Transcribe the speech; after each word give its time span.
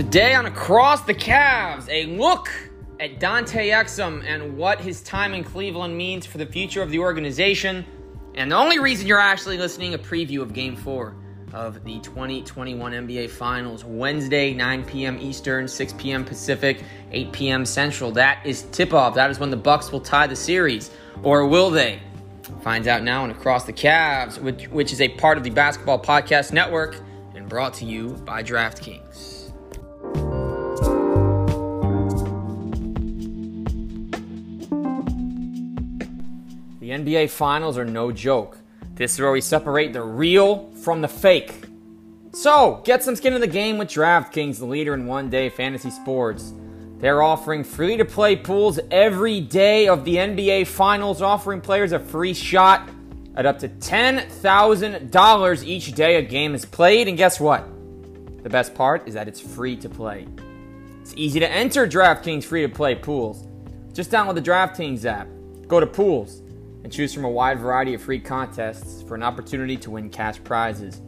Today 0.00 0.32
on 0.32 0.46
Across 0.46 1.02
the 1.02 1.12
Cavs, 1.12 1.86
a 1.90 2.06
look 2.06 2.48
at 2.98 3.20
Dante 3.20 3.68
Exum 3.68 4.24
and 4.24 4.56
what 4.56 4.80
his 4.80 5.02
time 5.02 5.34
in 5.34 5.44
Cleveland 5.44 5.94
means 5.94 6.24
for 6.24 6.38
the 6.38 6.46
future 6.46 6.80
of 6.80 6.90
the 6.90 6.98
organization. 6.98 7.84
And 8.34 8.50
the 8.50 8.56
only 8.56 8.78
reason 8.78 9.06
you're 9.06 9.18
actually 9.20 9.58
listening, 9.58 9.92
a 9.92 9.98
preview 9.98 10.40
of 10.40 10.54
Game 10.54 10.74
4 10.74 11.14
of 11.52 11.84
the 11.84 12.00
2021 12.00 12.92
NBA 12.92 13.28
Finals, 13.28 13.84
Wednesday, 13.84 14.54
9 14.54 14.84
p.m. 14.86 15.18
Eastern, 15.20 15.68
6 15.68 15.92
p.m. 15.98 16.24
Pacific, 16.24 16.82
8 17.12 17.32
p.m. 17.32 17.66
Central. 17.66 18.10
That 18.10 18.40
is 18.46 18.62
tip-off. 18.72 19.14
That 19.14 19.30
is 19.30 19.38
when 19.38 19.50
the 19.50 19.58
Bucks 19.58 19.92
will 19.92 20.00
tie 20.00 20.26
the 20.26 20.34
series. 20.34 20.90
Or 21.22 21.46
will 21.46 21.68
they? 21.68 22.00
Finds 22.62 22.88
out 22.88 23.02
now 23.02 23.22
on 23.22 23.30
Across 23.30 23.64
the 23.64 23.74
Cavs, 23.74 24.40
which, 24.40 24.66
which 24.68 24.94
is 24.94 25.02
a 25.02 25.10
part 25.10 25.36
of 25.36 25.44
the 25.44 25.50
Basketball 25.50 26.02
Podcast 26.02 26.54
Network 26.54 26.96
and 27.34 27.46
brought 27.50 27.74
to 27.74 27.84
you 27.84 28.14
by 28.24 28.42
DraftKings. 28.42 29.39
The 36.90 36.96
NBA 36.96 37.30
Finals 37.30 37.78
are 37.78 37.84
no 37.84 38.10
joke. 38.10 38.58
This 38.96 39.14
is 39.14 39.20
where 39.20 39.30
we 39.30 39.40
separate 39.40 39.92
the 39.92 40.02
real 40.02 40.72
from 40.82 41.02
the 41.02 41.06
fake. 41.06 41.54
So, 42.32 42.82
get 42.84 43.04
some 43.04 43.14
skin 43.14 43.32
in 43.32 43.40
the 43.40 43.46
game 43.46 43.78
with 43.78 43.90
DraftKings, 43.90 44.58
the 44.58 44.64
leader 44.64 44.92
in 44.92 45.06
one 45.06 45.30
day 45.30 45.50
fantasy 45.50 45.90
sports. 45.90 46.52
They're 46.98 47.22
offering 47.22 47.62
free 47.62 47.96
to 47.98 48.04
play 48.04 48.34
pools 48.34 48.80
every 48.90 49.40
day 49.40 49.86
of 49.86 50.04
the 50.04 50.16
NBA 50.16 50.66
Finals, 50.66 51.22
offering 51.22 51.60
players 51.60 51.92
a 51.92 52.00
free 52.00 52.34
shot 52.34 52.90
at 53.36 53.46
up 53.46 53.60
to 53.60 53.68
$10,000 53.68 55.64
each 55.64 55.92
day 55.92 56.16
a 56.16 56.22
game 56.22 56.56
is 56.56 56.64
played. 56.64 57.06
And 57.06 57.16
guess 57.16 57.38
what? 57.38 57.68
The 58.42 58.50
best 58.50 58.74
part 58.74 59.06
is 59.06 59.14
that 59.14 59.28
it's 59.28 59.40
free 59.40 59.76
to 59.76 59.88
play. 59.88 60.26
It's 61.02 61.14
easy 61.16 61.38
to 61.38 61.48
enter 61.48 61.86
DraftKings 61.86 62.42
free 62.42 62.62
to 62.62 62.68
play 62.68 62.96
pools. 62.96 63.46
Just 63.92 64.10
download 64.10 64.34
the 64.34 64.42
DraftKings 64.42 65.04
app, 65.04 65.28
go 65.68 65.78
to 65.78 65.86
pools 65.86 66.42
and 66.82 66.92
choose 66.92 67.12
from 67.12 67.24
a 67.24 67.30
wide 67.30 67.58
variety 67.58 67.94
of 67.94 68.02
free 68.02 68.20
contests 68.20 69.02
for 69.02 69.14
an 69.14 69.22
opportunity 69.22 69.76
to 69.76 69.90
win 69.90 70.10
cash 70.10 70.42
prizes. 70.42 71.00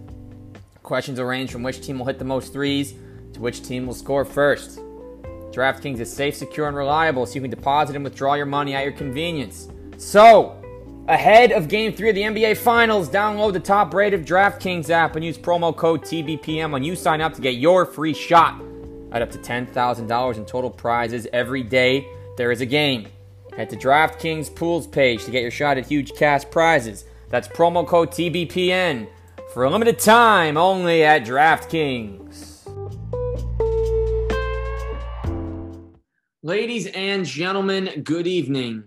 Questions 0.82 1.18
will 1.18 1.26
range 1.26 1.50
from 1.50 1.62
which 1.62 1.80
team 1.80 1.98
will 1.98 2.06
hit 2.06 2.18
the 2.18 2.24
most 2.24 2.52
threes 2.52 2.94
to 3.32 3.40
which 3.40 3.62
team 3.62 3.86
will 3.86 3.94
score 3.94 4.24
first. 4.24 4.78
DraftKings 5.52 6.00
is 6.00 6.12
safe, 6.12 6.34
secure, 6.34 6.66
and 6.66 6.76
reliable, 6.76 7.26
so 7.26 7.34
you 7.34 7.40
can 7.40 7.50
deposit 7.50 7.94
and 7.94 8.04
withdraw 8.04 8.34
your 8.34 8.46
money 8.46 8.74
at 8.74 8.84
your 8.84 8.92
convenience. 8.92 9.68
So, 9.98 10.60
ahead 11.08 11.52
of 11.52 11.68
Game 11.68 11.92
3 11.92 12.08
of 12.08 12.14
the 12.14 12.22
NBA 12.22 12.56
Finals, 12.56 13.08
download 13.08 13.52
the 13.52 13.60
top 13.60 13.92
rated 13.92 14.26
DraftKings 14.26 14.90
app 14.90 15.14
and 15.14 15.24
use 15.24 15.36
promo 15.36 15.76
code 15.76 16.02
TBPN 16.02 16.70
when 16.70 16.82
you 16.82 16.96
sign 16.96 17.20
up 17.20 17.34
to 17.34 17.42
get 17.42 17.56
your 17.56 17.84
free 17.84 18.14
shot 18.14 18.60
at 19.12 19.20
up 19.20 19.30
to 19.30 19.38
$10,000 19.38 20.36
in 20.36 20.46
total 20.46 20.70
prizes 20.70 21.26
every 21.32 21.62
day 21.62 22.06
there 22.36 22.50
is 22.50 22.60
a 22.60 22.66
game. 22.66 23.08
Head 23.56 23.68
to 23.68 23.76
DraftKings 23.76 24.54
Pools 24.54 24.86
page 24.86 25.24
to 25.24 25.30
get 25.30 25.42
your 25.42 25.50
shot 25.50 25.76
at 25.76 25.86
huge 25.86 26.14
cash 26.14 26.42
prizes. 26.50 27.04
That's 27.28 27.48
promo 27.48 27.86
code 27.86 28.10
TBPN 28.10 29.06
for 29.52 29.64
a 29.64 29.70
limited 29.70 29.98
time 29.98 30.56
only 30.56 31.04
at 31.04 31.26
DraftKings. 31.26 32.60
Ladies 36.42 36.86
and 36.86 37.26
gentlemen, 37.26 38.02
good 38.02 38.26
evening. 38.26 38.84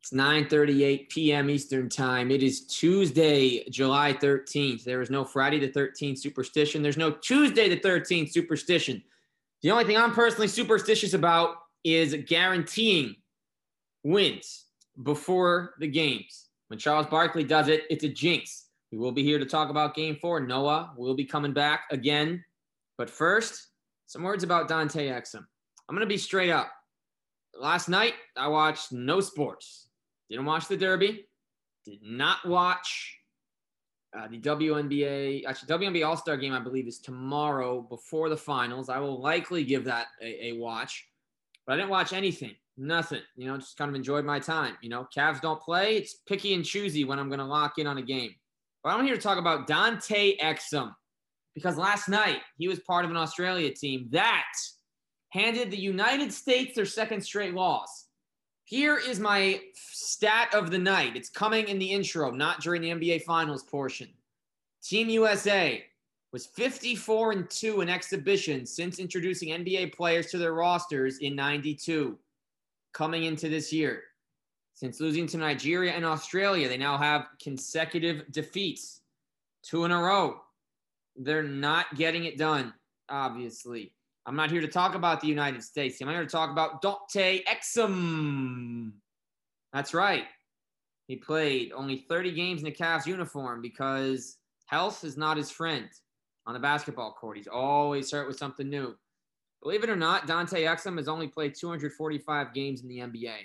It's 0.00 0.12
9:38 0.12 1.08
p.m. 1.08 1.50
Eastern 1.50 1.88
Time. 1.88 2.30
It 2.30 2.42
is 2.44 2.66
Tuesday, 2.66 3.68
July 3.68 4.12
13th. 4.12 4.84
There 4.84 5.02
is 5.02 5.10
no 5.10 5.24
Friday 5.24 5.58
the 5.58 5.68
13th 5.68 6.18
superstition. 6.18 6.82
There's 6.82 6.96
no 6.96 7.10
Tuesday 7.10 7.68
the 7.68 7.80
13th 7.80 8.30
superstition. 8.30 9.02
The 9.62 9.72
only 9.72 9.84
thing 9.84 9.96
I'm 9.96 10.12
personally 10.12 10.46
superstitious 10.46 11.14
about 11.14 11.56
is 11.82 12.14
guaranteeing 12.28 13.16
wins 14.04 14.66
before 15.02 15.74
the 15.78 15.88
games. 15.88 16.46
When 16.68 16.78
Charles 16.78 17.06
Barkley 17.06 17.44
does 17.44 17.68
it, 17.68 17.84
it's 17.90 18.04
a 18.04 18.08
jinx. 18.08 18.66
We 18.92 18.98
will 18.98 19.12
be 19.12 19.22
here 19.22 19.38
to 19.38 19.44
talk 19.44 19.70
about 19.70 19.94
game 19.94 20.16
four. 20.20 20.40
Noah 20.40 20.92
will 20.96 21.14
be 21.14 21.24
coming 21.24 21.52
back 21.52 21.82
again. 21.90 22.44
But 22.96 23.10
first, 23.10 23.68
some 24.06 24.22
words 24.22 24.44
about 24.44 24.68
Dante 24.68 25.08
Exum. 25.08 25.44
I'm 25.88 25.94
going 25.94 26.00
to 26.00 26.06
be 26.06 26.18
straight 26.18 26.50
up. 26.50 26.70
Last 27.58 27.88
night, 27.88 28.14
I 28.36 28.48
watched 28.48 28.92
no 28.92 29.20
sports. 29.20 29.88
Didn't 30.30 30.46
watch 30.46 30.68
the 30.68 30.76
Derby. 30.76 31.26
Did 31.84 32.00
not 32.02 32.46
watch 32.46 33.18
uh, 34.16 34.28
the 34.28 34.38
WNBA. 34.38 35.44
Actually, 35.46 35.86
WNBA 35.86 36.06
All 36.06 36.16
Star 36.16 36.36
game, 36.36 36.52
I 36.52 36.60
believe, 36.60 36.86
is 36.86 36.98
tomorrow 36.98 37.80
before 37.80 38.28
the 38.28 38.36
finals. 38.36 38.88
I 38.88 38.98
will 38.98 39.20
likely 39.20 39.64
give 39.64 39.84
that 39.84 40.08
a, 40.22 40.48
a 40.48 40.52
watch. 40.52 41.06
But 41.66 41.74
I 41.74 41.76
didn't 41.76 41.90
watch 41.90 42.12
anything. 42.12 42.54
Nothing. 42.80 43.22
You 43.36 43.48
know, 43.48 43.56
just 43.56 43.76
kind 43.76 43.88
of 43.88 43.96
enjoyed 43.96 44.24
my 44.24 44.38
time. 44.38 44.76
You 44.80 44.88
know, 44.88 45.08
Cavs 45.14 45.40
don't 45.40 45.60
play. 45.60 45.96
It's 45.96 46.14
picky 46.28 46.54
and 46.54 46.64
choosy 46.64 47.04
when 47.04 47.18
I'm 47.18 47.28
going 47.28 47.40
to 47.40 47.44
lock 47.44 47.78
in 47.78 47.88
on 47.88 47.98
a 47.98 48.02
game. 48.02 48.30
But 48.84 48.90
I'm 48.90 49.04
here 49.04 49.16
to 49.16 49.20
talk 49.20 49.36
about 49.36 49.66
Dante 49.66 50.36
Exum 50.36 50.94
because 51.56 51.76
last 51.76 52.08
night 52.08 52.38
he 52.56 52.68
was 52.68 52.78
part 52.78 53.04
of 53.04 53.10
an 53.10 53.16
Australia 53.16 53.74
team 53.74 54.06
that 54.12 54.52
handed 55.30 55.72
the 55.72 55.76
United 55.76 56.32
States 56.32 56.76
their 56.76 56.86
second 56.86 57.20
straight 57.20 57.52
loss. 57.52 58.06
Here 58.62 58.96
is 58.96 59.18
my 59.18 59.60
stat 59.74 60.54
of 60.54 60.70
the 60.70 60.78
night. 60.78 61.16
It's 61.16 61.30
coming 61.30 61.66
in 61.66 61.80
the 61.80 61.90
intro, 61.90 62.30
not 62.30 62.60
during 62.60 62.82
the 62.82 62.90
NBA 62.90 63.24
Finals 63.24 63.64
portion. 63.64 64.08
Team 64.84 65.08
USA 65.08 65.84
was 66.32 66.46
54 66.46 67.32
and 67.32 67.50
2 67.50 67.80
in 67.80 67.88
exhibitions 67.88 68.70
since 68.70 69.00
introducing 69.00 69.48
NBA 69.48 69.94
players 69.94 70.26
to 70.26 70.38
their 70.38 70.52
rosters 70.52 71.18
in 71.18 71.34
92 71.34 72.16
coming 72.98 73.24
into 73.24 73.48
this 73.48 73.72
year. 73.72 74.02
Since 74.74 75.00
losing 75.00 75.28
to 75.28 75.38
Nigeria 75.38 75.92
and 75.92 76.04
Australia, 76.04 76.68
they 76.68 76.76
now 76.76 76.98
have 76.98 77.28
consecutive 77.40 78.30
defeats, 78.32 79.02
two 79.62 79.84
in 79.84 79.92
a 79.92 80.02
row. 80.02 80.40
They're 81.16 81.44
not 81.44 81.94
getting 81.94 82.24
it 82.24 82.36
done, 82.36 82.74
obviously. 83.08 83.94
I'm 84.26 84.34
not 84.36 84.50
here 84.50 84.60
to 84.60 84.68
talk 84.68 84.96
about 84.96 85.20
the 85.20 85.28
United 85.28 85.62
States. 85.62 86.00
I'm 86.00 86.08
here 86.08 86.24
to 86.24 86.26
talk 86.26 86.50
about 86.50 86.82
Dante 86.82 87.42
Exum. 87.44 88.92
That's 89.72 89.94
right. 89.94 90.24
He 91.06 91.16
played 91.16 91.72
only 91.72 92.04
30 92.08 92.32
games 92.32 92.60
in 92.60 92.64
the 92.64 92.72
Cavs 92.72 93.06
uniform 93.06 93.62
because 93.62 94.38
health 94.66 95.04
is 95.04 95.16
not 95.16 95.36
his 95.36 95.50
friend 95.50 95.88
on 96.46 96.54
the 96.54 96.60
basketball 96.60 97.12
court. 97.12 97.36
He's 97.36 97.46
always 97.46 98.08
start 98.08 98.26
with 98.26 98.38
something 98.38 98.68
new. 98.68 98.96
Believe 99.62 99.82
it 99.82 99.90
or 99.90 99.96
not, 99.96 100.26
Dante 100.26 100.62
Exum 100.64 100.96
has 100.98 101.08
only 101.08 101.26
played 101.26 101.54
245 101.54 102.54
games 102.54 102.82
in 102.82 102.88
the 102.88 102.98
NBA. 102.98 103.36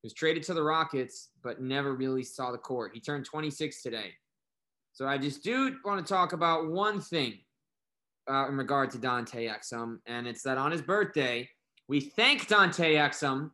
He 0.00 0.06
was 0.06 0.12
traded 0.12 0.44
to 0.44 0.54
the 0.54 0.62
Rockets, 0.62 1.30
but 1.42 1.60
never 1.60 1.94
really 1.94 2.22
saw 2.22 2.52
the 2.52 2.58
court. 2.58 2.92
He 2.94 3.00
turned 3.00 3.24
26 3.24 3.82
today. 3.82 4.12
So 4.92 5.06
I 5.06 5.18
just 5.18 5.42
do 5.42 5.76
want 5.84 6.04
to 6.04 6.12
talk 6.12 6.32
about 6.32 6.70
one 6.70 7.00
thing 7.00 7.38
uh, 8.30 8.48
in 8.48 8.56
regard 8.56 8.90
to 8.90 8.98
Dante 8.98 9.48
Exum, 9.48 9.98
and 10.06 10.26
it's 10.26 10.42
that 10.42 10.58
on 10.58 10.70
his 10.70 10.82
birthday, 10.82 11.48
we 11.88 12.00
thank 12.00 12.46
Dante 12.46 12.94
Exum 12.94 13.50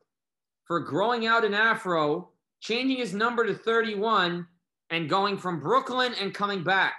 for 0.66 0.80
growing 0.80 1.26
out 1.26 1.44
an 1.44 1.54
afro, 1.54 2.30
changing 2.60 2.96
his 2.98 3.14
number 3.14 3.46
to 3.46 3.54
31, 3.54 4.46
and 4.90 5.08
going 5.08 5.38
from 5.38 5.60
Brooklyn 5.60 6.14
and 6.20 6.34
coming 6.34 6.62
back. 6.62 6.94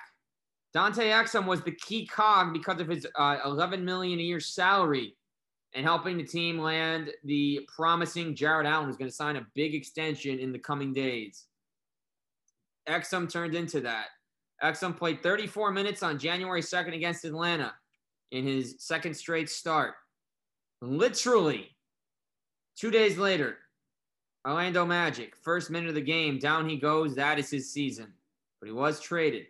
Dante 0.76 1.10
Exum 1.10 1.46
was 1.46 1.62
the 1.62 1.72
key 1.72 2.06
cog 2.06 2.52
because 2.52 2.82
of 2.82 2.90
his 2.90 3.08
uh, 3.16 3.38
11 3.46 3.86
million 3.86 4.20
a 4.20 4.22
year 4.22 4.42
salary 4.42 5.16
and 5.74 5.86
helping 5.86 6.18
the 6.18 6.24
team 6.24 6.60
land 6.60 7.12
the 7.24 7.66
promising 7.74 8.36
Jarrett 8.36 8.68
Allen, 8.68 8.88
who's 8.88 8.98
going 8.98 9.10
to 9.10 9.16
sign 9.16 9.38
a 9.38 9.48
big 9.56 9.74
extension 9.74 10.38
in 10.38 10.52
the 10.52 10.60
coming 10.60 10.92
days. 10.92 11.46
Exum 12.90 13.32
turned 13.32 13.56
into 13.56 13.80
that. 13.80 14.08
Exum 14.62 14.98
played 14.98 15.24
34 15.24 15.72
minutes 15.72 16.04
on 16.04 16.20
January 16.20 16.62
2nd 16.62 16.94
against 16.94 17.24
Atlanta 17.24 17.74
in 18.32 18.46
his 18.46 18.76
second 18.80 19.14
straight 19.14 19.50
start. 19.50 19.94
Literally, 20.82 21.70
two 22.76 22.92
days 22.92 23.18
later, 23.18 23.60
Orlando 24.46 24.86
Magic, 24.86 25.38
first 25.42 25.72
minute 25.72 25.88
of 25.88 25.96
the 25.96 26.02
game, 26.02 26.38
down 26.38 26.68
he 26.68 26.76
goes. 26.76 27.16
That 27.16 27.40
is 27.40 27.50
his 27.50 27.72
season. 27.72 28.12
But 28.60 28.68
he 28.68 28.74
was 28.74 29.00
traded. 29.00 29.46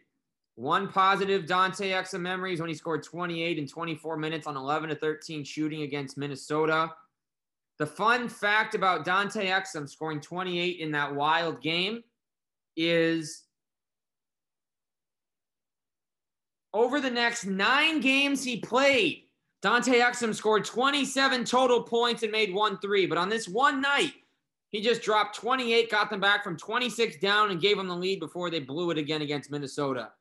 One 0.55 0.87
positive 0.87 1.45
Dante 1.45 1.91
Exum 1.91 2.21
memories 2.21 2.61
when 2.61 2.69
he 2.69 2.75
scored 2.75 3.03
28 3.03 3.57
in 3.57 3.67
24 3.67 4.17
minutes 4.17 4.47
on 4.47 4.55
11 4.55 4.89
to 4.89 4.95
13 4.95 5.43
shooting 5.43 5.81
against 5.81 6.17
Minnesota. 6.17 6.93
The 7.77 7.85
fun 7.85 8.29
fact 8.29 8.73
about 8.73 9.03
Dante 9.03 9.47
Exum 9.47 9.89
scoring 9.89 10.21
28 10.21 10.79
in 10.79 10.91
that 10.91 11.13
wild 11.13 11.61
game 11.61 12.01
is 12.77 13.43
over 16.73 17.01
the 17.01 17.09
next 17.09 17.45
nine 17.45 17.99
games 17.99 18.43
he 18.43 18.57
played, 18.57 19.23
Dante 19.61 19.99
Exum 19.99 20.35
scored 20.35 20.63
27 20.63 21.43
total 21.43 21.81
points 21.81 22.21
and 22.21 22.31
made 22.31 22.53
one 22.53 22.77
three. 22.77 23.07
But 23.07 23.17
on 23.17 23.29
this 23.29 23.47
one 23.47 23.81
night, 23.81 24.13
he 24.69 24.79
just 24.79 25.01
dropped 25.01 25.35
28, 25.37 25.89
got 25.89 26.09
them 26.09 26.19
back 26.19 26.43
from 26.43 26.55
26 26.55 27.17
down, 27.17 27.49
and 27.49 27.59
gave 27.59 27.75
them 27.75 27.87
the 27.87 27.95
lead 27.95 28.19
before 28.19 28.49
they 28.49 28.59
blew 28.59 28.91
it 28.91 28.97
again 28.97 29.21
against 29.21 29.49
Minnesota. 29.49 30.11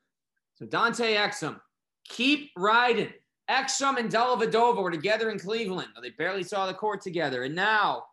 So 0.55 0.65
Dante 0.65 1.15
Exum, 1.15 1.59
keep 2.07 2.51
riding. 2.57 3.11
Exum 3.49 3.97
and 3.97 4.11
Dellavedova 4.11 4.81
were 4.81 4.91
together 4.91 5.29
in 5.29 5.37
Cleveland. 5.37 5.89
They 6.01 6.09
barely 6.11 6.43
saw 6.43 6.65
the 6.65 6.73
court 6.73 7.01
together. 7.01 7.43
And 7.43 7.53
now 7.53 8.05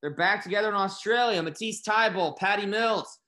they're 0.00 0.14
back 0.14 0.42
together 0.42 0.68
in 0.68 0.74
Australia. 0.74 1.42
Matisse 1.42 1.82
Thybulle, 1.82 2.36
Patty 2.36 2.66
Mills. 2.66 3.18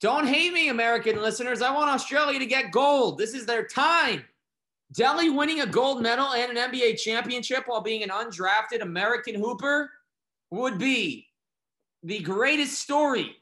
Don't 0.00 0.26
hate 0.26 0.52
me, 0.52 0.68
American 0.68 1.20
listeners. 1.20 1.62
I 1.62 1.74
want 1.74 1.90
Australia 1.90 2.38
to 2.38 2.46
get 2.46 2.72
gold. 2.72 3.18
This 3.18 3.34
is 3.34 3.46
their 3.46 3.66
time. 3.66 4.24
Delly 4.92 5.34
winning 5.34 5.60
a 5.60 5.66
gold 5.66 6.02
medal 6.02 6.32
and 6.34 6.56
an 6.56 6.70
NBA 6.70 6.98
championship 6.98 7.64
while 7.66 7.80
being 7.80 8.02
an 8.02 8.10
undrafted 8.10 8.80
American 8.82 9.34
hooper 9.34 9.90
would 10.50 10.78
be 10.78 11.26
the 12.02 12.20
greatest 12.20 12.80
story 12.80 13.36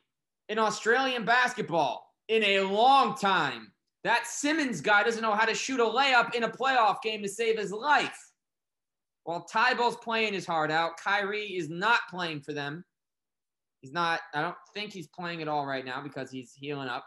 in 0.49 0.59
Australian 0.59 1.25
basketball 1.25 2.15
in 2.29 2.43
a 2.45 2.61
long 2.61 3.17
time. 3.17 3.72
That 4.05 4.27
Simmons 4.27 4.81
guy 4.81 5.05
doesn't 5.05 5.23
know 5.23 5.35
how 5.35 5.45
to 5.45 5.55
shoot 5.55 5.81
a 5.81 5.85
layup 5.85 6.35
in 6.35 6.43
a 6.43 6.49
playoff 6.49 7.03
game 7.03 7.23
to 7.23 7.29
save 7.29 7.59
his 7.59 7.71
life. 7.71 8.19
While 9.25 9.47
Thybulle's 9.53 9.97
playing 9.97 10.33
his 10.33 10.45
heart 10.45 10.71
out, 10.71 10.97
Kyrie 10.97 11.57
is 11.57 11.69
not 11.69 12.01
playing 12.11 12.41
for 12.41 12.53
them. 12.53 12.85
He's 13.81 13.93
not, 13.93 14.21
I 14.35 14.43
don't 14.43 14.57
think 14.75 14.93
he's 14.93 15.07
playing 15.09 15.43
at 15.43 15.49
all 15.49 15.67
right 15.67 15.85
now 15.85 16.03
because 16.03 16.31
he's 16.31 16.53
healing 16.53 16.89
up. 16.89 17.05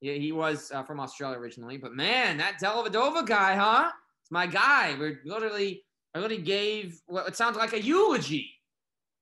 Yeah, 0.00 0.14
he 0.14 0.32
was 0.32 0.72
uh, 0.72 0.82
from 0.82 1.00
Australia 1.00 1.38
originally, 1.38 1.76
but 1.76 1.92
man, 1.92 2.36
that 2.38 2.58
Dellavedova 2.60 3.26
guy, 3.26 3.54
huh? 3.54 3.90
It's 4.22 4.30
my 4.30 4.46
guy. 4.46 4.96
We're 4.98 5.20
literally, 5.24 5.84
I 6.14 6.18
literally 6.18 6.42
gave 6.42 7.00
what 7.06 7.28
it 7.28 7.36
sounds 7.36 7.56
like 7.56 7.72
a 7.72 7.80
eulogy 7.80 8.50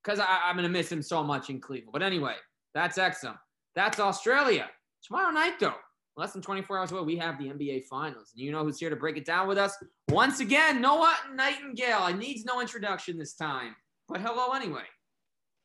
because 0.02 0.20
I'm 0.20 0.56
to 0.56 0.68
miss 0.68 0.90
him 0.90 1.02
so 1.02 1.22
much 1.22 1.50
in 1.50 1.60
Cleveland. 1.60 1.92
But 1.92 2.02
anyway, 2.02 2.36
that's 2.74 2.98
Exum. 2.98 3.36
That's 3.74 4.00
Australia. 4.00 4.70
Tomorrow 5.04 5.30
night, 5.32 5.60
though, 5.60 5.74
less 6.20 6.32
than 6.32 6.42
24 6.42 6.78
hours 6.78 6.92
away, 6.92 7.00
we 7.00 7.16
have 7.16 7.38
the 7.38 7.46
NBA 7.46 7.84
Finals. 7.86 8.32
And 8.34 8.44
you 8.44 8.52
know 8.52 8.62
who's 8.62 8.78
here 8.78 8.90
to 8.90 8.96
break 8.96 9.16
it 9.16 9.24
down 9.24 9.48
with 9.48 9.56
us? 9.56 9.74
Once 10.10 10.40
again, 10.40 10.80
Noah 10.80 11.16
Nightingale. 11.34 12.00
I 12.02 12.12
needs 12.12 12.44
no 12.44 12.60
introduction 12.60 13.18
this 13.18 13.32
time, 13.32 13.74
but 14.06 14.20
hello 14.20 14.52
anyway. 14.52 14.84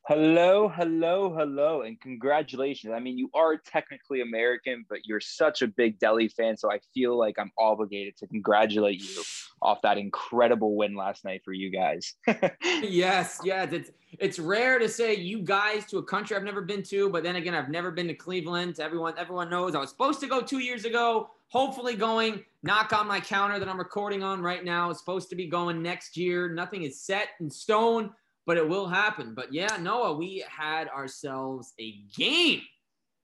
Hello, 0.07 0.69
hello, 0.69 1.33
hello, 1.35 1.81
and 1.81 1.99
congratulations. 1.99 2.93
I 2.95 2.99
mean, 2.99 3.17
you 3.17 3.27
are 3.33 3.57
technically 3.57 4.21
American, 4.21 4.85
but 4.87 4.99
you're 5.03 5.19
such 5.19 5.63
a 5.63 5.67
big 5.67 5.99
Delly 5.99 6.31
fan, 6.31 6.57
so 6.57 6.71
I 6.71 6.77
feel 6.93 7.17
like 7.17 7.39
I'm 7.39 7.49
obligated 7.57 8.15
to 8.17 8.27
congratulate 8.27 9.01
you 9.01 9.23
off 9.63 9.81
that 9.81 9.97
incredible 9.97 10.75
win 10.75 10.95
last 10.95 11.25
night 11.25 11.41
for 11.43 11.53
you 11.53 11.71
guys. 11.71 12.13
yes, 12.83 13.39
yes, 13.43 13.73
it's 13.73 13.89
it's 14.19 14.37
rare 14.37 14.77
to 14.77 14.87
say 14.87 15.15
you 15.15 15.39
guys 15.39 15.87
to 15.87 15.97
a 15.97 16.03
country 16.03 16.37
I've 16.37 16.43
never 16.43 16.61
been 16.61 16.83
to, 16.83 17.09
but 17.09 17.23
then 17.23 17.37
again, 17.37 17.55
I've 17.55 17.69
never 17.69 17.89
been 17.89 18.07
to 18.07 18.13
Cleveland. 18.13 18.79
Everyone, 18.79 19.15
everyone 19.17 19.49
knows 19.49 19.73
I 19.73 19.79
was 19.79 19.89
supposed 19.89 20.19
to 20.19 20.27
go 20.27 20.39
two 20.39 20.59
years 20.59 20.85
ago. 20.85 21.31
Hopefully, 21.47 21.95
going. 21.95 22.43
Knock 22.61 22.93
on 22.93 23.07
my 23.07 23.19
counter 23.19 23.57
that 23.57 23.67
I'm 23.67 23.79
recording 23.79 24.21
on 24.21 24.43
right 24.43 24.63
now. 24.63 24.91
It's 24.91 24.99
supposed 24.99 25.29
to 25.29 25.35
be 25.35 25.47
going 25.47 25.81
next 25.81 26.15
year. 26.15 26.47
Nothing 26.47 26.83
is 26.83 27.01
set 27.01 27.29
in 27.39 27.49
stone 27.49 28.11
but 28.45 28.57
it 28.57 28.67
will 28.67 28.87
happen. 28.87 29.33
But 29.35 29.53
yeah, 29.53 29.77
Noah, 29.79 30.13
we 30.13 30.43
had 30.49 30.87
ourselves 30.89 31.73
a 31.79 31.95
game 32.15 32.61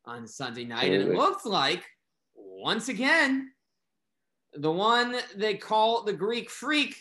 on 0.06 0.28
Sunday 0.28 0.66
night, 0.66 0.92
and 0.92 1.04
it 1.04 1.16
looks 1.16 1.46
like 1.46 1.84
once 2.36 2.90
again 2.90 3.52
the 4.54 4.72
one 4.72 5.16
they 5.36 5.56
call 5.56 6.04
the 6.04 6.14
Greek 6.14 6.50
Freak 6.50 6.96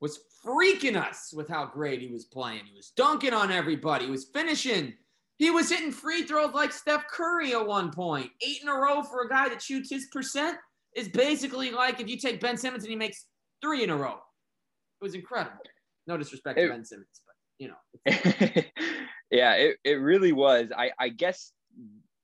was 0.00 0.20
freaking 0.44 0.96
us 0.96 1.32
with 1.34 1.48
how 1.48 1.64
great 1.64 2.00
he 2.00 2.08
was 2.08 2.26
playing. 2.26 2.62
He 2.66 2.76
was 2.76 2.92
dunking 2.96 3.32
on 3.32 3.50
everybody. 3.50 4.04
He 4.04 4.10
was 4.10 4.26
finishing. 4.34 4.92
He 5.38 5.50
was 5.50 5.70
hitting 5.70 5.90
free 5.90 6.24
throws 6.24 6.52
like 6.52 6.72
Steph 6.72 7.06
Curry 7.08 7.54
at 7.54 7.66
one 7.66 7.90
point. 7.90 8.30
Eight 8.42 8.58
in 8.62 8.68
a 8.68 8.74
row 8.74 9.02
for 9.02 9.22
a 9.22 9.28
guy 9.28 9.48
that 9.48 9.62
shoots 9.62 9.90
his 9.90 10.06
percent 10.12 10.58
is 10.94 11.08
basically 11.08 11.70
like 11.70 12.00
if 12.00 12.08
you 12.08 12.18
take 12.18 12.40
Ben 12.40 12.56
Simmons 12.56 12.84
and 12.84 12.90
he 12.90 12.96
makes 12.96 13.26
three 13.62 13.82
in 13.82 13.90
a 13.90 13.96
row. 13.96 14.16
It 15.00 15.04
was 15.04 15.14
incredible. 15.14 15.58
No 16.06 16.16
disrespect 16.16 16.58
it, 16.58 16.66
to 16.66 16.72
Ben 16.72 16.84
Simmons 16.84 17.22
you 17.58 17.68
know. 17.68 17.74
yeah, 19.30 19.54
it, 19.54 19.76
it 19.84 19.94
really 19.94 20.32
was. 20.32 20.68
I, 20.76 20.90
I 20.98 21.08
guess 21.08 21.52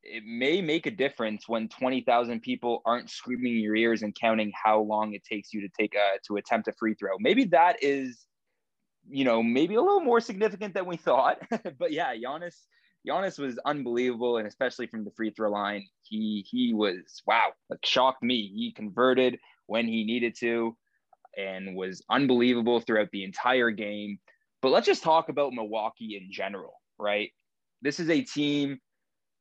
it 0.03 0.25
may 0.27 0.61
make 0.61 0.87
a 0.87 0.91
difference 0.91 1.49
when 1.49 1.69
20,000 1.69 2.41
people 2.41 2.83
aren't 2.85 3.11
screaming 3.11 3.57
in 3.57 3.61
your 3.61 3.77
ears 3.77 4.03
and 4.03 4.15
counting 4.19 4.53
how 4.63 4.81
long 4.81 5.13
it 5.15 5.23
takes 5.25 5.53
you 5.53 5.61
to 5.61 5.69
take 5.79 5.95
a, 5.95 6.19
to 6.27 6.37
attempt 6.37 6.69
a 6.69 6.73
free 6.73 6.95
throw. 6.95 7.13
Maybe 7.21 7.45
that 7.47 7.83
is, 7.83 8.27
you 9.09 9.25
know, 9.25 9.43
maybe 9.43 9.75
a 9.75 9.81
little 9.81 10.01
more 10.01 10.21
significant 10.21 10.75
than 10.75 10.87
we 10.87 10.97
thought. 10.97 11.39
but 11.79 11.93
yeah, 11.93 12.15
Giannis, 12.15 12.57
Giannis 13.07 13.39
was 13.39 13.59
unbelievable. 13.65 14.39
And 14.39 14.47
especially 14.47 14.87
from 14.87 15.05
the 15.05 15.13
free 15.13 15.31
throw 15.31 15.51
line, 15.51 15.87
he, 16.03 16.45
he 16.49 16.75
was, 16.75 17.23
wow, 17.27 17.53
like 17.69 17.81
shocked 17.85 18.23
me. 18.23 18.51
He 18.55 18.73
converted 18.73 19.39
when 19.67 19.87
he 19.87 20.05
needed 20.05 20.35
to 20.41 20.77
and 21.37 21.77
was 21.77 22.03
unbelievable 22.11 22.81
throughout 22.81 23.11
the 23.13 23.25
entire 23.25 23.71
game. 23.71 24.19
But 24.63 24.73
let's 24.73 24.87
just 24.87 25.03
talk 25.03 25.29
about 25.29 25.53
Milwaukee 25.53 26.17
in 26.17 26.31
general, 26.31 26.75
right? 26.99 27.31
This 27.83 27.99
is 27.99 28.11
a 28.11 28.23
team 28.23 28.79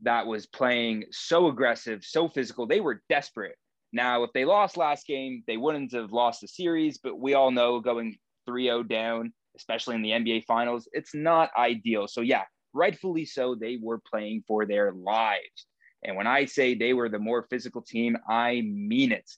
that 0.02 0.26
was 0.26 0.48
playing 0.48 1.06
so 1.12 1.48
aggressive, 1.48 2.04
so 2.04 2.30
physical. 2.30 2.66
They 2.66 2.80
were 2.80 3.04
desperate. 3.10 3.56
Now, 3.92 4.24
if 4.24 4.32
they 4.34 4.46
lost 4.46 4.78
last 4.78 5.08
game, 5.08 5.44
they 5.48 5.58
wouldn't 5.58 5.94
have 5.94 6.14
lost 6.14 6.42
the 6.42 6.48
series, 6.48 7.00
but 7.00 7.20
we 7.20 7.34
all 7.34 7.52
know 7.52 7.80
going 7.80 8.16
3 8.46 8.66
0 8.66 8.84
down, 8.84 9.34
especially 9.58 9.96
in 9.96 10.02
the 10.02 10.12
NBA 10.12 10.46
Finals, 10.46 10.88
it's 10.94 11.14
not 11.14 11.50
ideal. 11.58 12.08
So, 12.08 12.22
yeah, 12.22 12.44
rightfully 12.74 13.26
so, 13.26 13.56
they 13.56 13.78
were 13.82 14.00
playing 14.00 14.44
for 14.48 14.66
their 14.66 14.94
lives. 14.94 15.66
And 16.04 16.16
when 16.16 16.28
I 16.28 16.46
say 16.46 16.76
they 16.76 16.94
were 16.94 17.10
the 17.10 17.20
more 17.20 17.46
physical 17.50 17.82
team, 17.82 18.18
I 18.28 18.62
mean 18.62 19.12
it. 19.12 19.30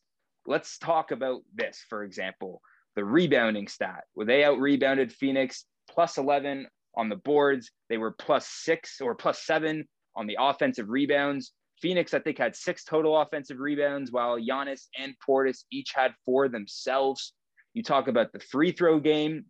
Let's 0.46 0.78
talk 0.78 1.12
about 1.12 1.42
this, 1.54 1.84
for 1.90 2.04
example, 2.04 2.62
the 2.96 3.06
rebounding 3.06 3.68
stat. 3.68 4.04
Where 4.14 4.26
they 4.26 4.44
out 4.44 4.60
rebounded 4.60 5.12
Phoenix 5.12 5.66
plus 5.92 6.18
11 6.18 6.68
on 6.96 7.10
the 7.10 7.16
boards. 7.18 7.72
They 7.90 7.98
were 7.98 8.12
plus 8.12 8.48
six 8.48 9.02
or 9.02 9.16
plus 9.16 9.44
seven 9.44 9.88
on 10.16 10.28
the 10.28 10.38
offensive 10.40 10.90
rebounds. 10.90 11.52
Phoenix, 11.82 12.14
I 12.14 12.20
think, 12.20 12.38
had 12.38 12.56
six 12.56 12.84
total 12.84 13.20
offensive 13.20 13.60
rebounds, 13.60 14.12
while 14.12 14.38
Giannis 14.38 14.88
and 14.98 15.16
Portis 15.28 15.64
each 15.72 15.94
had 15.96 16.14
four 16.26 16.48
themselves. 16.48 17.34
You 17.74 17.82
talk 17.82 18.08
about 18.08 18.32
the 18.32 18.40
free 18.40 18.72
throw 18.72 19.00
game, 19.00 19.46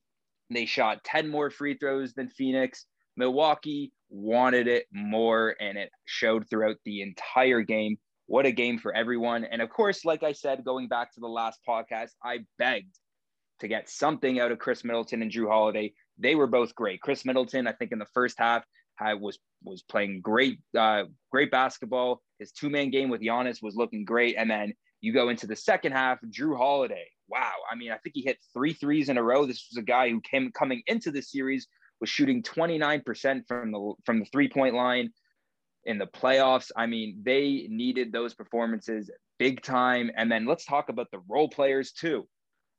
they 0.50 0.66
shot 0.66 1.04
10 1.04 1.30
more 1.30 1.50
free 1.50 1.78
throws 1.78 2.14
than 2.14 2.30
Phoenix. 2.30 2.86
Milwaukee 3.18 3.92
wanted 4.10 4.68
it 4.68 4.86
more, 4.92 5.56
and 5.60 5.78
it 5.78 5.90
showed 6.06 6.50
throughout 6.50 6.78
the 6.86 7.02
entire 7.02 7.62
game. 7.62 7.98
What 8.28 8.46
a 8.46 8.52
game 8.52 8.78
for 8.78 8.94
everyone. 8.94 9.44
And 9.44 9.62
of 9.62 9.70
course, 9.70 10.06
like 10.06 10.24
I 10.24 10.32
said, 10.32 10.64
going 10.64 10.88
back 10.88 11.14
to 11.14 11.20
the 11.20 11.28
last 11.28 11.60
podcast, 11.68 12.12
I 12.24 12.40
begged 12.58 12.98
to 13.60 13.68
get 13.68 13.90
something 13.90 14.40
out 14.40 14.52
of 14.52 14.60
Khris 14.60 14.84
Middleton 14.84 15.22
and 15.22 15.32
Jrue 15.32 15.50
Holiday 15.50 15.94
they 16.18 16.36
were 16.36 16.48
both 16.48 16.76
great. 16.76 17.02
Khris 17.02 17.26
Middleton, 17.26 17.68
I 17.68 17.74
think 17.74 17.92
in 17.92 18.00
the 18.00 18.08
first 18.14 18.38
half, 18.38 18.64
had, 18.96 19.22
was 19.22 19.40
was 19.64 19.84
playing 19.84 20.22
great, 20.22 20.60
uh, 20.78 21.04
great 21.32 21.52
basketball. 21.52 22.22
His 22.40 22.52
two 22.52 22.70
man 22.70 22.90
game 22.90 23.10
with 23.10 23.22
Giannis 23.22 23.62
was 23.62 23.76
looking 23.76 24.06
great, 24.06 24.36
and 24.38 24.50
then 24.50 24.74
you 25.02 25.14
go 25.14 25.30
into 25.30 25.48
the 25.48 25.56
second 25.56 25.94
half, 25.94 26.20
Jrue 26.30 26.58
Holiday. 26.58 27.08
Wow, 27.28 27.54
I 27.72 27.76
mean, 27.76 27.92
I 27.92 27.98
think 27.98 28.16
he 28.16 28.22
hit 28.22 28.38
three 28.54 28.74
threes 28.74 29.10
in 29.10 29.18
a 29.18 29.24
row. 29.24 29.46
This 29.46 29.68
was 29.72 29.78
a 29.78 29.86
guy 29.86 30.10
who 30.10 30.22
came 30.22 30.52
coming 30.52 30.84
into 30.88 31.12
the 31.12 31.22
series 31.22 31.68
was 32.02 32.10
shooting 32.10 32.44
29% 32.44 33.48
from 33.48 33.72
the 33.72 33.94
from 34.06 34.20
the 34.20 34.26
three 34.26 34.50
point 34.50 34.76
line 34.76 35.12
in 35.86 35.98
the 35.98 36.08
playoffs. 36.08 36.72
I 36.76 36.88
mean, 36.88 37.22
they 37.24 37.68
needed 37.70 38.12
those 38.12 38.34
performances 38.34 39.10
big 39.40 39.62
time. 39.62 40.12
And 40.16 40.32
then 40.32 40.46
let's 40.46 40.66
talk 40.66 40.90
about 40.90 41.10
the 41.12 41.22
role 41.28 41.50
players 41.50 41.92
too. 41.94 42.28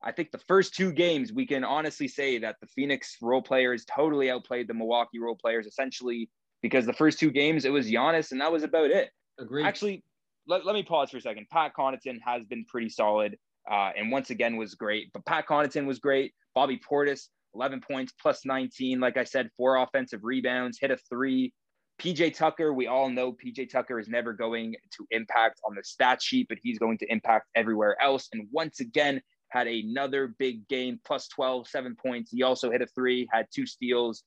I 0.04 0.12
think 0.12 0.30
the 0.30 0.38
first 0.38 0.74
two 0.74 0.92
games, 0.92 1.32
we 1.32 1.46
can 1.46 1.64
honestly 1.64 2.08
say 2.08 2.38
that 2.38 2.56
the 2.60 2.66
Phoenix 2.66 3.16
role 3.22 3.42
players 3.42 3.84
totally 3.84 4.30
outplayed 4.30 4.68
the 4.68 4.74
Milwaukee 4.74 5.18
role 5.18 5.36
players, 5.36 5.66
essentially 5.66 6.28
because 6.62 6.86
the 6.86 6.92
first 6.92 7.18
two 7.18 7.30
games 7.30 7.64
it 7.64 7.72
was 7.72 7.90
Giannis 7.90 8.32
and 8.32 8.40
that 8.40 8.52
was 8.52 8.62
about 8.62 8.90
it. 8.90 9.10
Agreed. 9.38 9.66
Actually, 9.66 10.04
let, 10.46 10.64
let 10.64 10.74
me 10.74 10.82
pause 10.82 11.10
for 11.10 11.16
a 11.18 11.20
second. 11.20 11.46
Pat 11.50 11.72
Connaughton 11.76 12.18
has 12.24 12.44
been 12.44 12.64
pretty 12.66 12.88
solid 12.88 13.36
uh, 13.70 13.90
and 13.96 14.10
once 14.10 14.30
again 14.30 14.56
was 14.56 14.74
great. 14.74 15.12
But 15.12 15.24
Pat 15.24 15.46
Connaughton 15.46 15.86
was 15.86 15.98
great. 15.98 16.32
Bobby 16.54 16.80
Portis, 16.88 17.28
11 17.54 17.80
points 17.80 18.12
plus 18.20 18.44
19. 18.44 19.00
Like 19.00 19.16
I 19.16 19.24
said, 19.24 19.50
four 19.56 19.76
offensive 19.76 20.20
rebounds, 20.22 20.78
hit 20.80 20.90
a 20.90 20.96
three. 21.08 21.52
PJ 22.00 22.34
Tucker, 22.34 22.72
we 22.72 22.86
all 22.86 23.08
know 23.08 23.32
PJ 23.32 23.70
Tucker 23.70 23.98
is 24.00 24.08
never 24.08 24.32
going 24.32 24.74
to 24.96 25.06
impact 25.10 25.60
on 25.68 25.74
the 25.76 25.84
stat 25.84 26.20
sheet, 26.20 26.46
but 26.48 26.58
he's 26.60 26.78
going 26.78 26.98
to 26.98 27.12
impact 27.12 27.48
everywhere 27.54 28.00
else. 28.02 28.28
And 28.32 28.48
once 28.50 28.80
again, 28.80 29.20
had 29.52 29.66
another 29.66 30.34
big 30.38 30.66
game, 30.66 30.98
plus 31.04 31.28
12, 31.28 31.68
seven 31.68 31.94
points. 31.94 32.30
He 32.30 32.42
also 32.42 32.70
hit 32.70 32.80
a 32.80 32.86
three, 32.86 33.28
had 33.30 33.46
two 33.54 33.66
steals. 33.66 34.24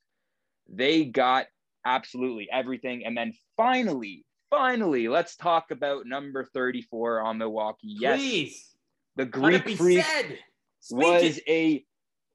They 0.70 1.06
got 1.06 1.48
absolutely 1.84 2.48
everything. 2.52 3.06
And 3.06 3.18
then 3.18 3.34
finally, 3.58 4.24
finally, 4.52 5.08
let's 5.08 5.36
talk 5.36 5.72
about 5.72 6.06
number 6.06 6.48
34 6.54 7.22
on 7.22 7.40
Milwaukee. 7.40 7.96
Yes. 8.00 8.20
Please. 8.20 8.72
The 9.16 9.26
Greek 9.26 9.68
freak 9.78 10.06
was 10.92 11.40
a 11.48 11.84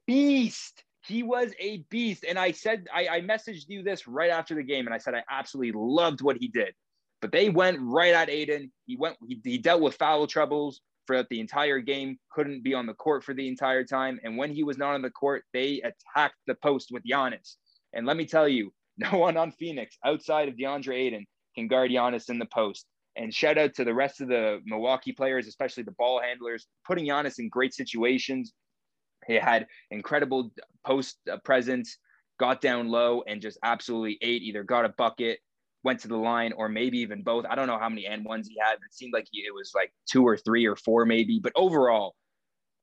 beast. 0.05 0.83
He 1.05 1.23
was 1.23 1.53
a 1.59 1.85
beast. 1.89 2.25
And 2.27 2.37
I 2.37 2.51
said, 2.51 2.87
I, 2.93 3.07
I 3.07 3.21
messaged 3.21 3.69
you 3.69 3.83
this 3.83 4.07
right 4.07 4.31
after 4.31 4.55
the 4.55 4.63
game, 4.63 4.85
and 4.85 4.93
I 4.93 4.97
said 4.97 5.13
I 5.13 5.23
absolutely 5.29 5.73
loved 5.75 6.21
what 6.21 6.37
he 6.37 6.49
did. 6.49 6.73
But 7.21 7.31
they 7.31 7.49
went 7.49 7.77
right 7.79 8.13
at 8.13 8.29
Ayton. 8.29 8.71
He 8.85 8.97
went, 8.97 9.15
he, 9.25 9.39
he 9.43 9.57
dealt 9.59 9.81
with 9.81 9.95
foul 9.95 10.27
troubles 10.27 10.81
throughout 11.05 11.29
the 11.29 11.39
entire 11.39 11.79
game, 11.79 12.17
couldn't 12.31 12.63
be 12.63 12.73
on 12.73 12.85
the 12.85 12.93
court 12.93 13.23
for 13.23 13.33
the 13.33 13.47
entire 13.47 13.83
time. 13.83 14.19
And 14.23 14.37
when 14.37 14.51
he 14.51 14.63
was 14.63 14.77
not 14.77 14.93
on 14.93 15.01
the 15.01 15.09
court, 15.09 15.43
they 15.53 15.81
attacked 15.81 16.37
the 16.47 16.55
post 16.55 16.89
with 16.91 17.03
Giannis. 17.03 17.55
And 17.93 18.05
let 18.05 18.17
me 18.17 18.25
tell 18.25 18.47
you, 18.47 18.73
no 18.97 19.17
one 19.17 19.37
on 19.37 19.51
Phoenix 19.51 19.97
outside 20.05 20.47
of 20.47 20.55
DeAndre 20.55 20.95
Ayton 20.95 21.25
can 21.55 21.67
guard 21.67 21.91
Giannis 21.91 22.29
in 22.29 22.39
the 22.39 22.45
post. 22.45 22.85
And 23.15 23.33
shout 23.33 23.57
out 23.57 23.73
to 23.75 23.83
the 23.83 23.93
rest 23.93 24.21
of 24.21 24.29
the 24.29 24.61
Milwaukee 24.65 25.11
players, 25.11 25.47
especially 25.47 25.83
the 25.83 25.91
ball 25.91 26.21
handlers, 26.21 26.67
putting 26.85 27.05
Giannis 27.05 27.39
in 27.39 27.49
great 27.49 27.73
situations. 27.73 28.53
He 29.27 29.35
had 29.35 29.67
incredible 29.91 30.51
post 30.85 31.17
presence, 31.43 31.97
got 32.39 32.61
down 32.61 32.87
low, 32.87 33.23
and 33.27 33.41
just 33.41 33.59
absolutely 33.63 34.17
ate. 34.21 34.43
Either 34.43 34.63
got 34.63 34.85
a 34.85 34.89
bucket, 34.89 35.39
went 35.83 35.99
to 36.01 36.07
the 36.07 36.17
line, 36.17 36.53
or 36.53 36.69
maybe 36.69 36.99
even 36.99 37.23
both. 37.23 37.45
I 37.49 37.55
don't 37.55 37.67
know 37.67 37.79
how 37.79 37.89
many 37.89 38.05
and 38.05 38.23
ones 38.23 38.47
he 38.47 38.57
had. 38.59 38.75
It 38.75 38.93
seemed 38.93 39.13
like 39.13 39.27
he, 39.31 39.41
it 39.41 39.53
was 39.53 39.71
like 39.73 39.91
two 40.09 40.25
or 40.25 40.37
three 40.37 40.65
or 40.65 40.75
four, 40.75 41.05
maybe. 41.05 41.39
But 41.41 41.53
overall, 41.55 42.15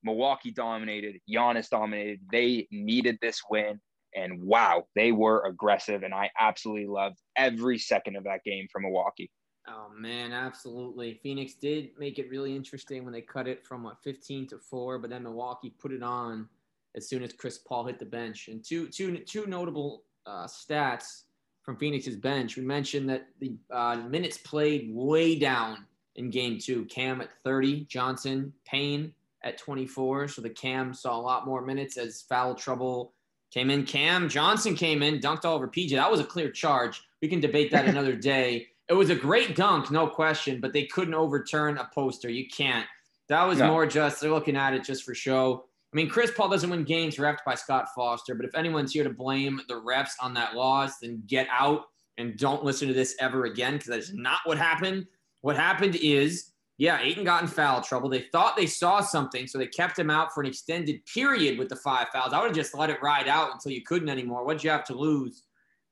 Milwaukee 0.02 0.50
dominated. 0.50 1.21
Giannis 1.31 1.69
dominated. 1.69 2.21
They 2.31 2.67
needed 2.71 3.19
this 3.21 3.40
win. 3.50 3.81
And 4.14 4.43
wow, 4.43 4.85
they 4.95 5.12
were 5.12 5.45
aggressive. 5.47 6.02
And 6.02 6.14
I 6.14 6.31
absolutely 6.38 6.87
loved 6.87 7.19
every 7.37 7.78
second 7.78 8.17
of 8.17 8.25
that 8.25 8.43
game 8.45 8.67
from 8.73 8.83
Milwaukee. 8.83 9.31
Oh 9.69 9.90
man, 9.95 10.33
absolutely. 10.33 11.21
Phoenix 11.23 11.55
did 11.55 11.90
make 11.99 12.19
it 12.19 12.31
really 12.31 12.57
interesting 12.57 13.05
when 13.05 13.12
they 13.12 13.21
cut 13.21 13.47
it 13.47 13.67
from 13.67 13.83
what 13.83 14.02
15 14.02 14.47
to 14.49 14.59
4, 14.59 14.99
but 14.99 15.11
then 15.11 15.25
Milwaukee 15.25 15.75
put 15.78 15.93
it 15.93 16.02
on 16.02 16.49
as 16.97 17.07
soon 17.07 17.23
as 17.23 17.35
Chris 17.35 17.59
Paul 17.59 17.85
hit 17.85 17.99
the 17.99 18.07
bench. 18.07 18.49
And 18.49 18.64
two 18.64 18.88
two 18.88 19.19
two 19.19 19.47
notable 19.47 20.05
uh, 20.26 20.47
stats 20.47 21.25
from 21.69 21.77
Phoenix's 21.77 22.17
bench. 22.17 22.57
We 22.57 22.63
mentioned 22.63 23.11
that 23.11 23.29
the 23.41 23.53
uh, 23.71 23.97
minutes 23.97 24.39
played 24.39 24.89
way 24.91 25.39
down 25.39 25.85
in 26.17 26.31
game 26.31 26.59
2. 26.59 26.87
Cam 26.87 27.21
at 27.21 27.29
30, 27.45 27.85
Johnson, 27.85 28.55
Payne 28.65 29.13
at 29.45 29.59
24, 29.59 30.29
so 30.29 30.41
the 30.41 30.49
Cam 30.49 30.95
saw 30.95 31.15
a 31.15 31.21
lot 31.21 31.45
more 31.45 31.61
minutes 31.61 31.99
as 31.99 32.23
foul 32.23 32.55
trouble 32.55 33.13
came 33.53 33.69
in. 33.69 33.85
Cam 33.85 34.31
Johnson 34.31 34.75
came 34.75 35.03
in, 35.03 35.19
dunked 35.19 35.45
all 35.45 35.57
over 35.57 35.69
PJ. 35.69 35.91
That 35.91 36.11
was 36.11 36.21
a 36.21 36.25
clear 36.25 36.51
charge. 36.51 37.03
We 37.21 37.29
can 37.29 37.41
debate 37.41 37.71
that 37.73 37.85
another 37.85 38.17
day. 38.17 38.69
It 38.89 38.95
was 38.95 39.11
a 39.11 39.15
great 39.15 39.55
dunk, 39.55 39.91
no 39.91 40.07
question, 40.07 40.63
but 40.63 40.73
they 40.73 40.87
couldn't 40.87 41.13
overturn 41.13 41.77
a 41.77 41.91
poster. 41.95 42.31
You 42.31 42.49
can't. 42.49 42.87
That 43.29 43.45
was 43.45 43.59
no. 43.59 43.67
more 43.67 43.85
just 43.85 44.23
they're 44.23 44.31
looking 44.31 44.57
at 44.57 44.73
it 44.73 44.85
just 44.85 45.05
for 45.05 45.15
show. 45.15 45.67
I 45.92 45.97
mean, 45.97 46.09
Chris 46.09 46.30
Paul 46.30 46.50
doesn't 46.50 46.68
win 46.68 46.85
games 46.85 47.16
refed 47.16 47.45
by 47.47 47.54
Scott 47.54 47.88
Foster, 47.95 48.35
but 48.35 48.45
if 48.45 48.54
anyone's 48.54 48.92
here 48.92 49.04
to 49.04 49.11
blame 49.11 49.61
the 49.68 49.80
refs 49.80 50.12
on 50.21 50.35
that 50.35 50.54
loss, 50.54 50.99
then 50.99 51.23
get 51.26 51.49
out 51.50 51.85
and 52.18 52.37
don't 52.37 52.64
listen 52.64 52.88
to 52.88 52.95
this 52.95 53.16
ever 53.21 53.45
again 53.45 53.75
because 53.75 53.88
that 53.88 53.99
is 53.99 54.12
not 54.12 54.40
what 54.45 54.59
happened. 54.59 55.07
What 55.40 55.57
happened 55.57 55.97
is, 55.97 56.52
yeah, 56.76 57.00
Ayton 57.00 57.25
got 57.25 57.42
in 57.42 57.49
foul 57.49 57.80
trouble. 57.80 58.09
They 58.09 58.26
thought 58.33 58.57
they 58.57 58.66
saw 58.66 59.00
something, 59.00 59.47
so 59.47 59.57
they 59.57 59.66
kept 59.66 59.99
him 59.99 60.11
out 60.11 60.33
for 60.33 60.42
an 60.42 60.47
extended 60.47 61.04
period 61.07 61.59
with 61.59 61.71
the 61.71 61.76
five 61.76 62.09
fouls. 62.12 62.33
I 62.33 62.40
would 62.40 62.49
have 62.49 62.57
just 62.57 62.76
let 62.76 62.90
it 62.90 63.02
ride 63.02 63.28
out 63.28 63.52
until 63.52 63.73
you 63.73 63.83
couldn't 63.83 64.11
anymore. 64.11 64.45
What'd 64.45 64.62
you 64.62 64.71
have 64.71 64.85
to 64.85 64.95
lose? 64.95 65.45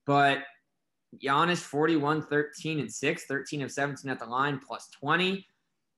But 0.05 0.41
Giannis 1.25 1.59
41, 1.59 2.23
13, 2.23 2.81
and 2.81 2.93
6, 2.93 3.25
13 3.25 3.63
of 3.63 3.73
17 3.73 4.11
at 4.11 4.19
the 4.19 4.27
line, 4.27 4.61
plus 4.65 4.89
20. 5.01 5.47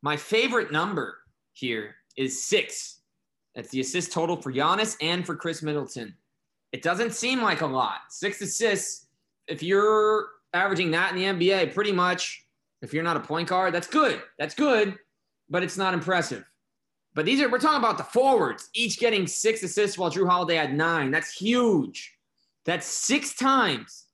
My 0.02 0.16
favorite 0.16 0.70
number 0.70 1.18
here 1.52 1.96
is 2.16 2.46
six. 2.46 3.00
That's 3.58 3.70
the 3.70 3.80
assist 3.80 4.12
total 4.12 4.36
for 4.36 4.52
Giannis 4.52 4.96
and 5.00 5.26
for 5.26 5.34
Khris 5.34 5.64
Middleton. 5.64 6.14
It 6.70 6.80
doesn't 6.80 7.12
seem 7.12 7.42
like 7.42 7.60
a 7.60 7.66
lot. 7.66 8.02
Six 8.08 8.40
assists. 8.40 9.08
If 9.48 9.64
you're 9.64 10.28
averaging 10.54 10.92
that 10.92 11.12
in 11.12 11.36
the 11.36 11.48
NBA, 11.48 11.74
pretty 11.74 11.90
much, 11.90 12.46
if 12.82 12.94
you're 12.94 13.02
not 13.02 13.16
a 13.16 13.20
point 13.20 13.48
guard, 13.48 13.74
that's 13.74 13.88
good. 13.88 14.22
That's 14.38 14.54
good, 14.54 14.96
but 15.50 15.64
it's 15.64 15.76
not 15.76 15.92
impressive. 15.92 16.44
But 17.16 17.24
these 17.24 17.40
are, 17.40 17.48
we're 17.48 17.58
talking 17.58 17.80
about 17.80 17.98
the 17.98 18.04
forwards, 18.04 18.70
each 18.74 19.00
getting 19.00 19.26
six 19.26 19.60
assists 19.64 19.98
while 19.98 20.08
Jrue 20.12 20.28
Holiday 20.28 20.54
had 20.54 20.72
nine. 20.72 21.10
That's 21.10 21.32
huge. 21.32 22.14
That's 22.64 22.86
six 22.86 23.34
times 23.34 24.04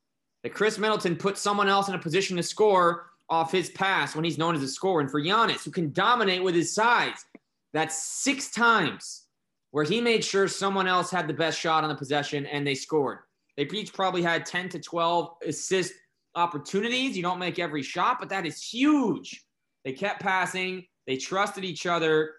that 0.42 0.54
Khris 0.54 0.78
Middleton 0.78 1.16
put 1.16 1.36
someone 1.36 1.68
else 1.68 1.90
in 1.90 1.94
a 1.94 1.98
position 1.98 2.38
to 2.38 2.42
score 2.42 3.10
off 3.28 3.52
his 3.52 3.68
pass 3.68 4.16
when 4.16 4.24
he's 4.24 4.38
known 4.38 4.54
as 4.54 4.62
a 4.62 4.68
scorer. 4.68 5.02
And 5.02 5.10
for 5.10 5.20
Giannis, 5.20 5.66
who 5.66 5.70
can 5.70 5.92
dominate 5.92 6.42
with 6.42 6.54
his 6.54 6.74
size, 6.74 7.26
that's 7.74 8.02
six 8.02 8.50
times 8.50 9.23
where 9.74 9.84
he 9.84 10.00
made 10.00 10.24
sure 10.24 10.46
someone 10.46 10.86
else 10.86 11.10
had 11.10 11.26
the 11.26 11.34
best 11.34 11.58
shot 11.58 11.82
on 11.82 11.88
the 11.88 11.96
possession 11.96 12.46
and 12.46 12.64
they 12.64 12.76
scored. 12.76 13.18
They 13.56 13.64
each 13.64 13.92
probably 13.92 14.22
had 14.22 14.46
10 14.46 14.68
to 14.70 14.78
12 14.78 15.36
assist 15.48 15.92
opportunities. 16.36 17.16
You 17.16 17.24
don't 17.24 17.40
make 17.40 17.58
every 17.58 17.82
shot, 17.82 18.18
but 18.20 18.28
that 18.28 18.46
is 18.46 18.62
huge. 18.62 19.44
They 19.84 19.92
kept 19.92 20.20
passing, 20.20 20.84
they 21.06 21.16
trusted 21.16 21.64
each 21.64 21.86
other. 21.86 22.34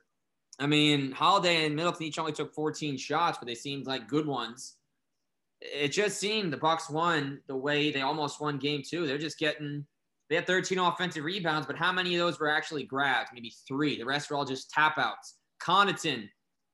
I 0.59 0.67
mean, 0.67 1.11
Holiday 1.11 1.65
and 1.65 1.75
Middleton 1.75 2.05
each 2.05 2.17
only 2.17 2.31
took 2.31 2.53
14 2.53 2.97
shots, 2.97 3.37
but 3.37 3.47
they 3.47 3.55
seemed 3.55 3.85
like 3.85 4.07
good 4.07 4.25
ones 4.25 4.77
it 5.61 5.89
just 5.89 6.19
seemed 6.19 6.51
the 6.51 6.57
Bucks 6.57 6.89
won 6.89 7.39
the 7.47 7.55
way 7.55 7.91
they 7.91 8.01
almost 8.01 8.41
won 8.41 8.57
game 8.57 8.81
two. 8.87 9.07
They're 9.07 9.17
just 9.17 9.39
getting 9.39 9.85
they 10.29 10.35
had 10.35 10.47
13 10.47 10.79
offensive 10.79 11.23
rebounds, 11.23 11.67
but 11.67 11.77
how 11.77 11.91
many 11.91 12.15
of 12.15 12.19
those 12.19 12.39
were 12.39 12.49
actually 12.49 12.83
grabbed? 12.83 13.29
Maybe 13.33 13.53
three. 13.67 13.97
The 13.97 14.05
rest 14.05 14.29
were 14.29 14.37
all 14.37 14.45
just 14.45 14.71
tap 14.71 14.97
outs. 14.97 15.35
Connaughton, 15.61 16.27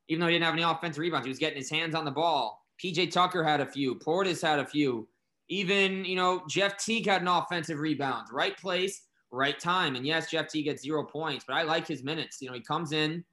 even 0.08 0.22
though 0.22 0.28
he 0.28 0.34
didn't 0.34 0.46
have 0.46 0.54
any 0.54 0.64
offensive 0.64 1.00
rebounds, 1.00 1.26
he 1.26 1.30
was 1.30 1.40
getting 1.40 1.58
his 1.58 1.70
hands 1.70 1.96
on 1.96 2.06
the 2.06 2.12
ball. 2.12 2.66
PJ 2.84 3.12
Tucker 3.12 3.44
had 3.44 3.62
a 3.62 3.66
few. 3.66 3.96
Portis 3.96 4.42
had 4.42 4.60
a 4.60 4.66
few. 4.66 5.08
Even, 5.50 6.06
you 6.06 6.16
know, 6.16 6.44
Jeff 6.50 6.78
Teague 6.78 7.08
had 7.08 7.22
an 7.22 7.28
offensive 7.28 7.80
rebound. 7.80 8.28
Right 8.32 8.58
place, 8.58 9.04
right 9.32 9.60
time. 9.60 9.96
And 9.96 10.06
yes, 10.06 10.32
Jeff 10.32 10.48
Teague 10.48 10.66
gets 10.66 10.82
zero 10.82 11.04
points, 11.04 11.46
but 11.48 11.56
I 11.56 11.64
like 11.64 11.88
his 11.88 12.04
minutes. 12.04 12.42
You 12.42 12.48
know, 12.48 12.54
he 12.54 12.62
comes 12.62 12.92
in, 12.92 13.24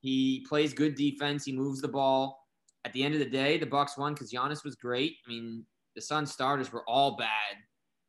he 0.00 0.44
plays 0.48 0.72
good 0.72 0.94
defense, 0.94 1.44
he 1.44 1.52
moves 1.52 1.80
the 1.80 1.88
ball 1.88 2.44
at 2.84 2.92
the 2.92 3.02
end 3.02 3.14
of 3.14 3.20
the 3.20 3.26
day, 3.26 3.58
the 3.58 3.66
Bucks 3.66 3.96
won 3.96 4.14
because 4.14 4.30
Giannis 4.30 4.64
was 4.64 4.76
great. 4.76 5.16
I 5.26 5.30
mean, 5.30 5.64
the 5.94 6.02
Sun 6.02 6.26
starters 6.26 6.72
were 6.72 6.84
all 6.88 7.16
bad. 7.16 7.56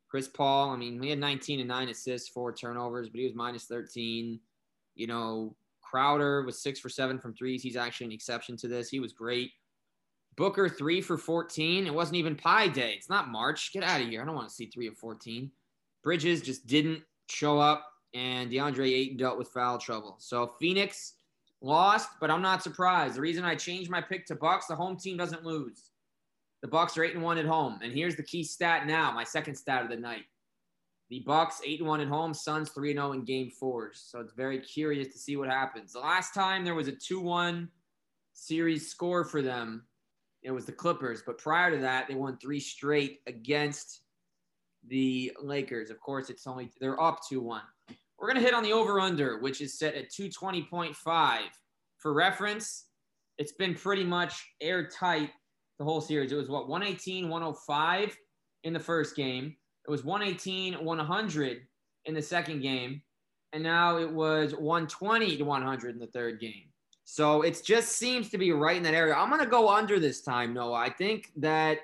Chris 0.08 0.28
Paul, 0.28 0.70
I 0.70 0.76
mean, 0.76 1.02
he 1.02 1.10
had 1.10 1.18
19 1.18 1.60
and 1.60 1.68
9 1.68 1.88
assists, 1.88 2.28
four 2.28 2.52
turnovers, 2.52 3.08
but 3.08 3.18
he 3.18 3.24
was 3.24 3.34
minus 3.34 3.64
13. 3.64 4.38
You 4.94 5.06
know, 5.06 5.56
Crowder 5.96 6.42
was 6.42 6.58
six 6.58 6.78
for 6.78 6.90
seven 6.90 7.18
from 7.18 7.32
threes. 7.32 7.62
He's 7.62 7.74
actually 7.74 8.08
an 8.08 8.12
exception 8.12 8.54
to 8.58 8.68
this. 8.68 8.90
He 8.90 9.00
was 9.00 9.14
great. 9.14 9.52
Booker, 10.36 10.68
three 10.68 11.00
for 11.00 11.16
14. 11.16 11.86
It 11.86 11.94
wasn't 11.94 12.16
even 12.16 12.36
Pi 12.36 12.68
Day. 12.68 12.92
It's 12.98 13.08
not 13.08 13.30
March. 13.30 13.72
Get 13.72 13.82
out 13.82 14.02
of 14.02 14.08
here. 14.08 14.20
I 14.20 14.26
don't 14.26 14.34
want 14.34 14.46
to 14.46 14.54
see 14.54 14.66
three 14.66 14.88
of 14.88 14.98
14. 14.98 15.50
Bridges 16.04 16.42
just 16.42 16.66
didn't 16.66 17.02
show 17.30 17.58
up, 17.58 17.82
and 18.12 18.50
DeAndre 18.50 18.92
Ayton 18.92 19.16
dealt 19.16 19.38
with 19.38 19.48
foul 19.48 19.78
trouble. 19.78 20.16
So 20.18 20.52
Phoenix 20.60 21.14
Lost, 21.62 22.10
but 22.20 22.30
I'm 22.30 22.42
not 22.42 22.62
surprised. 22.62 23.16
The 23.16 23.22
reason 23.22 23.46
I 23.46 23.54
changed 23.54 23.90
my 23.90 24.02
pick 24.02 24.26
to 24.26 24.34
Bucks, 24.34 24.66
the 24.66 24.76
home 24.76 24.98
team 24.98 25.16
doesn't 25.16 25.46
lose. 25.46 25.92
The 26.60 26.68
Bucks 26.68 26.98
are 26.98 27.04
eight 27.04 27.14
and 27.14 27.22
one 27.22 27.38
at 27.38 27.46
home, 27.46 27.80
and 27.82 27.90
here's 27.90 28.16
the 28.16 28.22
key 28.22 28.44
stat 28.44 28.86
now, 28.86 29.12
my 29.12 29.24
second 29.24 29.54
stat 29.54 29.82
of 29.82 29.88
the 29.88 29.96
night. 29.96 30.24
The 31.08 31.20
Bucks 31.20 31.60
eight 31.64 31.80
and 31.80 31.88
one 31.88 32.00
at 32.00 32.08
home, 32.08 32.34
Suns 32.34 32.70
three 32.70 32.90
and 32.90 32.98
zero 32.98 33.08
oh 33.08 33.12
in 33.12 33.24
Game 33.24 33.50
Four. 33.50 33.92
So 33.94 34.20
it's 34.20 34.32
very 34.32 34.58
curious 34.58 35.08
to 35.08 35.18
see 35.18 35.36
what 35.36 35.48
happens. 35.48 35.92
The 35.92 36.00
last 36.00 36.34
time 36.34 36.64
there 36.64 36.74
was 36.74 36.88
a 36.88 36.92
two 36.92 37.20
one 37.20 37.68
series 38.32 38.90
score 38.90 39.24
for 39.24 39.40
them, 39.40 39.86
it 40.42 40.50
was 40.50 40.64
the 40.64 40.72
Clippers. 40.72 41.22
But 41.24 41.38
prior 41.38 41.70
to 41.70 41.78
that, 41.82 42.08
they 42.08 42.14
won 42.14 42.38
three 42.38 42.60
straight 42.60 43.20
against 43.26 44.00
the 44.88 45.32
Lakers. 45.40 45.90
Of 45.90 46.00
course, 46.00 46.28
it's 46.30 46.46
only 46.46 46.70
they're 46.80 47.00
up 47.00 47.20
two 47.28 47.40
one. 47.40 47.62
We're 48.18 48.28
going 48.28 48.40
to 48.40 48.46
hit 48.46 48.54
on 48.54 48.62
the 48.62 48.72
over 48.72 48.98
under, 48.98 49.38
which 49.40 49.60
is 49.60 49.78
set 49.78 49.94
at 49.94 50.10
220.5. 50.10 51.38
For 51.98 52.12
reference, 52.14 52.86
it's 53.38 53.52
been 53.52 53.74
pretty 53.74 54.04
much 54.04 54.42
airtight 54.60 55.30
the 55.78 55.84
whole 55.84 56.00
series. 56.00 56.32
It 56.32 56.36
was 56.36 56.48
what 56.48 56.68
118, 56.68 57.28
105 57.28 58.16
in 58.64 58.72
the 58.72 58.80
first 58.80 59.14
game. 59.14 59.56
It 59.86 59.90
was 59.90 60.04
118, 60.04 60.84
100 60.84 61.66
in 62.06 62.14
the 62.14 62.22
second 62.22 62.60
game. 62.60 63.02
And 63.52 63.62
now 63.62 63.98
it 63.98 64.10
was 64.10 64.52
120 64.52 65.36
to 65.36 65.44
100 65.44 65.94
in 65.94 65.98
the 66.00 66.06
third 66.08 66.40
game. 66.40 66.64
So 67.04 67.42
it 67.42 67.62
just 67.64 67.92
seems 67.92 68.28
to 68.30 68.38
be 68.38 68.50
right 68.50 68.76
in 68.76 68.82
that 68.82 68.94
area. 68.94 69.14
I'm 69.14 69.28
going 69.28 69.40
to 69.40 69.46
go 69.46 69.68
under 69.68 70.00
this 70.00 70.22
time, 70.22 70.52
Noah. 70.52 70.74
I 70.74 70.90
think 70.90 71.30
that 71.36 71.78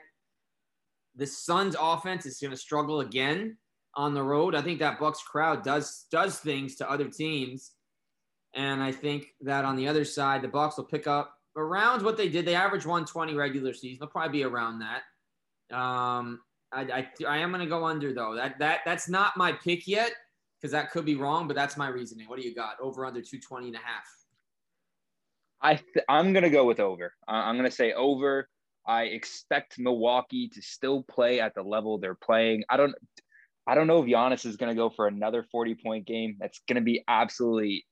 the 1.14 1.26
Suns 1.26 1.76
offense 1.78 2.26
is 2.26 2.38
going 2.40 2.50
to 2.50 2.56
struggle 2.56 3.00
again 3.00 3.56
on 3.94 4.14
the 4.14 4.23
road. 4.23 4.54
I 4.54 4.62
think 4.62 4.80
that 4.80 4.99
Bucks 4.99 5.23
crowd 5.23 5.62
does 5.62 6.06
does 6.11 6.38
things 6.38 6.75
to 6.76 6.90
other 6.90 7.09
teams, 7.09 7.73
and 8.54 8.82
I 8.82 8.90
think 8.90 9.26
that 9.42 9.64
on 9.64 9.76
the 9.76 9.87
other 9.87 10.04
side, 10.04 10.42
the 10.42 10.49
Bucks 10.49 10.76
will 10.76 10.85
pick 10.85 11.06
up 11.06 11.35
around 11.56 12.02
what 12.02 12.16
they 12.16 12.28
did. 12.28 12.44
They 12.44 12.54
average 12.54 12.87
120 12.87 13.35
regular 13.35 13.75
season. 13.75 13.99
They'll 14.00 14.09
probably 14.09 14.38
be 14.38 14.44
around 14.44 14.80
that. 14.80 15.76
Um, 15.76 16.40
I, 16.73 16.81
I, 16.81 17.09
I 17.29 17.38
am 17.38 17.50
going 17.50 17.61
to 17.61 17.69
go 17.69 17.85
under 17.85 18.12
though. 18.12 18.35
That 18.35 18.59
that 18.59 18.81
that's 18.85 19.09
not 19.09 19.37
my 19.37 19.52
pick 19.52 19.87
yet 19.87 20.12
because 20.61 20.73
that 20.73 20.91
could 20.91 21.05
be 21.05 21.17
wrong, 21.17 21.47
but 21.47 21.57
that's 21.57 21.76
my 21.76 21.88
reasoning. 21.88 22.29
What 22.29 22.38
do 22.38 22.47
you 22.47 22.55
got? 22.55 22.76
Over 22.81 23.05
under 23.05 23.21
220 23.21 23.69
and 23.69 23.76
a 23.76 23.79
half. 23.79 24.07
I 25.61 25.75
th- 25.75 26.05
I'm 26.09 26.33
going 26.33 26.45
to 26.45 26.50
go 26.50 26.64
with 26.64 26.81
over. 26.81 27.14
I'm 27.29 27.57
going 27.57 27.69
to 27.69 27.75
say 27.75 27.93
over. 27.93 28.49
I 28.87 29.05
expect 29.05 29.79
Milwaukee 29.79 30.49
to 30.55 30.62
still 30.62 31.05
play 31.05 31.41
at 31.41 31.55
the 31.55 31.62
level 31.62 31.99
they're 31.99 32.17
playing. 32.17 32.64
I 32.69 32.76
don't 32.76 32.95
I 33.67 33.75
don't 33.75 33.87
know 33.87 34.02
if 34.02 34.09
Giannis 34.09 34.45
is 34.45 34.57
going 34.57 34.71
to 34.71 34.76
go 34.76 34.91
for 34.91 35.07
another 35.07 35.45
40 35.50 35.76
point 35.76 36.07
game. 36.07 36.37
That's 36.41 36.61
going 36.67 36.76
to 36.76 36.83
be 36.83 37.05
absolutely 37.07 37.85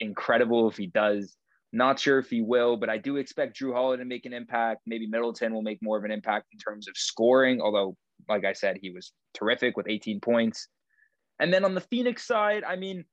incredible 0.00 0.68
if 0.68 0.76
he 0.76 0.86
does. 0.86 1.36
Not 1.70 2.00
sure 2.00 2.18
if 2.18 2.30
he 2.30 2.40
will, 2.40 2.78
but 2.78 2.88
I 2.88 2.96
do 2.96 3.16
expect 3.16 3.60
Jrue 3.60 3.74
Holiday 3.74 4.02
to 4.02 4.08
make 4.08 4.24
an 4.24 4.32
impact. 4.32 4.82
Maybe 4.86 5.06
Middleton 5.06 5.52
will 5.52 5.62
make 5.62 5.78
more 5.82 5.98
of 5.98 6.04
an 6.04 6.10
impact 6.10 6.46
in 6.52 6.58
terms 6.58 6.88
of 6.88 6.96
scoring, 6.96 7.60
although, 7.60 7.94
like 8.28 8.44
I 8.44 8.52
said, 8.52 8.78
he 8.80 8.90
was 8.90 9.12
terrific 9.34 9.76
with 9.76 9.88
18 9.88 10.20
points. 10.20 10.68
And 11.40 11.52
then 11.52 11.64
on 11.64 11.74
the 11.74 11.80
Phoenix 11.80 12.26
side, 12.26 12.64
I 12.64 12.76
mean, 12.76 13.04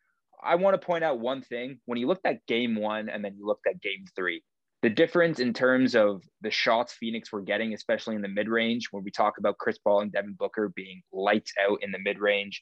I 0.44 0.56
want 0.56 0.80
to 0.80 0.86
point 0.86 1.04
out 1.04 1.20
one 1.20 1.42
thing. 1.42 1.80
When 1.86 2.00
you 2.00 2.08
looked 2.08 2.26
at 2.26 2.46
game 2.48 2.76
one 2.76 3.10
and 3.10 3.24
then 3.24 3.36
you 3.38 3.46
looked 3.46 3.68
at 3.68 3.82
game 3.82 4.06
three, 4.16 4.44
the 4.82 4.90
difference 4.90 5.40
in 5.40 5.54
terms 5.54 5.96
of 5.96 6.22
the 6.42 6.52
shots 6.52 6.94
Phoenix 6.94 7.32
were 7.32 7.42
getting, 7.42 7.74
especially 7.74 8.16
in 8.16 8.22
the 8.22 8.28
mid 8.28 8.48
range, 8.48 8.90
when 8.92 9.04
we 9.04 9.12
talk 9.12 9.38
about 9.40 9.58
Chris 9.58 9.78
Paul 9.80 10.02
and 10.02 10.12
Devin 10.12 10.36
Booker 10.38 10.70
being 10.76 11.02
lights 11.12 11.54
out 11.68 11.80
in 11.82 11.92
the 11.92 12.00
mid 12.00 12.20
range, 12.20 12.62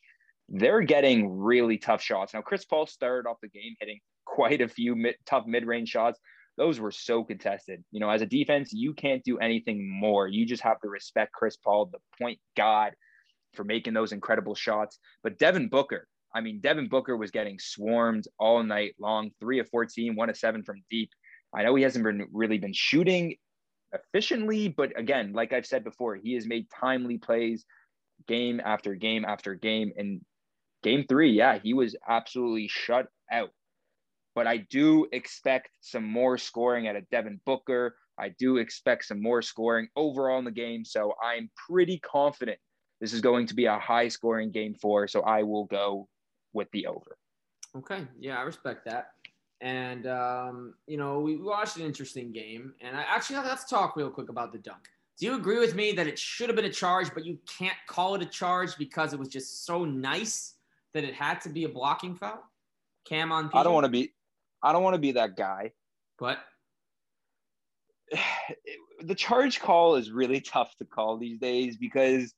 they're 0.49 0.81
getting 0.81 1.29
really 1.29 1.77
tough 1.77 2.01
shots. 2.01 2.33
Now, 2.33 2.41
Chris 2.41 2.65
Paul 2.65 2.85
started 2.85 3.27
off 3.27 3.37
the 3.41 3.49
game 3.49 3.75
hitting 3.79 3.99
quite 4.25 4.61
a 4.61 4.67
few 4.67 4.95
mid, 4.95 5.15
tough 5.25 5.45
mid 5.45 5.65
range 5.65 5.89
shots. 5.89 6.19
Those 6.57 6.79
were 6.79 6.91
so 6.91 7.23
contested. 7.23 7.83
You 7.91 7.99
know, 7.99 8.09
as 8.09 8.21
a 8.21 8.27
defense, 8.27 8.71
you 8.73 8.93
can't 8.93 9.23
do 9.23 9.39
anything 9.39 9.89
more. 9.89 10.27
You 10.27 10.45
just 10.45 10.63
have 10.63 10.79
to 10.81 10.89
respect 10.89 11.31
Chris 11.33 11.57
Paul, 11.57 11.87
the 11.87 11.99
point 12.19 12.39
god, 12.55 12.93
for 13.53 13.63
making 13.63 13.93
those 13.93 14.11
incredible 14.11 14.55
shots. 14.55 14.99
But 15.23 15.39
Devin 15.39 15.69
Booker, 15.69 16.07
I 16.35 16.41
mean, 16.41 16.59
Devin 16.59 16.89
Booker 16.89 17.17
was 17.17 17.31
getting 17.31 17.59
swarmed 17.59 18.25
all 18.39 18.63
night 18.63 18.95
long, 18.99 19.31
three 19.39 19.59
of 19.59 19.69
14, 19.69 20.15
one 20.15 20.29
of 20.29 20.37
seven 20.37 20.63
from 20.63 20.83
deep. 20.89 21.09
I 21.53 21.63
know 21.63 21.75
he 21.75 21.83
hasn't 21.83 22.03
been 22.03 22.27
really 22.31 22.57
been 22.57 22.73
shooting 22.73 23.35
efficiently, 23.93 24.69
but 24.69 24.97
again, 24.97 25.33
like 25.33 25.53
I've 25.53 25.67
said 25.67 25.83
before, 25.83 26.15
he 26.15 26.33
has 26.33 26.47
made 26.47 26.67
timely 26.69 27.17
plays 27.17 27.65
game 28.27 28.61
after 28.63 28.95
game 28.95 29.25
after 29.25 29.53
game. 29.53 29.91
And 29.95 30.21
game 30.81 31.05
three, 31.07 31.31
yeah, 31.31 31.59
he 31.61 31.73
was 31.73 31.95
absolutely 32.07 32.67
shut 32.67 33.07
out. 33.31 33.51
But 34.35 34.47
I 34.47 34.57
do 34.57 35.07
expect 35.11 35.69
some 35.81 36.03
more 36.03 36.37
scoring 36.37 36.87
at 36.87 36.95
a 36.95 37.01
Devin 37.11 37.39
Booker. 37.45 37.95
I 38.19 38.29
do 38.39 38.57
expect 38.57 39.05
some 39.05 39.21
more 39.21 39.41
scoring 39.41 39.87
overall 39.95 40.39
in 40.39 40.45
the 40.45 40.51
game. 40.51 40.85
So 40.85 41.13
I'm 41.23 41.49
pretty 41.69 41.99
confident 41.99 42.57
this 42.99 43.13
is 43.13 43.21
going 43.21 43.47
to 43.47 43.55
be 43.55 43.65
a 43.65 43.77
high 43.77 44.07
scoring 44.07 44.51
game 44.51 44.75
four. 44.75 45.07
So 45.07 45.21
I 45.21 45.43
will 45.43 45.65
go 45.65 46.07
with 46.53 46.69
the 46.71 46.87
over. 46.87 47.17
Okay. 47.75 48.07
Yeah, 48.19 48.37
I 48.37 48.43
respect 48.43 48.85
that. 48.85 49.11
And, 49.61 50.07
um, 50.07 50.73
you 50.87 50.97
know, 50.97 51.19
we 51.19 51.37
watched 51.37 51.77
an 51.77 51.83
interesting 51.83 52.31
game. 52.31 52.73
And 52.81 52.97
I 52.97 53.03
actually, 53.03 53.37
let's 53.37 53.65
talk 53.65 53.95
real 53.95 54.09
quick 54.09 54.29
about 54.29 54.51
the 54.51 54.59
dunk. 54.59 54.89
Do 55.19 55.25
you 55.25 55.35
agree 55.35 55.59
with 55.59 55.75
me 55.75 55.91
that 55.93 56.07
it 56.07 56.17
should 56.17 56.49
have 56.49 56.55
been 56.55 56.65
a 56.65 56.71
charge, 56.71 57.13
but 57.13 57.25
you 57.25 57.37
can't 57.47 57.77
call 57.87 58.15
it 58.15 58.21
a 58.21 58.25
charge 58.25 58.77
because 58.77 59.13
it 59.13 59.19
was 59.19 59.29
just 59.29 59.65
so 59.65 59.85
nice 59.85 60.55
that 60.93 61.03
it 61.03 61.13
had 61.13 61.39
to 61.41 61.49
be 61.49 61.63
a 61.65 61.69
blocking 61.69 62.15
foul? 62.15 62.43
Cam 63.05 63.31
on. 63.31 63.49
PJ? 63.49 63.55
I 63.55 63.63
don't 63.63 63.73
want 63.73 63.85
to 63.85 63.89
be. 63.89 64.11
I 64.63 64.71
don't 64.71 64.83
want 64.83 64.95
to 64.95 65.01
be 65.01 65.13
that 65.13 65.35
guy. 65.35 65.73
But 66.17 66.39
the 69.03 69.15
charge 69.15 69.59
call 69.59 69.95
is 69.95 70.11
really 70.11 70.41
tough 70.41 70.75
to 70.77 70.85
call 70.85 71.17
these 71.17 71.39
days 71.39 71.77
because 71.77 72.33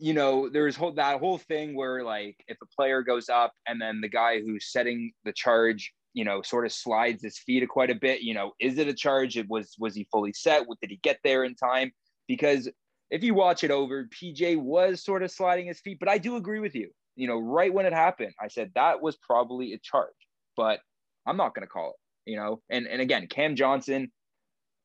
you 0.00 0.14
know, 0.14 0.48
there's 0.48 0.76
whole 0.76 0.92
that 0.92 1.20
whole 1.20 1.36
thing 1.36 1.76
where 1.76 2.02
like 2.02 2.42
if 2.48 2.56
a 2.62 2.66
player 2.74 3.02
goes 3.02 3.28
up 3.28 3.52
and 3.68 3.80
then 3.80 4.00
the 4.00 4.08
guy 4.08 4.40
who's 4.40 4.72
setting 4.72 5.12
the 5.24 5.32
charge, 5.32 5.92
you 6.14 6.24
know, 6.24 6.40
sort 6.40 6.64
of 6.64 6.72
slides 6.72 7.22
his 7.22 7.38
feet 7.38 7.68
quite 7.68 7.90
a 7.90 7.94
bit, 7.94 8.22
you 8.22 8.32
know, 8.32 8.52
is 8.58 8.78
it 8.78 8.88
a 8.88 8.94
charge? 8.94 9.36
It 9.36 9.46
was 9.48 9.74
was 9.78 9.94
he 9.94 10.08
fully 10.10 10.32
set? 10.32 10.66
Did 10.80 10.90
he 10.90 10.98
get 11.02 11.18
there 11.22 11.44
in 11.44 11.54
time? 11.54 11.92
Because 12.26 12.68
if 13.10 13.22
you 13.22 13.34
watch 13.34 13.62
it 13.62 13.70
over, 13.70 14.08
PJ 14.08 14.56
was 14.56 15.04
sort 15.04 15.22
of 15.22 15.30
sliding 15.30 15.66
his 15.66 15.80
feet, 15.80 15.98
but 16.00 16.08
I 16.08 16.16
do 16.16 16.36
agree 16.36 16.60
with 16.60 16.74
you. 16.74 16.90
You 17.16 17.28
know, 17.28 17.38
right 17.38 17.72
when 17.72 17.84
it 17.84 17.92
happened, 17.92 18.32
I 18.40 18.48
said 18.48 18.70
that 18.74 19.02
was 19.02 19.18
probably 19.18 19.74
a 19.74 19.78
charge, 19.78 20.08
but 20.56 20.80
I'm 21.26 21.36
not 21.36 21.54
going 21.54 21.66
to 21.66 21.70
call 21.70 21.90
it. 21.90 22.30
You 22.30 22.36
know, 22.36 22.60
and 22.70 22.86
and 22.86 23.00
again, 23.00 23.26
Cam 23.28 23.56
Johnson, 23.56 24.10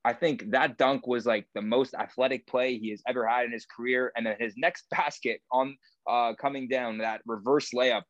I 0.03 0.13
think 0.13 0.51
that 0.51 0.77
dunk 0.77 1.07
was 1.07 1.25
like 1.25 1.47
the 1.53 1.61
most 1.61 1.93
athletic 1.93 2.47
play 2.47 2.77
he 2.77 2.91
has 2.91 3.01
ever 3.07 3.27
had 3.27 3.45
in 3.45 3.51
his 3.51 3.65
career. 3.65 4.11
And 4.15 4.25
then 4.25 4.35
his 4.39 4.53
next 4.55 4.85
basket 4.91 5.41
on 5.51 5.77
uh, 6.09 6.33
coming 6.39 6.67
down, 6.67 6.99
that 6.99 7.21
reverse 7.25 7.71
layup, 7.73 8.03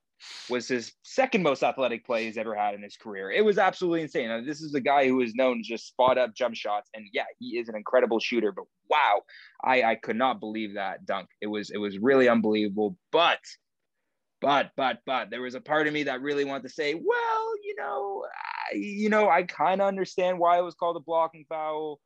was 0.49 0.67
his 0.67 0.93
second 1.03 1.43
most 1.43 1.63
athletic 1.63 2.05
play 2.05 2.25
he's 2.25 2.37
ever 2.37 2.55
had 2.55 2.73
in 2.75 2.83
his 2.83 2.97
career. 2.97 3.31
It 3.31 3.43
was 3.43 3.57
absolutely 3.57 4.01
insane. 4.01 4.29
Now, 4.29 4.41
this 4.41 4.61
is 4.61 4.73
a 4.73 4.81
guy 4.81 5.07
who 5.07 5.21
is 5.21 5.33
known 5.35 5.57
to 5.57 5.63
just 5.63 5.87
spot 5.87 6.17
up 6.17 6.33
jump 6.35 6.55
shots, 6.55 6.89
and 6.93 7.05
yeah, 7.13 7.25
he 7.39 7.57
is 7.57 7.69
an 7.69 7.75
incredible 7.75 8.19
shooter. 8.19 8.51
But 8.51 8.65
wow, 8.89 9.21
I 9.63 9.83
I 9.83 9.95
could 9.95 10.15
not 10.15 10.39
believe 10.39 10.75
that 10.75 11.05
dunk. 11.05 11.29
It 11.41 11.47
was 11.47 11.69
it 11.69 11.77
was 11.77 11.97
really 11.97 12.27
unbelievable. 12.29 12.97
But 13.11 13.39
but 14.41 14.71
but 14.75 14.99
but 15.05 15.29
there 15.29 15.41
was 15.41 15.55
a 15.55 15.61
part 15.61 15.87
of 15.87 15.93
me 15.93 16.03
that 16.03 16.21
really 16.21 16.45
wanted 16.45 16.63
to 16.63 16.69
say, 16.69 16.93
well, 16.93 17.53
you 17.63 17.75
know, 17.77 18.25
I, 18.71 18.75
you 18.75 19.09
know, 19.09 19.29
I 19.29 19.43
kind 19.43 19.81
of 19.81 19.87
understand 19.87 20.39
why 20.39 20.57
it 20.57 20.61
was 20.61 20.75
called 20.75 20.97
a 20.97 20.99
blocking 20.99 21.45
foul. 21.47 21.99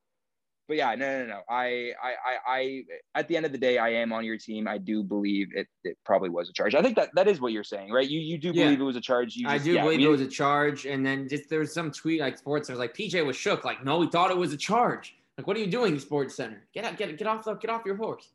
But 0.68 0.78
yeah, 0.78 0.94
no, 0.94 1.22
no, 1.22 1.26
no. 1.26 1.42
I, 1.50 1.94
I, 2.00 2.14
I, 2.24 2.38
I, 2.46 2.84
at 3.16 3.28
the 3.28 3.36
end 3.36 3.48
of 3.48 3.52
the 3.52 3.58
day, 3.58 3.80
I 3.80 3.90
am 3.90 4.14
on 4.14 4.24
your 4.24 4.38
team. 4.38 4.68
I 4.68 4.78
do 4.78 5.02
believe 5.02 5.48
it. 5.56 5.68
It 5.84 5.98
probably 6.06 6.30
was 6.30 6.48
a 6.48 6.54
charge. 6.54 6.76
I 6.76 6.84
think 6.84 6.96
that 6.96 7.10
that 7.16 7.28
is 7.28 7.42
what 7.42 7.54
you're 7.54 7.64
saying, 7.64 7.92
right? 7.92 8.08
You, 8.08 8.20
you 8.20 8.38
do 8.38 8.54
believe 8.54 8.78
yeah. 8.78 8.84
it 8.84 8.86
was 8.86 8.96
a 8.96 9.02
charge. 9.02 9.34
Just, 9.34 9.48
I 9.48 9.58
do 9.58 9.74
yeah, 9.74 9.82
believe 9.82 10.00
it 10.00 10.08
was 10.08 10.22
a 10.22 10.28
charge. 10.28 10.86
And 10.86 11.04
then 11.04 11.28
just 11.28 11.50
there 11.50 11.60
was 11.60 11.74
some 11.74 11.92
tweet 11.92 12.22
like 12.22 12.38
Sports. 12.38 12.70
I 12.70 12.74
was 12.74 12.80
like, 12.80 12.96
PJ 12.96 13.26
was 13.26 13.36
shook. 13.36 13.66
Like, 13.66 13.84
no, 13.84 13.98
we 13.98 14.08
thought 14.10 14.30
it 14.30 14.38
was 14.38 14.54
a 14.54 14.58
charge. 14.58 15.16
Like, 15.40 15.48
what 15.48 15.58
are 15.58 15.60
you 15.60 15.68
doing, 15.68 15.96
SportsCenter? 15.96 16.60
Get 16.72 16.86
out, 16.86 16.98
get 16.98 17.18
get 17.18 17.26
off 17.26 17.44
the, 17.44 17.56
get 17.56 17.72
off 17.72 17.82
your 17.84 17.96
horse. 17.96 18.30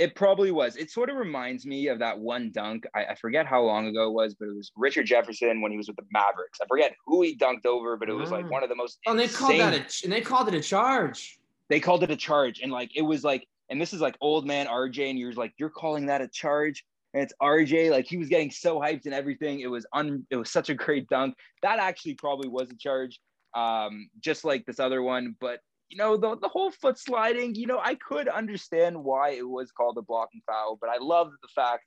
It 0.00 0.14
probably 0.14 0.50
was. 0.50 0.76
It 0.76 0.90
sort 0.90 1.10
of 1.10 1.16
reminds 1.16 1.66
me 1.66 1.88
of 1.88 1.98
that 1.98 2.18
one 2.18 2.50
dunk. 2.52 2.86
I, 2.94 3.04
I, 3.04 3.14
forget 3.16 3.44
how 3.44 3.60
long 3.60 3.86
ago 3.86 4.08
it 4.08 4.14
was, 4.14 4.34
but 4.34 4.48
it 4.48 4.56
was 4.56 4.72
Richard 4.74 5.04
Jefferson 5.04 5.60
when 5.60 5.70
he 5.70 5.76
was 5.76 5.88
with 5.88 5.96
the 5.96 6.06
Mavericks. 6.10 6.58
I 6.62 6.66
forget 6.66 6.94
who 7.04 7.20
he 7.20 7.36
dunked 7.36 7.66
over, 7.66 7.98
but 7.98 8.08
it 8.08 8.14
was 8.14 8.30
like 8.30 8.46
ah. 8.46 8.48
one 8.48 8.62
of 8.62 8.70
the 8.70 8.74
most. 8.74 8.98
Oh, 9.06 9.10
and 9.10 9.20
they 9.20 9.28
called 9.28 9.60
that 9.60 9.74
a, 9.74 10.04
and 10.04 10.10
they 10.10 10.22
called 10.22 10.48
it 10.48 10.54
a 10.54 10.62
charge. 10.62 11.38
They 11.68 11.80
called 11.80 12.02
it 12.02 12.10
a 12.10 12.16
charge, 12.16 12.60
and 12.62 12.72
like 12.72 12.96
it 12.96 13.02
was 13.02 13.24
like, 13.24 13.46
and 13.68 13.78
this 13.78 13.92
is 13.92 14.00
like 14.00 14.16
old 14.22 14.46
man 14.46 14.68
RJ, 14.68 15.10
and 15.10 15.18
you're 15.18 15.34
like, 15.34 15.52
you're 15.58 15.68
calling 15.68 16.06
that 16.06 16.22
a 16.22 16.28
charge, 16.28 16.82
and 17.12 17.22
it's 17.22 17.34
RJ. 17.42 17.90
Like 17.90 18.06
he 18.06 18.16
was 18.16 18.30
getting 18.30 18.50
so 18.50 18.80
hyped 18.80 19.04
and 19.04 19.12
everything. 19.12 19.60
It 19.60 19.70
was 19.70 19.84
un. 19.92 20.26
It 20.30 20.36
was 20.36 20.50
such 20.50 20.70
a 20.70 20.74
great 20.74 21.10
dunk. 21.10 21.34
That 21.60 21.78
actually 21.78 22.14
probably 22.14 22.48
was 22.48 22.70
a 22.70 22.76
charge, 22.76 23.20
um, 23.54 24.08
just 24.20 24.46
like 24.46 24.64
this 24.64 24.80
other 24.80 25.02
one, 25.02 25.36
but 25.42 25.60
you 25.90 25.98
know, 25.98 26.16
the, 26.16 26.36
the 26.36 26.48
whole 26.48 26.70
foot 26.70 26.98
sliding, 26.98 27.54
you 27.56 27.66
know, 27.66 27.80
I 27.82 27.96
could 27.96 28.28
understand 28.28 29.02
why 29.02 29.30
it 29.30 29.46
was 29.46 29.72
called 29.72 29.98
a 29.98 30.02
blocking 30.02 30.40
foul, 30.46 30.78
but 30.80 30.88
I 30.88 30.98
love 31.00 31.32
the 31.42 31.48
fact 31.54 31.84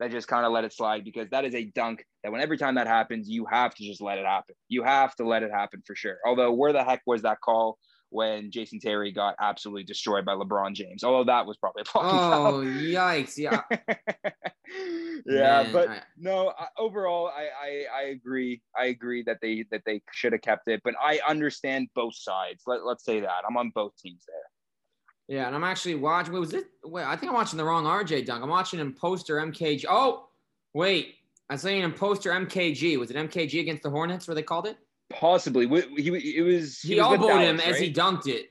that 0.00 0.10
just 0.10 0.26
kind 0.26 0.46
of 0.46 0.52
let 0.52 0.64
it 0.64 0.72
slide 0.72 1.04
because 1.04 1.28
that 1.30 1.44
is 1.44 1.54
a 1.54 1.64
dunk 1.64 2.04
that 2.24 2.32
when 2.32 2.40
every 2.40 2.56
time 2.56 2.76
that 2.76 2.86
happens, 2.86 3.28
you 3.28 3.46
have 3.50 3.74
to 3.74 3.84
just 3.84 4.00
let 4.00 4.18
it 4.18 4.24
happen. 4.24 4.54
You 4.68 4.82
have 4.82 5.14
to 5.16 5.24
let 5.24 5.42
it 5.42 5.50
happen 5.52 5.82
for 5.86 5.94
sure. 5.94 6.16
Although, 6.26 6.52
where 6.52 6.72
the 6.72 6.82
heck 6.82 7.02
was 7.06 7.22
that 7.22 7.40
call? 7.40 7.78
when 8.12 8.50
Jason 8.50 8.78
Terry 8.78 9.10
got 9.10 9.34
absolutely 9.40 9.84
destroyed 9.84 10.24
by 10.24 10.34
LeBron 10.34 10.74
James. 10.74 11.02
Although 11.02 11.24
that 11.32 11.46
was 11.46 11.56
probably 11.56 11.82
a 11.82 11.92
blocking 11.92 12.18
oh, 12.18 12.30
foul. 12.30 12.54
Oh, 12.56 12.64
yikes! 12.64 13.38
Yeah, 13.38 13.62
yeah, 15.26 15.62
Man, 15.62 15.72
but 15.72 15.88
I... 15.88 16.00
no. 16.16 16.52
Overall, 16.78 17.28
I, 17.28 17.48
I 17.60 17.84
I 17.94 18.02
agree. 18.08 18.62
I 18.78 18.86
agree 18.86 19.22
that 19.24 19.38
they 19.40 19.64
that 19.70 19.82
they 19.86 20.02
should 20.12 20.32
have 20.32 20.42
kept 20.42 20.68
it, 20.68 20.80
but 20.84 20.94
I 21.02 21.20
understand 21.28 21.88
both 21.94 22.14
sides. 22.14 22.62
Let 22.66 22.84
Let's 22.84 23.04
say 23.04 23.20
that 23.20 23.44
I'm 23.48 23.56
on 23.56 23.70
both 23.74 23.96
teams 23.96 24.24
there. 24.26 25.36
Yeah, 25.36 25.46
and 25.46 25.54
I'm 25.54 25.64
actually 25.64 25.94
watching. 25.94 26.34
Wait, 26.34 26.40
was 26.40 26.54
it? 26.54 26.64
Wait, 26.84 27.04
I 27.04 27.16
think 27.16 27.30
I'm 27.30 27.36
watching 27.36 27.56
the 27.56 27.64
wrong 27.64 27.84
RJ 27.84 28.26
dunk. 28.26 28.42
I'm 28.42 28.50
watching 28.50 28.80
him 28.80 28.94
poster 28.94 29.36
MKG. 29.36 29.84
Oh, 29.88 30.28
wait, 30.74 31.14
I'm 31.48 31.58
saying 31.58 31.82
in 31.82 31.92
poster 31.92 32.30
MKG. 32.32 32.98
Was 32.98 33.10
it 33.10 33.16
MKG 33.16 33.60
against 33.60 33.82
the 33.82 33.90
Hornets? 33.90 34.26
Where 34.26 34.34
they 34.34 34.42
called 34.42 34.66
it? 34.66 34.76
Possibly. 35.10 35.68
He, 35.96 36.08
it 36.38 36.42
was. 36.42 36.80
He, 36.80 36.94
he 36.94 37.00
was 37.00 37.12
elbowed 37.12 37.28
Dallas, 37.28 37.48
him 37.48 37.56
right? 37.58 37.68
as 37.68 37.78
he 37.78 37.92
dunked 37.92 38.26
it. 38.26 38.48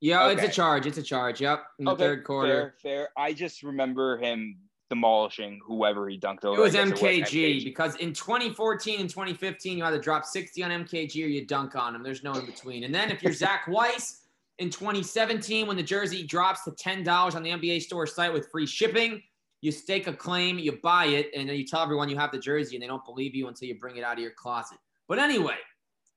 Yeah, 0.00 0.26
okay. 0.26 0.44
it's 0.44 0.52
a 0.52 0.54
charge. 0.54 0.86
It's 0.86 0.98
a 0.98 1.02
charge. 1.02 1.40
Yep. 1.40 1.64
In 1.78 1.84
the 1.86 1.90
okay, 1.92 2.04
third 2.04 2.24
quarter. 2.24 2.74
Fair, 2.82 2.92
fair. 2.96 3.08
I 3.16 3.32
just 3.32 3.62
remember 3.62 4.18
him 4.18 4.58
demolishing 4.88 5.60
whoever 5.64 6.08
he 6.08 6.18
dunked 6.18 6.44
over. 6.44 6.60
It 6.60 6.62
was, 6.62 6.74
MKG, 6.74 6.80
it 6.80 7.20
was 7.20 7.30
MKG, 7.30 7.64
because 7.64 7.96
in 7.96 8.12
2014 8.12 9.00
and 9.00 9.10
2015, 9.10 9.78
you 9.78 9.84
either 9.84 10.00
drop 10.00 10.24
60 10.24 10.62
on 10.62 10.70
MKG 10.84 11.24
or 11.24 11.28
you 11.28 11.46
dunk 11.46 11.74
on 11.76 11.94
him. 11.94 12.02
There's 12.02 12.22
no 12.22 12.34
in 12.34 12.46
between. 12.46 12.84
And 12.84 12.94
then 12.94 13.10
if 13.10 13.22
you're 13.22 13.32
Zach 13.32 13.66
Weiss 13.68 14.22
in 14.58 14.70
2017, 14.70 15.66
when 15.66 15.76
the 15.76 15.82
jersey 15.82 16.24
drops 16.24 16.64
to 16.64 16.70
$10 16.70 17.34
on 17.34 17.42
the 17.42 17.50
NBA 17.50 17.82
store 17.82 18.06
site 18.06 18.32
with 18.32 18.48
free 18.50 18.66
shipping, 18.66 19.22
you 19.60 19.72
stake 19.72 20.06
a 20.06 20.12
claim, 20.12 20.58
you 20.58 20.78
buy 20.82 21.06
it, 21.06 21.30
and 21.34 21.48
then 21.48 21.56
you 21.56 21.66
tell 21.66 21.82
everyone 21.82 22.08
you 22.08 22.16
have 22.16 22.30
the 22.30 22.38
jersey 22.38 22.76
and 22.76 22.82
they 22.82 22.86
don't 22.86 23.04
believe 23.04 23.34
you 23.34 23.48
until 23.48 23.68
you 23.68 23.78
bring 23.78 23.96
it 23.96 24.04
out 24.04 24.14
of 24.14 24.20
your 24.20 24.32
closet. 24.32 24.78
But 25.08 25.18
anyway, 25.18 25.56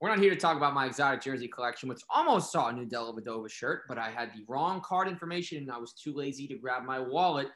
we're 0.01 0.09
not 0.09 0.19
here 0.19 0.29
to 0.29 0.39
talk 0.39 0.55
about 0.55 0.73
my 0.73 0.85
exotic 0.85 1.21
jersey 1.21 1.47
collection, 1.47 1.89
which 1.89 2.01
almost 2.09 2.51
saw 2.51 2.67
a 2.67 2.73
new 2.73 2.85
Dellavedova 2.85 3.49
shirt, 3.49 3.83
but 3.87 3.97
I 3.97 4.09
had 4.09 4.31
the 4.33 4.43
wrong 4.47 4.81
card 4.81 5.07
information 5.07 5.57
and 5.57 5.71
I 5.71 5.77
was 5.77 5.93
too 5.93 6.13
lazy 6.13 6.47
to 6.47 6.55
grab 6.55 6.83
my 6.83 6.99
wallet 6.99 7.47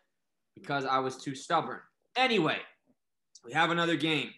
because 0.60 0.86
I 0.86 1.00
was 1.00 1.18
too 1.18 1.36
stubborn. 1.36 1.80
Anyway, 2.16 2.58
we 3.44 3.54
have 3.54 3.72
another 3.72 3.96
game. 3.96 4.30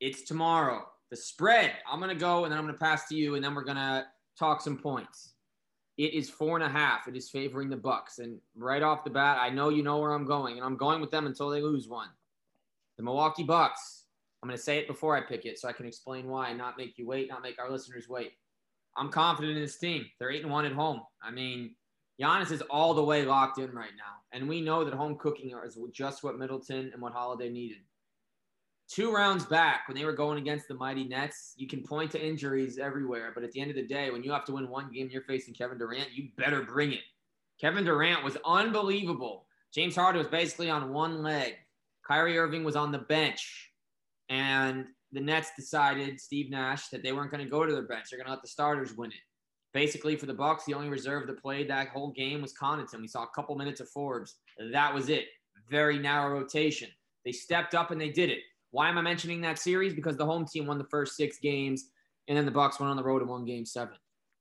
It's 0.00 0.22
tomorrow. 0.22 0.86
The 1.10 1.16
spread, 1.16 1.72
I'm 1.90 1.98
going 1.98 2.10
to 2.10 2.20
go 2.20 2.44
and 2.44 2.52
then 2.52 2.58
I'm 2.58 2.64
going 2.64 2.74
to 2.74 2.80
pass 2.80 3.08
to 3.08 3.16
you 3.16 3.34
and 3.34 3.44
then 3.44 3.54
we're 3.54 3.64
going 3.64 3.76
to 3.76 4.06
talk 4.38 4.60
some 4.60 4.76
points. 4.76 5.34
It 5.98 6.14
is 6.14 6.30
four 6.30 6.56
and 6.56 6.64
a 6.64 6.68
half. 6.68 7.08
It 7.08 7.16
is 7.16 7.28
favoring 7.28 7.68
the 7.68 7.76
Bucks. 7.76 8.20
And 8.20 8.38
right 8.56 8.82
off 8.82 9.04
the 9.04 9.10
bat, 9.10 9.38
I 9.40 9.50
know 9.50 9.68
you 9.68 9.82
know 9.82 9.98
where 9.98 10.12
I'm 10.12 10.24
going, 10.24 10.56
and 10.56 10.64
I'm 10.64 10.76
going 10.76 11.00
with 11.00 11.10
them 11.10 11.26
until 11.26 11.50
they 11.50 11.60
lose 11.60 11.88
one. 11.88 12.08
The 12.96 13.02
Milwaukee 13.02 13.42
Bucks 13.42 14.00
I'm 14.42 14.48
going 14.48 14.56
to 14.56 14.62
say 14.62 14.78
it 14.78 14.86
before 14.86 15.16
I 15.16 15.20
pick 15.20 15.44
it 15.44 15.58
so 15.58 15.68
I 15.68 15.72
can 15.72 15.86
explain 15.86 16.26
why 16.26 16.48
and 16.48 16.58
not 16.58 16.78
make 16.78 16.96
you 16.96 17.06
wait, 17.06 17.28
not 17.28 17.42
make 17.42 17.58
our 17.58 17.70
listeners 17.70 18.08
wait. 18.08 18.32
I'm 18.96 19.10
confident 19.10 19.56
in 19.56 19.62
this 19.62 19.78
team. 19.78 20.06
They're 20.18 20.30
eight 20.30 20.42
and 20.42 20.50
one 20.50 20.64
at 20.64 20.72
home. 20.72 21.02
I 21.22 21.30
mean, 21.30 21.74
Giannis 22.20 22.50
is 22.50 22.62
all 22.70 22.92
the 22.92 23.02
way 23.02 23.24
locked 23.24 23.58
in 23.58 23.72
right 23.72 23.92
now. 23.96 24.20
And 24.32 24.48
we 24.48 24.60
know 24.60 24.84
that 24.84 24.94
home 24.94 25.16
cooking 25.16 25.52
is 25.64 25.78
just 25.92 26.22
what 26.22 26.38
Middleton 26.38 26.90
and 26.92 27.00
what 27.00 27.12
Holiday 27.12 27.48
needed. 27.48 27.78
Two 28.88 29.12
rounds 29.12 29.46
back, 29.46 29.86
when 29.86 29.96
they 29.96 30.04
were 30.04 30.12
going 30.12 30.38
against 30.38 30.66
the 30.66 30.74
mighty 30.74 31.04
Nets, 31.04 31.54
you 31.56 31.68
can 31.68 31.82
point 31.82 32.10
to 32.10 32.24
injuries 32.24 32.76
everywhere. 32.76 33.30
But 33.34 33.44
at 33.44 33.52
the 33.52 33.60
end 33.60 33.70
of 33.70 33.76
the 33.76 33.86
day, 33.86 34.10
when 34.10 34.24
you 34.24 34.32
have 34.32 34.44
to 34.46 34.52
win 34.52 34.68
one 34.68 34.90
game, 34.92 35.08
you're 35.10 35.22
facing 35.22 35.54
Kevin 35.54 35.78
Durant, 35.78 36.08
you 36.12 36.28
better 36.36 36.62
bring 36.62 36.92
it. 36.92 37.00
Kevin 37.60 37.84
Durant 37.84 38.24
was 38.24 38.36
unbelievable. 38.44 39.46
James 39.72 39.94
Harden 39.94 40.18
was 40.18 40.28
basically 40.28 40.68
on 40.68 40.92
one 40.92 41.22
leg. 41.22 41.54
Kyrie 42.06 42.36
Irving 42.36 42.64
was 42.64 42.74
on 42.74 42.90
the 42.90 42.98
bench. 42.98 43.70
And 44.28 44.86
the 45.12 45.20
Nets 45.20 45.50
decided, 45.56 46.20
Steve 46.20 46.50
Nash, 46.50 46.88
that 46.88 47.02
they 47.02 47.12
weren't 47.12 47.30
going 47.30 47.44
to 47.44 47.50
go 47.50 47.64
to 47.64 47.72
their 47.72 47.86
bench. 47.86 48.06
They're 48.10 48.18
going 48.18 48.26
to 48.26 48.32
let 48.32 48.42
the 48.42 48.48
starters 48.48 48.96
win 48.96 49.10
it. 49.10 49.18
Basically, 49.72 50.16
for 50.16 50.26
the 50.26 50.34
Bucks, 50.34 50.64
the 50.64 50.74
only 50.74 50.88
reserve 50.88 51.26
that 51.26 51.40
played 51.40 51.70
that 51.70 51.88
whole 51.88 52.10
game 52.10 52.42
was 52.42 52.52
Connaughton. 52.52 53.00
We 53.00 53.08
saw 53.08 53.22
a 53.22 53.30
couple 53.34 53.54
minutes 53.54 53.80
of 53.80 53.88
Forbes. 53.88 54.36
That 54.72 54.92
was 54.92 55.08
it. 55.08 55.26
Very 55.70 55.98
narrow 55.98 56.32
rotation. 56.32 56.88
They 57.24 57.32
stepped 57.32 57.74
up 57.74 57.90
and 57.90 58.00
they 58.00 58.10
did 58.10 58.30
it. 58.30 58.40
Why 58.72 58.88
am 58.88 58.98
I 58.98 59.02
mentioning 59.02 59.40
that 59.42 59.58
series? 59.58 59.94
Because 59.94 60.16
the 60.16 60.26
home 60.26 60.46
team 60.46 60.66
won 60.66 60.78
the 60.78 60.84
first 60.84 61.16
six 61.16 61.38
games, 61.38 61.90
and 62.28 62.36
then 62.36 62.44
the 62.44 62.50
Bucks 62.50 62.80
went 62.80 62.90
on 62.90 62.96
the 62.96 63.02
road 63.02 63.22
and 63.22 63.30
won 63.30 63.44
Game 63.44 63.64
Seven. 63.64 63.94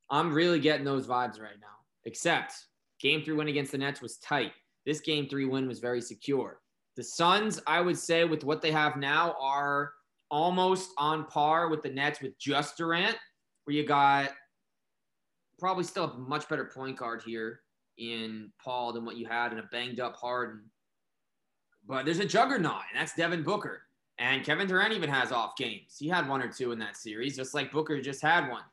I'm 0.10 0.34
really 0.34 0.60
getting 0.60 0.86
those 0.86 1.08
vibes 1.08 1.40
right 1.40 1.60
now. 1.60 1.68
Except 2.06 2.54
Game 3.00 3.24
Three 3.24 3.36
win 3.36 3.48
against 3.48 3.72
the 3.72 3.78
Nets 3.78 4.02
was 4.02 4.18
tight. 4.18 4.54
This 4.86 5.00
Game 5.00 5.28
Three 5.28 5.46
win 5.46 5.68
was 5.68 5.80
very 5.80 6.02
secure. 6.02 6.62
The 6.96 7.04
Suns, 7.04 7.62
I 7.68 7.82
would 7.82 7.98
say, 7.98 8.26
with 8.26 8.44
what 8.44 8.62
they 8.62 8.72
have 8.72 8.98
now, 8.98 9.36
are 9.40 9.92
almost 10.32 10.92
on 10.98 11.26
par 11.26 11.70
with 11.70 11.82
the 11.82 11.90
Nets 11.90 12.22
with 12.22 12.38
just 12.40 12.78
Durant, 12.78 13.18
where 13.64 13.76
you 13.76 13.86
got 13.86 14.32
probably 15.60 15.84
still 15.84 16.06
a 16.06 16.18
much 16.18 16.48
better 16.50 16.66
point 16.66 16.98
guard 16.98 17.22
here 17.26 17.62
in 17.98 18.52
Paul 18.64 18.94
than 18.94 19.06
what 19.06 19.18
you 19.18 19.28
had 19.28 19.52
in 19.52 19.60
a 19.60 19.64
banged 19.64 20.00
up 20.00 20.16
Harden. 20.16 20.62
But 21.88 22.06
there's 22.06 22.20
a 22.20 22.26
juggernaut, 22.26 22.84
and 22.92 23.00
that's 23.00 23.16
Devin 23.16 23.44
Booker. 23.44 23.82
And 24.18 24.46
Kevin 24.46 24.68
Durant 24.68 24.94
even 24.94 25.10
has 25.10 25.32
off 25.32 25.56
games. 25.56 25.96
He 25.98 26.08
had 26.08 26.28
one 26.28 26.42
or 26.42 26.52
two 26.52 26.72
in 26.72 26.80
that 26.80 26.98
series, 26.98 27.38
just 27.38 27.54
like 27.54 27.72
Booker 27.72 28.02
just 28.02 28.22
had 28.22 28.50
one. 28.50 28.64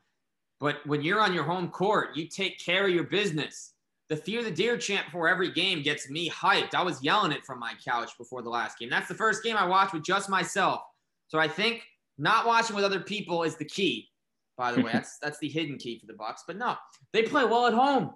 But 0.59 0.85
when 0.85 1.01
you're 1.01 1.21
on 1.21 1.33
your 1.33 1.43
home 1.43 1.69
court, 1.69 2.15
you 2.15 2.27
take 2.27 2.59
care 2.59 2.85
of 2.85 2.93
your 2.93 3.05
business. 3.05 3.73
The 4.09 4.15
Fear 4.15 4.43
the 4.43 4.51
Deer 4.51 4.77
chant 4.77 5.05
before 5.05 5.27
every 5.27 5.51
game 5.51 5.83
gets 5.83 6.09
me 6.09 6.29
hyped. 6.29 6.73
I 6.73 6.81
was 6.81 7.03
yelling 7.03 7.31
it 7.31 7.45
from 7.45 7.59
my 7.59 7.73
couch 7.83 8.17
before 8.17 8.41
the 8.41 8.49
last 8.49 8.79
game. 8.79 8.89
That's 8.89 9.07
the 9.07 9.13
first 9.13 9.43
game 9.43 9.55
I 9.57 9.65
watched 9.65 9.93
with 9.93 10.03
just 10.03 10.29
myself. 10.29 10.81
So 11.27 11.39
I 11.39 11.47
think 11.47 11.83
not 12.17 12.45
watching 12.45 12.75
with 12.75 12.85
other 12.85 13.01
people 13.01 13.43
is 13.43 13.55
the 13.55 13.65
key. 13.65 14.09
By 14.57 14.71
the 14.71 14.81
way, 14.81 14.91
that's 14.93 15.17
that's 15.19 15.39
the 15.39 15.49
hidden 15.49 15.77
key 15.77 15.99
for 15.99 16.07
the 16.07 16.13
Bucks. 16.13 16.43
But 16.45 16.57
no, 16.57 16.75
they 17.13 17.23
play 17.23 17.45
well 17.45 17.67
at 17.67 17.73
home. 17.73 18.11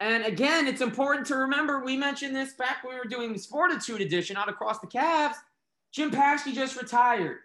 And 0.00 0.24
again, 0.24 0.66
it's 0.66 0.80
important 0.80 1.26
to 1.26 1.36
remember. 1.36 1.84
We 1.84 1.96
mentioned 1.96 2.34
this 2.34 2.54
back 2.54 2.82
when 2.82 2.94
we 2.94 2.98
were 2.98 3.08
doing 3.08 3.32
the 3.34 3.38
Fortitude 3.38 4.00
edition 4.00 4.36
out 4.36 4.48
across 4.48 4.78
the 4.78 4.86
Cavs. 4.86 5.34
Jim 5.92 6.10
Paschke 6.10 6.54
just 6.54 6.80
retired. 6.80 7.38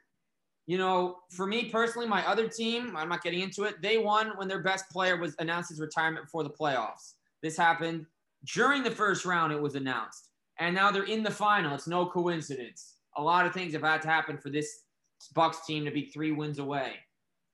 You 0.65 0.77
know, 0.77 1.17
for 1.29 1.45
me 1.45 1.65
personally, 1.69 2.07
my 2.07 2.25
other 2.25 2.47
team, 2.47 2.95
I'm 2.95 3.09
not 3.09 3.23
getting 3.23 3.41
into 3.41 3.63
it. 3.63 3.81
They 3.81 3.97
won 3.97 4.31
when 4.37 4.47
their 4.47 4.63
best 4.63 4.89
player 4.89 5.17
was 5.17 5.35
announced 5.37 5.69
his 5.69 5.79
retirement 5.79 6.25
before 6.25 6.43
the 6.43 6.49
playoffs. 6.49 7.13
This 7.43 7.57
happened 7.57 8.05
during 8.45 8.83
the 8.83 8.89
first 8.89 9.25
round. 9.25 9.51
It 9.51 9.61
was 9.61 9.75
announced, 9.75 10.29
and 10.57 10.73
now 10.73 10.91
they're 10.91 11.03
in 11.03 11.23
the 11.23 11.31
final. 11.31 11.75
It's 11.75 11.87
no 11.87 12.05
coincidence. 12.05 12.95
A 13.17 13.21
lot 13.21 13.45
of 13.45 13.53
things 13.53 13.73
have 13.73 13.83
had 13.83 14.01
to 14.03 14.07
happen 14.07 14.37
for 14.37 14.49
this 14.49 14.85
Bucks 15.33 15.65
team 15.65 15.85
to 15.85 15.91
be 15.91 16.05
three 16.05 16.31
wins 16.31 16.59
away. 16.59 16.93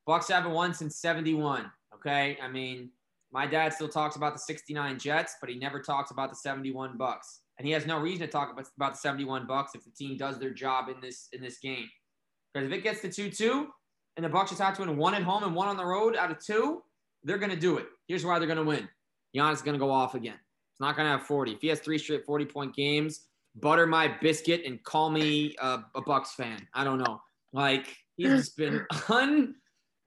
Bucks 0.05 0.27
haven't 0.27 0.51
won 0.51 0.73
since 0.73 0.97
71. 0.97 1.71
Okay. 1.95 2.37
I 2.41 2.47
mean, 2.47 2.89
my 3.31 3.47
dad 3.47 3.73
still 3.73 3.87
talks 3.87 4.15
about 4.15 4.33
the 4.33 4.39
69 4.39 4.99
Jets, 4.99 5.35
but 5.39 5.49
he 5.49 5.57
never 5.57 5.79
talks 5.79 6.11
about 6.11 6.29
the 6.29 6.35
71 6.35 6.97
Bucks. 6.97 7.41
And 7.57 7.67
he 7.67 7.73
has 7.73 7.85
no 7.85 7.99
reason 7.99 8.25
to 8.25 8.27
talk 8.27 8.51
about, 8.51 8.65
about 8.75 8.93
the 8.93 8.99
71 8.99 9.47
Bucks 9.47 9.75
if 9.75 9.83
the 9.83 9.91
team 9.91 10.17
does 10.17 10.39
their 10.39 10.49
job 10.49 10.89
in 10.89 10.99
this 10.99 11.29
in 11.31 11.41
this 11.41 11.59
game. 11.59 11.87
Because 12.53 12.67
if 12.67 12.73
it 12.73 12.83
gets 12.83 13.01
to 13.01 13.07
2-2 13.07 13.67
and 14.17 14.25
the 14.25 14.29
Bucks 14.29 14.49
just 14.49 14.61
have 14.61 14.75
to 14.75 14.81
win 14.81 14.97
one 14.97 15.13
at 15.13 15.23
home 15.23 15.43
and 15.43 15.55
one 15.55 15.67
on 15.67 15.77
the 15.77 15.85
road 15.85 16.15
out 16.15 16.31
of 16.31 16.39
two, 16.39 16.81
they're 17.23 17.37
gonna 17.37 17.55
do 17.55 17.77
it. 17.77 17.85
Here's 18.07 18.25
why 18.25 18.39
they're 18.39 18.47
gonna 18.47 18.63
win. 18.63 18.89
Giannis 19.35 19.53
is 19.53 19.61
gonna 19.61 19.77
go 19.77 19.91
off 19.91 20.15
again. 20.15 20.39
It's 20.73 20.81
not 20.81 20.97
gonna 20.97 21.09
have 21.09 21.23
40. 21.23 21.53
If 21.53 21.61
he 21.61 21.67
has 21.67 21.79
three 21.79 21.97
straight 21.97 22.25
40 22.25 22.45
point 22.45 22.75
games, 22.75 23.27
butter 23.55 23.85
my 23.85 24.07
biscuit 24.21 24.63
and 24.65 24.83
call 24.83 25.09
me 25.09 25.55
a, 25.61 25.83
a 25.95 26.01
Bucks 26.01 26.33
fan. 26.33 26.67
I 26.73 26.83
don't 26.83 26.97
know. 26.97 27.21
Like 27.53 27.95
he's 28.17 28.49
been 28.49 28.85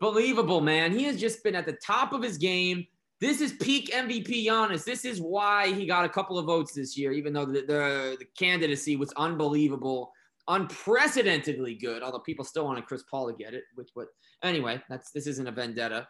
unbelievable, 0.04 0.60
man. 0.60 0.92
He 0.92 1.04
has 1.04 1.18
just 1.18 1.42
been 1.42 1.54
at 1.54 1.64
the 1.64 1.78
top 1.84 2.12
of 2.12 2.22
his 2.22 2.36
game. 2.36 2.86
This 3.20 3.40
is 3.40 3.52
peak 3.54 3.90
MVP 3.90 4.44
Giannis. 4.44 4.84
This 4.84 5.04
is 5.06 5.18
why 5.18 5.72
he 5.72 5.86
got 5.86 6.04
a 6.04 6.08
couple 6.10 6.38
of 6.38 6.44
votes 6.44 6.74
this 6.74 6.96
year, 6.96 7.12
even 7.12 7.32
though 7.32 7.46
the, 7.46 7.62
the, 7.62 8.16
the 8.18 8.26
candidacy 8.38 8.96
was 8.96 9.12
unbelievable, 9.16 10.12
unprecedentedly 10.48 11.74
good. 11.74 12.02
Although 12.02 12.18
people 12.18 12.44
still 12.44 12.66
wanted 12.66 12.84
Chris 12.84 13.02
Paul 13.10 13.28
to 13.28 13.32
get 13.32 13.54
it, 13.54 13.64
which 13.76 13.88
what 13.94 14.08
anyway, 14.42 14.82
that's 14.90 15.10
this 15.10 15.26
isn't 15.26 15.48
a 15.48 15.52
vendetta. 15.52 16.06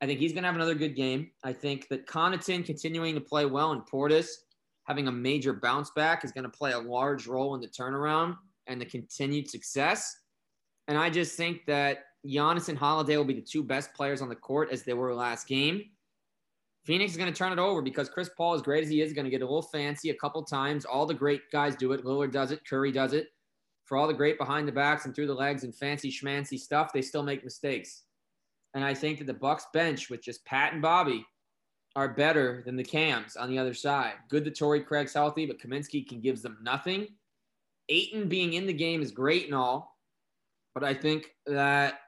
I 0.00 0.06
think 0.06 0.20
he's 0.20 0.32
gonna 0.32 0.46
have 0.46 0.54
another 0.54 0.76
good 0.76 0.94
game. 0.94 1.30
I 1.42 1.52
think 1.52 1.88
that 1.88 2.06
Connaughton 2.06 2.64
continuing 2.64 3.14
to 3.14 3.20
play 3.20 3.46
well 3.46 3.72
and 3.72 3.82
Portis 3.82 4.28
having 4.84 5.08
a 5.08 5.12
major 5.12 5.54
bounce 5.54 5.90
back 5.90 6.24
is 6.24 6.30
going 6.30 6.44
to 6.44 6.50
play 6.50 6.72
a 6.72 6.78
large 6.78 7.26
role 7.26 7.54
in 7.54 7.60
the 7.62 7.66
turnaround 7.66 8.36
and 8.66 8.78
the 8.78 8.84
continued 8.84 9.48
success. 9.48 10.14
And 10.88 10.98
I 10.98 11.08
just 11.08 11.36
think 11.36 11.64
that 11.66 12.00
Giannis 12.26 12.68
and 12.68 12.78
Holiday 12.78 13.16
will 13.16 13.24
be 13.24 13.34
the 13.34 13.40
two 13.40 13.62
best 13.62 13.92
players 13.94 14.22
on 14.22 14.28
the 14.28 14.34
court 14.34 14.70
as 14.72 14.82
they 14.82 14.94
were 14.94 15.14
last 15.14 15.46
game. 15.46 15.84
Phoenix 16.84 17.12
is 17.12 17.16
going 17.16 17.32
to 17.32 17.36
turn 17.36 17.52
it 17.52 17.58
over 17.58 17.80
because 17.80 18.08
Chris 18.10 18.30
Paul, 18.36 18.54
as 18.54 18.62
great 18.62 18.84
as 18.84 18.90
he 18.90 19.00
is, 19.00 19.12
going 19.12 19.24
to 19.24 19.30
get 19.30 19.40
a 19.40 19.46
little 19.46 19.62
fancy 19.62 20.10
a 20.10 20.14
couple 20.14 20.42
times. 20.42 20.84
All 20.84 21.06
the 21.06 21.14
great 21.14 21.40
guys 21.50 21.74
do 21.76 21.92
it. 21.92 22.04
Lillard 22.04 22.32
does 22.32 22.50
it. 22.50 22.66
Curry 22.68 22.92
does 22.92 23.14
it. 23.14 23.28
For 23.84 23.96
all 23.96 24.06
the 24.06 24.14
great 24.14 24.38
behind 24.38 24.68
the 24.68 24.72
backs 24.72 25.04
and 25.04 25.14
through 25.14 25.26
the 25.26 25.34
legs 25.34 25.64
and 25.64 25.74
fancy 25.74 26.10
schmancy 26.10 26.58
stuff, 26.58 26.92
they 26.92 27.02
still 27.02 27.22
make 27.22 27.44
mistakes. 27.44 28.02
And 28.74 28.84
I 28.84 28.92
think 28.92 29.18
that 29.18 29.26
the 29.26 29.34
Bucks 29.34 29.66
bench 29.72 30.10
with 30.10 30.22
just 30.22 30.44
Pat 30.44 30.72
and 30.72 30.82
Bobby 30.82 31.24
are 31.96 32.08
better 32.08 32.62
than 32.66 32.76
the 32.76 32.84
Cams 32.84 33.36
on 33.36 33.48
the 33.48 33.58
other 33.58 33.74
side. 33.74 34.14
Good 34.28 34.44
that 34.44 34.58
Torrey 34.58 34.80
Craig's 34.80 35.14
healthy, 35.14 35.46
but 35.46 35.60
Kaminsky 35.60 36.06
can 36.06 36.20
gives 36.20 36.42
them 36.42 36.58
nothing. 36.62 37.08
Ayton 37.88 38.28
being 38.28 38.54
in 38.54 38.66
the 38.66 38.72
game 38.72 39.00
is 39.00 39.10
great 39.10 39.46
and 39.46 39.54
all, 39.54 39.98
but 40.74 40.82
I 40.82 40.92
think 40.94 41.30
that 41.46 42.00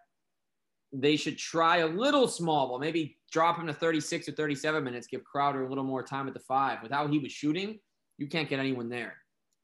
they 0.93 1.17
should 1.17 1.39
try 1.39 1.79
a 1.79 1.87
little 1.87 2.29
small 2.29 2.69
ball, 2.69 2.79
maybe 2.79 3.19
drop 3.31 3.59
him 3.59 3.67
to 3.67 3.73
36 3.73 4.29
or 4.29 4.33
37 4.33 4.83
minutes, 4.83 5.07
give 5.07 5.25
Crowder 5.25 5.65
a 5.65 5.69
little 5.69 5.85
more 5.85 6.03
time 6.03 6.29
at 6.29 6.35
the 6.35 6.41
five. 6.41 6.83
With 6.83 6.93
how 6.93 7.07
he 7.07 7.19
was 7.19 7.33
shooting, 7.33 7.79
you 8.19 8.27
can't 8.27 8.49
get 8.49 8.61
anyone 8.61 8.89
there. 8.89 9.15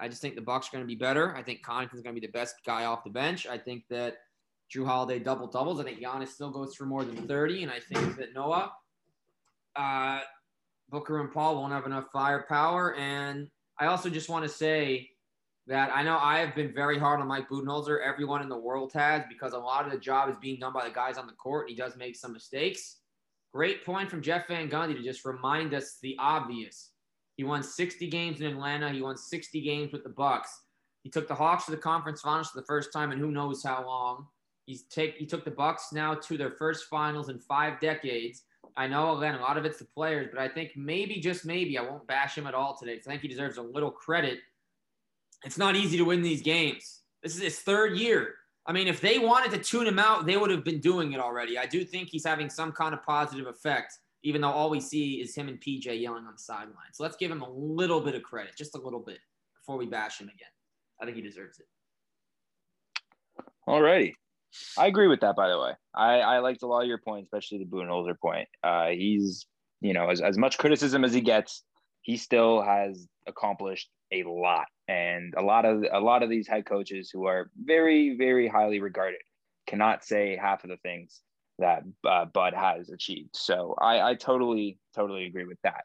I 0.00 0.08
just 0.08 0.20
think 0.20 0.34
the 0.34 0.42
Bucks 0.42 0.68
are 0.68 0.72
going 0.72 0.82
to 0.82 0.88
be 0.88 0.96
better. 0.96 1.34
I 1.36 1.42
think 1.42 1.64
Connaughton's 1.64 2.02
going 2.02 2.14
to 2.14 2.20
be 2.20 2.26
the 2.26 2.32
best 2.32 2.56
guy 2.66 2.84
off 2.84 3.04
the 3.04 3.10
bench. 3.10 3.46
I 3.46 3.56
think 3.56 3.84
that 3.88 4.16
Jrue 4.74 4.84
Holiday 4.84 5.18
double 5.18 5.46
doubles. 5.46 5.80
I 5.80 5.84
think 5.84 6.00
Giannis 6.00 6.28
still 6.28 6.50
goes 6.50 6.74
for 6.74 6.86
more 6.86 7.04
than 7.04 7.28
30, 7.28 7.62
and 7.62 7.72
I 7.72 7.78
think 7.78 8.16
that 8.16 8.34
Noah, 8.34 8.72
uh, 9.76 10.20
Booker, 10.88 11.20
and 11.20 11.32
Paul 11.32 11.56
won't 11.56 11.72
have 11.72 11.86
enough 11.86 12.06
firepower. 12.12 12.96
And 12.96 13.48
I 13.78 13.86
also 13.86 14.10
just 14.10 14.28
want 14.28 14.44
to 14.44 14.48
say 14.48 15.08
that 15.66 15.90
I 15.94 16.02
know 16.02 16.18
I 16.20 16.40
have 16.40 16.54
been 16.54 16.72
very 16.74 16.98
hard 16.98 17.20
on 17.20 17.28
Mike 17.28 17.48
Budenholzer. 17.48 18.04
Everyone 18.04 18.42
in 18.42 18.48
the 18.48 18.58
world 18.58 18.92
has 18.94 19.22
because 19.28 19.52
a 19.52 19.58
lot 19.58 19.86
of 19.86 19.92
the 19.92 19.98
job 19.98 20.28
is 20.28 20.36
being 20.40 20.58
done 20.58 20.72
by 20.72 20.88
the 20.88 20.94
guys 20.94 21.18
on 21.18 21.26
the 21.26 21.32
court. 21.34 21.68
And 21.68 21.70
he 21.70 21.76
does 21.76 21.96
make 21.96 22.16
some 22.16 22.32
mistakes. 22.32 22.98
Great 23.52 23.84
point 23.84 24.10
from 24.10 24.22
Jeff 24.22 24.48
Van 24.48 24.68
Gundy 24.68 24.96
to 24.96 25.02
just 25.02 25.24
remind 25.24 25.72
us 25.74 25.98
the 26.02 26.16
obvious. 26.18 26.90
He 27.36 27.44
won 27.44 27.62
60 27.62 28.08
games 28.08 28.40
in 28.40 28.46
Atlanta. 28.46 28.90
He 28.90 29.02
won 29.02 29.16
60 29.16 29.60
games 29.60 29.92
with 29.92 30.02
the 30.02 30.10
Bucks. 30.10 30.62
He 31.02 31.10
took 31.10 31.28
the 31.28 31.34
Hawks 31.34 31.66
to 31.66 31.70
the 31.70 31.76
conference 31.76 32.20
finals 32.20 32.50
for 32.50 32.60
the 32.60 32.66
first 32.66 32.92
time 32.92 33.12
and 33.12 33.20
who 33.20 33.30
knows 33.30 33.62
how 33.62 33.84
long. 33.86 34.26
He's 34.66 34.84
take 34.84 35.16
he 35.16 35.26
took 35.26 35.44
the 35.44 35.50
Bucks 35.50 35.88
now 35.92 36.14
to 36.14 36.38
their 36.38 36.52
first 36.52 36.84
finals 36.88 37.28
in 37.28 37.38
five 37.38 37.80
decades. 37.80 38.42
I 38.76 38.86
know 38.86 39.18
again 39.18 39.34
a 39.34 39.40
lot 39.40 39.58
of 39.58 39.64
it's 39.64 39.78
the 39.78 39.84
players, 39.86 40.28
but 40.32 40.40
I 40.40 40.48
think 40.48 40.72
maybe 40.76 41.20
just 41.20 41.44
maybe 41.44 41.76
I 41.78 41.82
won't 41.82 42.06
bash 42.06 42.38
him 42.38 42.46
at 42.46 42.54
all 42.54 42.76
today. 42.76 42.94
I 42.94 43.10
think 43.10 43.22
he 43.22 43.28
deserves 43.28 43.58
a 43.58 43.62
little 43.62 43.90
credit 43.90 44.38
it's 45.44 45.58
not 45.58 45.76
easy 45.76 45.96
to 45.98 46.04
win 46.04 46.22
these 46.22 46.42
games. 46.42 47.02
This 47.22 47.36
is 47.36 47.42
his 47.42 47.58
third 47.60 47.96
year. 47.96 48.34
I 48.66 48.72
mean, 48.72 48.86
if 48.86 49.00
they 49.00 49.18
wanted 49.18 49.50
to 49.52 49.58
tune 49.58 49.86
him 49.86 49.98
out, 49.98 50.24
they 50.24 50.36
would 50.36 50.50
have 50.50 50.64
been 50.64 50.80
doing 50.80 51.12
it 51.12 51.20
already. 51.20 51.58
I 51.58 51.66
do 51.66 51.84
think 51.84 52.08
he's 52.08 52.24
having 52.24 52.48
some 52.48 52.70
kind 52.72 52.94
of 52.94 53.02
positive 53.02 53.46
effect, 53.46 53.92
even 54.22 54.40
though 54.40 54.50
all 54.50 54.70
we 54.70 54.80
see 54.80 55.14
is 55.20 55.34
him 55.34 55.48
and 55.48 55.60
PJ 55.60 56.00
yelling 56.00 56.26
on 56.26 56.32
the 56.32 56.38
sideline. 56.38 56.92
So 56.92 57.02
let's 57.02 57.16
give 57.16 57.30
him 57.30 57.42
a 57.42 57.50
little 57.50 58.00
bit 58.00 58.14
of 58.14 58.22
credit, 58.22 58.56
just 58.56 58.76
a 58.76 58.80
little 58.80 59.00
bit, 59.00 59.18
before 59.60 59.76
we 59.76 59.86
bash 59.86 60.20
him 60.20 60.28
again. 60.28 60.48
I 61.00 61.04
think 61.04 61.16
he 61.16 61.22
deserves 61.22 61.58
it. 61.58 61.66
All 63.66 63.80
righty. 63.80 64.16
I 64.78 64.86
agree 64.86 65.08
with 65.08 65.20
that, 65.20 65.34
by 65.34 65.48
the 65.48 65.58
way. 65.58 65.72
I, 65.94 66.20
I 66.20 66.38
liked 66.38 66.62
a 66.62 66.66
lot 66.66 66.82
of 66.82 66.88
your 66.88 66.98
points, 66.98 67.26
especially 67.26 67.58
the 67.58 67.64
Budenholzer 67.64 68.18
point. 68.18 68.48
Uh, 68.62 68.88
he's, 68.88 69.46
you 69.80 69.92
know, 69.92 70.08
as, 70.08 70.20
as 70.20 70.38
much 70.38 70.58
criticism 70.58 71.04
as 71.04 71.12
he 71.12 71.20
gets, 71.20 71.64
he 72.02 72.16
still 72.16 72.62
has 72.62 73.08
accomplished 73.26 73.88
a 74.12 74.24
lot 74.24 74.66
And 74.88 75.34
a 75.36 75.42
lot 75.42 75.64
of 75.64 75.84
a 75.90 76.00
lot 76.00 76.22
of 76.22 76.30
these 76.30 76.48
head 76.48 76.66
coaches 76.66 77.10
who 77.10 77.26
are 77.26 77.50
very 77.56 78.16
very 78.16 78.48
highly 78.48 78.80
regarded 78.80 79.20
cannot 79.66 80.04
say 80.04 80.36
half 80.36 80.64
of 80.64 80.70
the 80.70 80.76
things 80.78 81.20
that 81.58 81.84
uh, 82.06 82.24
Bud 82.26 82.54
has 82.54 82.90
achieved. 82.90 83.36
So 83.36 83.76
I, 83.80 84.10
I 84.10 84.14
totally 84.14 84.78
totally 84.94 85.26
agree 85.26 85.44
with 85.44 85.58
that. 85.62 85.84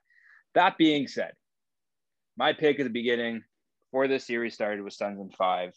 That 0.55 0.77
being 0.77 1.07
said, 1.07 1.33
my 2.35 2.53
pick 2.53 2.79
at 2.79 2.83
the 2.83 2.89
beginning 2.89 3.43
before 3.85 4.07
this 4.07 4.25
series 4.25 4.53
started 4.53 4.81
was 4.83 4.97
Suns 4.97 5.19
in 5.19 5.29
five, 5.29 5.73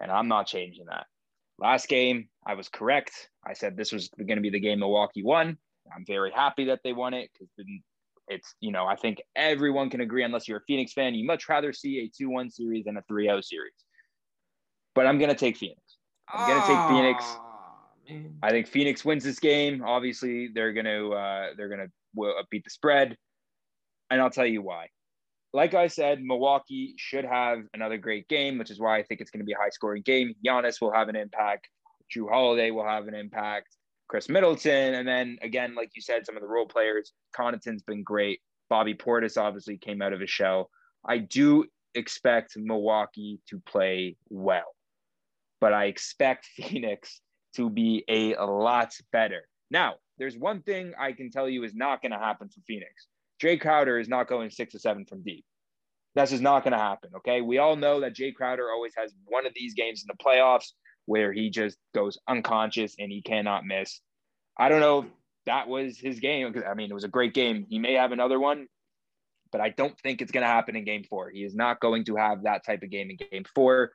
and 0.00 0.10
I'm 0.10 0.28
not 0.28 0.46
changing 0.46 0.86
that. 0.86 1.06
Last 1.58 1.88
game, 1.88 2.28
I 2.46 2.54
was 2.54 2.68
correct. 2.68 3.28
I 3.46 3.52
said 3.52 3.76
this 3.76 3.92
was 3.92 4.08
going 4.16 4.36
to 4.36 4.40
be 4.40 4.50
the 4.50 4.60
game 4.60 4.80
Milwaukee 4.80 5.22
won. 5.22 5.58
I'm 5.94 6.04
very 6.06 6.30
happy 6.30 6.64
that 6.66 6.80
they 6.82 6.92
won 6.92 7.14
it 7.14 7.30
because 7.32 7.48
it's, 8.28 8.54
you 8.60 8.72
know, 8.72 8.86
I 8.86 8.96
think 8.96 9.22
everyone 9.36 9.90
can 9.90 10.00
agree, 10.00 10.24
unless 10.24 10.48
you're 10.48 10.58
a 10.58 10.64
Phoenix 10.66 10.92
fan, 10.92 11.14
you 11.14 11.26
much 11.26 11.48
rather 11.48 11.72
see 11.72 12.00
a 12.00 12.10
2 12.16 12.30
1 12.30 12.50
series 12.50 12.84
than 12.84 12.96
a 12.96 13.02
3 13.02 13.26
0 13.26 13.40
series. 13.40 13.72
But 14.94 15.06
I'm 15.06 15.18
going 15.18 15.30
to 15.30 15.36
take 15.36 15.56
Phoenix. 15.56 15.80
I'm 16.32 16.48
going 16.48 16.60
to 16.60 16.66
take 16.66 16.88
Phoenix. 16.88 17.24
Man. 18.08 18.34
I 18.42 18.50
think 18.50 18.66
Phoenix 18.66 19.04
wins 19.04 19.24
this 19.24 19.38
game. 19.38 19.82
Obviously, 19.84 20.48
they're 20.48 20.72
going 20.72 20.86
to 20.86 21.12
uh, 21.12 21.46
they're 21.56 21.68
going 21.68 21.88
to 21.88 22.44
beat 22.50 22.64
the 22.64 22.70
spread, 22.70 23.16
and 24.10 24.20
I'll 24.20 24.30
tell 24.30 24.46
you 24.46 24.62
why 24.62 24.88
like 25.54 25.72
I 25.72 25.86
said, 25.86 26.20
Milwaukee 26.20 26.94
should 26.98 27.24
have 27.24 27.60
another 27.74 27.96
great 27.96 28.26
game, 28.26 28.58
which 28.58 28.72
is 28.72 28.80
why 28.80 28.98
I 28.98 29.04
think 29.04 29.20
it's 29.20 29.30
going 29.30 29.38
to 29.38 29.46
be 29.46 29.52
a 29.52 29.56
high 29.56 29.68
scoring 29.70 30.02
game. 30.02 30.34
Giannis 30.44 30.80
will 30.80 30.92
have 30.92 31.08
an 31.08 31.14
impact. 31.14 31.68
Jrue 32.14 32.28
Holiday 32.28 32.72
will 32.72 32.84
have 32.84 33.06
an 33.06 33.14
impact. 33.14 33.68
Khris 34.08 34.28
Middleton. 34.28 34.94
And 34.94 35.06
then 35.06 35.38
again, 35.42 35.74
like 35.74 35.90
you 35.94 36.02
said, 36.02 36.26
some 36.26 36.36
of 36.36 36.42
the 36.42 36.48
role 36.48 36.66
players, 36.66 37.12
Connaughton's 37.36 37.82
been 37.82 38.02
great. 38.02 38.40
Bobby 38.68 38.94
Portis 38.94 39.36
obviously 39.36 39.76
came 39.76 40.02
out 40.02 40.12
of 40.12 40.20
his 40.20 40.30
shell. 40.30 40.70
I 41.06 41.18
do 41.18 41.66
expect 41.94 42.56
Milwaukee 42.56 43.40
to 43.48 43.60
play 43.60 44.16
well, 44.28 44.74
but 45.60 45.72
I 45.72 45.86
expect 45.86 46.46
Phoenix 46.56 47.20
to 47.56 47.70
be 47.70 48.04
a 48.08 48.34
lot 48.44 48.94
better. 49.12 49.42
Now, 49.70 49.94
there's 50.18 50.36
one 50.36 50.62
thing 50.62 50.92
I 50.98 51.12
can 51.12 51.30
tell 51.30 51.48
you 51.48 51.64
is 51.64 51.74
not 51.74 52.02
going 52.02 52.12
to 52.12 52.18
happen 52.18 52.48
for 52.48 52.60
Phoenix. 52.66 53.06
Jae 53.42 53.60
Crowder 53.60 53.98
is 53.98 54.08
not 54.08 54.28
going 54.28 54.50
six 54.50 54.74
or 54.74 54.78
seven 54.78 55.04
from 55.04 55.22
deep. 55.22 55.44
That's 56.14 56.30
just 56.30 56.42
not 56.42 56.62
going 56.62 56.72
to 56.72 56.78
happen. 56.78 57.10
Okay. 57.16 57.40
We 57.40 57.58
all 57.58 57.74
know 57.74 58.00
that 58.00 58.14
Jae 58.14 58.34
Crowder 58.34 58.70
always 58.70 58.92
has 58.96 59.12
one 59.24 59.46
of 59.46 59.52
these 59.54 59.74
games 59.74 60.04
in 60.04 60.06
the 60.06 60.24
playoffs 60.24 60.72
where 61.06 61.32
he 61.32 61.50
just 61.50 61.76
goes 61.94 62.18
unconscious 62.28 62.94
and 62.98 63.10
he 63.10 63.22
cannot 63.22 63.64
miss. 63.64 64.00
I 64.58 64.68
don't 64.68 64.80
know 64.80 65.00
if 65.00 65.06
that 65.46 65.68
was 65.68 65.98
his 65.98 66.20
game. 66.20 66.50
Because 66.50 66.68
I 66.68 66.74
mean, 66.74 66.90
it 66.90 66.94
was 66.94 67.04
a 67.04 67.08
great 67.08 67.34
game. 67.34 67.66
He 67.68 67.78
may 67.78 67.94
have 67.94 68.12
another 68.12 68.38
one, 68.40 68.66
but 69.52 69.60
I 69.60 69.70
don't 69.70 69.98
think 70.00 70.22
it's 70.22 70.32
going 70.32 70.42
to 70.42 70.48
happen 70.48 70.76
in 70.76 70.84
game 70.84 71.04
four. 71.04 71.30
He 71.30 71.44
is 71.44 71.54
not 71.54 71.80
going 71.80 72.04
to 72.06 72.16
have 72.16 72.44
that 72.44 72.64
type 72.64 72.82
of 72.82 72.90
game 72.90 73.10
in 73.10 73.16
game 73.30 73.44
four. 73.54 73.92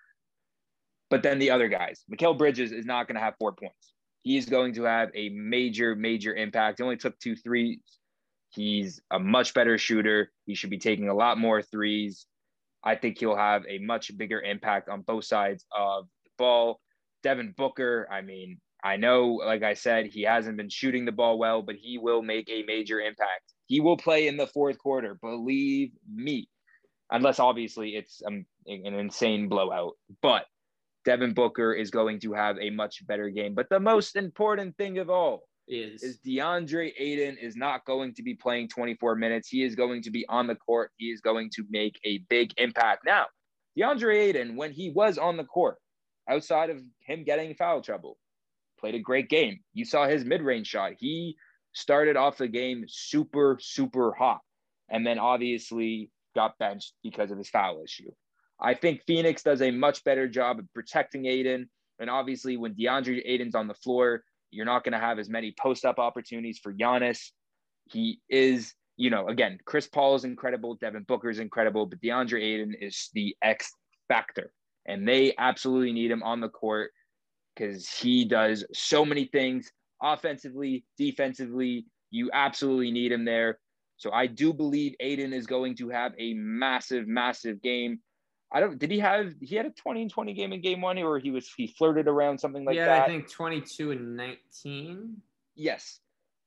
But 1.10 1.24
then 1.24 1.40
the 1.40 1.52
other 1.52 1.68
guys, 1.68 2.04
Mikal 2.12 2.38
Bridges 2.38 2.72
is 2.72 2.86
not 2.86 3.08
going 3.08 3.16
to 3.16 3.22
have 3.22 3.34
four 3.40 3.52
points. 3.54 3.94
He 4.22 4.38
is 4.38 4.46
going 4.46 4.74
to 4.74 4.84
have 4.84 5.10
a 5.16 5.30
major, 5.30 5.96
major 5.96 6.36
impact. 6.36 6.78
He 6.78 6.84
only 6.84 6.98
took 6.98 7.18
two 7.20 7.36
threes 7.36 7.80
He's 8.50 9.00
a 9.12 9.20
much 9.20 9.54
better 9.54 9.78
shooter. 9.78 10.32
He 10.46 10.56
should 10.56 10.72
be 10.72 10.80
taking 10.80 11.10
a 11.10 11.14
lot 11.14 11.38
more 11.38 11.62
threes. 11.62 12.26
I 12.84 12.96
think 12.96 13.20
he'll 13.20 13.36
have 13.36 13.64
a 13.68 13.78
much 13.80 14.16
bigger 14.18 14.42
impact 14.42 14.90
on 14.90 15.02
both 15.02 15.26
sides 15.26 15.66
of 15.76 16.08
the 16.24 16.32
ball. 16.38 16.80
Devin 17.24 17.54
Booker, 17.58 18.08
I 18.12 18.22
mean, 18.22 18.60
I 18.84 18.96
know, 18.96 19.42
like 19.46 19.64
I 19.64 19.74
said, 19.74 20.08
he 20.08 20.24
hasn't 20.24 20.58
been 20.58 20.70
shooting 20.70 21.06
the 21.06 21.12
ball 21.12 21.38
well, 21.38 21.62
but 21.62 21.76
he 21.76 21.98
will 21.98 22.22
make 22.22 22.50
a 22.50 22.64
major 22.64 23.02
impact. 23.02 23.54
He 23.68 23.82
will 23.82 23.98
play 23.98 24.28
in 24.28 24.38
the 24.38 24.48
fourth 24.48 24.78
quarter, 24.78 25.16
believe 25.22 25.92
me, 26.12 26.48
unless 27.12 27.40
obviously 27.40 27.96
it's 27.96 28.22
um, 28.26 28.46
an 28.68 28.94
insane 28.94 29.50
blowout. 29.50 29.94
But 30.22 30.46
Devin 31.06 31.34
Booker 31.34 31.74
is 31.74 31.92
going 31.92 32.20
to 32.22 32.34
have 32.34 32.58
a 32.60 32.70
much 32.70 33.06
better 33.06 33.30
game. 33.30 33.54
But 33.54 33.68
the 33.70 33.80
most 33.80 34.16
important 34.16 34.78
thing 34.78 34.98
of 34.98 35.10
all, 35.10 35.44
is 35.70 36.02
is 36.02 36.20
DeAndre 36.26 36.92
Ayton 36.98 37.38
is 37.38 37.56
not 37.56 37.86
going 37.86 38.14
to 38.16 38.24
be 38.24 38.34
playing 38.34 38.68
24 38.70 39.16
minutes. 39.16 39.48
He 39.48 39.64
is 39.64 39.76
going 39.76 40.02
to 40.04 40.12
be 40.12 40.26
on 40.28 40.48
the 40.48 40.56
court. 40.56 40.92
He 40.98 41.12
is 41.12 41.22
going 41.22 41.52
to 41.52 41.64
make 41.70 42.00
a 42.04 42.20
big 42.30 42.54
impact. 42.58 43.06
Now, 43.06 43.28
DeAndre 43.78 44.18
Ayton, 44.18 44.56
when 44.56 44.72
he 44.72 44.90
was 44.90 45.18
on 45.18 45.38
the 45.38 45.44
court, 45.44 45.78
outside 46.30 46.70
of 46.70 46.82
him 47.02 47.24
getting 47.24 47.56
foul 47.56 47.82
trouble, 47.82 48.18
played 48.80 48.96
a 48.96 49.00
great 49.00 49.30
game. 49.30 49.60
You 49.74 49.84
saw 49.86 50.08
his 50.08 50.24
mid-range 50.24 50.68
shot. 50.68 50.94
He 50.98 51.36
started 51.74 52.16
off 52.16 52.38
the 52.38 52.48
game 52.48 52.86
super, 52.88 53.58
super 53.60 54.14
hot. 54.14 54.40
And 54.90 55.06
then 55.06 55.20
obviously 55.20 56.12
got 56.36 56.58
benched 56.58 56.94
because 57.04 57.32
of 57.32 57.38
his 57.38 57.50
foul 57.50 57.84
issue. 57.84 58.12
I 58.60 58.74
think 58.74 59.04
Phoenix 59.06 59.44
does 59.44 59.62
a 59.62 59.72
much 59.72 60.04
better 60.04 60.28
job 60.28 60.60
of 60.60 60.66
protecting 60.74 61.26
Ayton. 61.26 61.70
And 62.00 62.10
obviously, 62.10 62.58
when 62.58 62.74
DeAndre 62.76 63.22
Ayton's 63.26 63.56
on 63.56 63.68
the 63.68 63.74
floor, 63.74 64.24
you're 64.52 64.66
not 64.66 64.84
going 64.84 64.94
to 64.94 65.00
have 65.00 65.20
as 65.20 65.30
many 65.30 65.54
post 65.60 65.86
up 65.86 66.00
opportunities 66.00 66.60
for 66.60 66.74
Giannis. 66.74 67.30
He 67.86 68.20
is, 68.30 68.74
you 68.98 69.10
know, 69.10 69.28
again, 69.28 69.60
Chris 69.66 69.88
Paul 69.88 70.16
is 70.16 70.24
incredible. 70.24 70.76
Devin 70.76 71.04
Booker 71.04 71.30
is 71.30 71.40
incredible, 71.40 71.86
but 71.86 72.02
DeAndre 72.02 72.42
Ayton 72.42 72.76
is 72.80 73.10
the 73.14 73.36
X 73.42 73.72
factor. 74.08 74.52
And 74.90 75.08
they 75.08 75.34
absolutely 75.38 75.94
need 75.94 76.10
him 76.10 76.24
on 76.24 76.42
the 76.42 76.50
court 76.50 76.92
because 77.56 77.88
he 77.88 78.26
does 78.26 78.66
so 78.74 79.06
many 79.06 79.26
things 79.26 79.72
offensively, 80.02 80.84
defensively. 80.98 81.86
You 82.10 82.32
absolutely 82.34 82.92
need 82.92 83.12
him 83.12 83.24
there. 83.24 83.60
So 83.98 84.12
I 84.12 84.26
do 84.28 84.52
believe 84.52 84.96
Ayton 85.00 85.32
is 85.32 85.46
going 85.46 85.76
to 85.76 85.90
have 85.90 86.14
a 86.18 86.34
massive, 86.34 87.08
massive 87.08 87.62
game. 87.62 88.00
I 88.52 88.62
don't. 88.62 88.80
Did 88.80 88.90
he 88.90 89.00
have? 89.00 89.34
He 89.42 89.56
had 89.56 89.68
a 89.68 89.72
twenty 89.72 90.02
and 90.02 90.10
twenty 90.10 90.34
game 90.34 90.54
in 90.54 90.62
game 90.62 90.82
one, 90.82 90.98
or 90.98 91.20
he 91.20 91.30
was 91.30 91.48
he 91.56 91.68
flirted 91.78 92.08
around 92.08 92.40
something 92.40 92.66
like 92.66 92.76
yeah, 92.76 92.86
that. 92.86 92.96
Yeah, 92.98 93.04
I 93.04 93.08
think 93.08 93.32
twenty 93.32 93.62
two 93.62 93.92
and 93.92 94.18
nineteen. 94.18 95.18
Yes, 95.56 96.00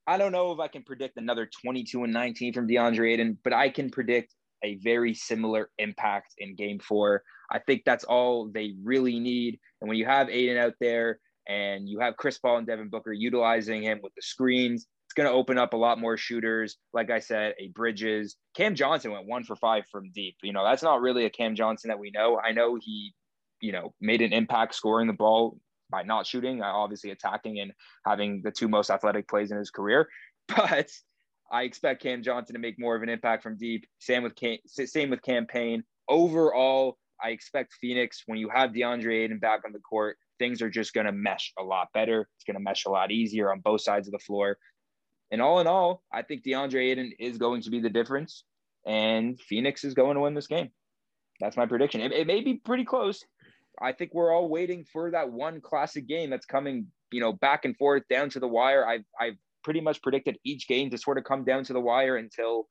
I 0.06 0.18
don't 0.18 0.32
know 0.32 0.50
if 0.50 0.58
I 0.58 0.66
can 0.66 0.82
predict 0.82 1.16
another 1.16 1.48
twenty 1.62 1.84
two 1.84 2.02
and 2.02 2.12
nineteen 2.12 2.52
from 2.52 2.66
DeAndre 2.66 3.12
Ayton, 3.12 3.38
but 3.44 3.52
I 3.52 3.68
can 3.68 3.88
predict 3.88 4.34
a 4.62 4.76
very 4.76 5.14
similar 5.14 5.70
impact 5.78 6.34
in 6.38 6.54
game 6.54 6.78
four. 6.78 7.22
I 7.50 7.58
think 7.58 7.82
that's 7.84 8.04
all 8.04 8.48
they 8.48 8.74
really 8.82 9.18
need. 9.18 9.58
And 9.80 9.88
when 9.88 9.98
you 9.98 10.06
have 10.06 10.30
Ayton 10.30 10.56
out 10.56 10.74
there 10.80 11.18
and 11.48 11.88
you 11.88 12.00
have 12.00 12.16
Chris 12.16 12.38
Paul 12.38 12.58
and 12.58 12.66
Devin 12.66 12.88
Booker 12.88 13.12
utilizing 13.12 13.82
him 13.82 14.00
with 14.02 14.14
the 14.14 14.22
screens, 14.22 14.86
it's 15.06 15.14
going 15.14 15.28
to 15.28 15.34
open 15.34 15.58
up 15.58 15.74
a 15.74 15.76
lot 15.76 16.00
more 16.00 16.16
shooters. 16.16 16.78
Like 16.94 17.10
I 17.10 17.18
said, 17.18 17.54
a 17.58 17.68
Bridges. 17.68 18.36
Cam 18.56 18.74
Johnson 18.74 19.12
went 19.12 19.26
one 19.26 19.44
for 19.44 19.56
five 19.56 19.84
from 19.92 20.10
deep. 20.12 20.36
You 20.42 20.54
know, 20.54 20.64
that's 20.64 20.82
not 20.82 21.02
really 21.02 21.26
a 21.26 21.30
Cam 21.30 21.54
Johnson 21.54 21.88
that 21.88 21.98
we 21.98 22.10
know. 22.10 22.40
I 22.42 22.52
know 22.52 22.78
he, 22.80 23.12
you 23.60 23.72
know, 23.72 23.92
made 24.00 24.22
an 24.22 24.32
impact 24.32 24.74
scoring 24.74 25.06
the 25.06 25.12
ball 25.12 25.58
by 25.90 26.02
not 26.02 26.26
shooting, 26.26 26.62
obviously 26.62 27.10
attacking 27.10 27.60
and 27.60 27.72
having 28.06 28.40
the 28.42 28.50
two 28.50 28.68
most 28.68 28.88
athletic 28.88 29.28
plays 29.28 29.50
in 29.52 29.58
his 29.58 29.70
career. 29.70 30.08
But 30.48 30.90
I 31.52 31.64
expect 31.64 32.02
Cam 32.02 32.22
Johnson 32.22 32.54
to 32.54 32.60
make 32.60 32.78
more 32.78 32.96
of 32.96 33.02
an 33.02 33.10
impact 33.10 33.42
from 33.42 33.58
deep. 33.58 33.86
Same 33.98 34.22
with 34.22 34.34
Cam, 34.34 34.56
same 34.66 35.10
with 35.10 35.22
Cam 35.22 35.46
Payne. 35.46 35.84
Overall, 36.08 36.96
I 37.22 37.28
expect 37.28 37.74
Phoenix 37.74 38.22
when 38.26 38.38
you 38.38 38.48
have 38.48 38.70
DeAndre 38.70 39.24
Ayton 39.24 39.38
back 39.38 39.60
on 39.66 39.72
the 39.72 39.78
court, 39.78 40.16
things 40.38 40.62
are 40.62 40.70
just 40.70 40.94
going 40.94 41.06
to 41.06 41.12
mesh 41.12 41.52
a 41.58 41.62
lot 41.62 41.88
better. 41.94 42.28
It's 42.36 42.44
going 42.44 42.56
to 42.56 42.62
mesh 42.62 42.86
a 42.86 42.90
lot 42.90 43.12
easier 43.12 43.52
on 43.52 43.60
both 43.60 43.82
sides 43.82 44.08
of 44.08 44.12
the 44.12 44.18
floor. 44.18 44.56
And 45.30 45.40
all 45.40 45.60
in 45.60 45.66
all, 45.66 46.02
I 46.12 46.22
think 46.22 46.42
DeAndre 46.42 46.90
Ayton 46.90 47.12
is 47.20 47.38
going 47.38 47.62
to 47.62 47.70
be 47.70 47.80
the 47.80 47.90
difference, 47.90 48.44
and 48.86 49.38
Phoenix 49.40 49.84
is 49.84 49.94
going 49.94 50.14
to 50.14 50.20
win 50.20 50.34
this 50.34 50.46
game. 50.46 50.70
That's 51.40 51.56
my 51.56 51.66
prediction. 51.66 52.00
It, 52.00 52.12
it 52.12 52.26
may 52.26 52.40
be 52.40 52.54
pretty 52.54 52.84
close. 52.84 53.24
I 53.80 53.92
think 53.92 54.12
we're 54.14 54.32
all 54.32 54.48
waiting 54.48 54.84
for 54.92 55.10
that 55.10 55.30
one 55.30 55.60
classic 55.60 56.06
game 56.06 56.30
that's 56.30 56.46
coming, 56.46 56.86
you 57.10 57.20
know, 57.20 57.32
back 57.32 57.64
and 57.64 57.76
forth 57.76 58.02
down 58.08 58.30
to 58.30 58.40
the 58.40 58.48
wire. 58.48 58.86
I've 58.86 59.04
I've 59.18 59.36
pretty 59.62 59.80
much 59.80 60.02
predicted 60.02 60.38
each 60.44 60.68
game 60.68 60.90
to 60.90 60.98
sort 60.98 61.18
of 61.18 61.24
come 61.24 61.44
down 61.44 61.64
to 61.64 61.72
the 61.72 61.80
wire 61.80 62.16
until, 62.16 62.66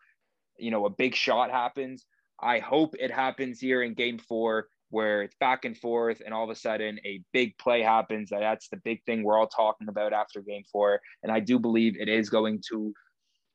you 0.58 0.72
know, 0.72 0.86
a 0.86 0.90
big 0.90 1.16
shot 1.16 1.52
happens. 1.52 2.06
I 2.42 2.60
hope 2.60 2.96
it 3.00 3.12
happens 3.12 3.60
here 3.60 3.84
in 3.84 3.94
game 3.94 4.18
four 4.18 4.68
where 4.90 5.24
it's 5.24 5.36
back 5.40 5.64
and 5.64 5.78
forth 5.78 6.22
and 6.24 6.34
all 6.34 6.44
of 6.44 6.50
a 6.50 6.56
sudden 6.56 7.00
a 7.06 7.22
big 7.32 7.58
play 7.58 7.82
happens. 7.82 8.30
That's 8.30 8.68
the 8.68 8.78
big 8.78 9.04
thing 9.06 9.24
we're 9.24 9.38
all 9.38 9.48
talking 9.48 9.88
about 9.88 10.12
after 10.14 10.42
game 10.42 10.64
four. 10.72 11.00
And 11.24 11.32
I 11.32 11.40
do 11.40 11.60
believe 11.60 11.96
it 12.00 12.10
is 12.10 12.30
going 12.30 12.62
to 12.70 12.94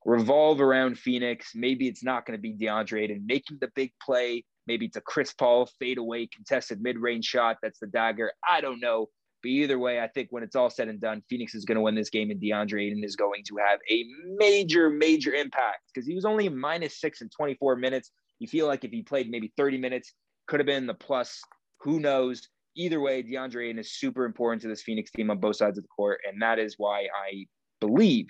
revolve 0.06 0.60
around 0.60 0.98
Phoenix. 0.98 1.50
Maybe 1.54 1.88
it's 1.88 2.02
not 2.02 2.24
going 2.24 2.38
to 2.38 2.40
be 2.40 2.54
DeAndre 2.54 3.02
Ayton 3.02 3.24
making 3.26 3.58
the 3.60 3.70
big 3.74 3.92
play. 4.02 4.44
Maybe 4.66 4.86
it's 4.86 4.96
a 4.96 5.00
Chris 5.00 5.32
Paul 5.32 5.68
fadeaway 5.78 6.26
contested 6.26 6.80
mid 6.80 6.96
range 6.96 7.26
shot. 7.26 7.58
That's 7.62 7.80
the 7.80 7.86
dagger. 7.86 8.32
I 8.48 8.60
don't 8.60 8.80
know. 8.80 9.08
But 9.46 9.50
either 9.52 9.78
way, 9.78 10.00
I 10.00 10.08
think 10.08 10.26
when 10.32 10.42
it's 10.42 10.56
all 10.56 10.70
said 10.70 10.88
and 10.88 11.00
done, 11.00 11.22
Phoenix 11.30 11.54
is 11.54 11.64
going 11.64 11.76
to 11.76 11.80
win 11.80 11.94
this 11.94 12.10
game, 12.10 12.32
and 12.32 12.40
DeAndre 12.40 12.86
Ayton 12.88 13.04
is 13.04 13.14
going 13.14 13.44
to 13.44 13.58
have 13.64 13.78
a 13.88 14.04
major, 14.36 14.90
major 14.90 15.34
impact 15.34 15.82
because 15.94 16.04
he 16.04 16.16
was 16.16 16.24
only 16.24 16.48
minus 16.48 17.00
six 17.00 17.20
in 17.20 17.28
24 17.28 17.76
minutes. 17.76 18.10
You 18.40 18.48
feel 18.48 18.66
like 18.66 18.82
if 18.82 18.90
he 18.90 19.02
played 19.02 19.30
maybe 19.30 19.52
30 19.56 19.78
minutes, 19.78 20.14
could 20.48 20.58
have 20.58 20.66
been 20.66 20.88
the 20.88 20.94
plus. 20.94 21.40
Who 21.82 22.00
knows? 22.00 22.48
Either 22.74 22.98
way, 22.98 23.22
DeAndre 23.22 23.66
Ayton 23.66 23.78
is 23.78 23.92
super 23.92 24.24
important 24.24 24.62
to 24.62 24.68
this 24.68 24.82
Phoenix 24.82 25.12
team 25.12 25.30
on 25.30 25.38
both 25.38 25.54
sides 25.54 25.78
of 25.78 25.84
the 25.84 25.90
court. 25.94 26.18
And 26.28 26.42
that 26.42 26.58
is 26.58 26.74
why 26.76 27.02
I 27.02 27.46
believe 27.80 28.26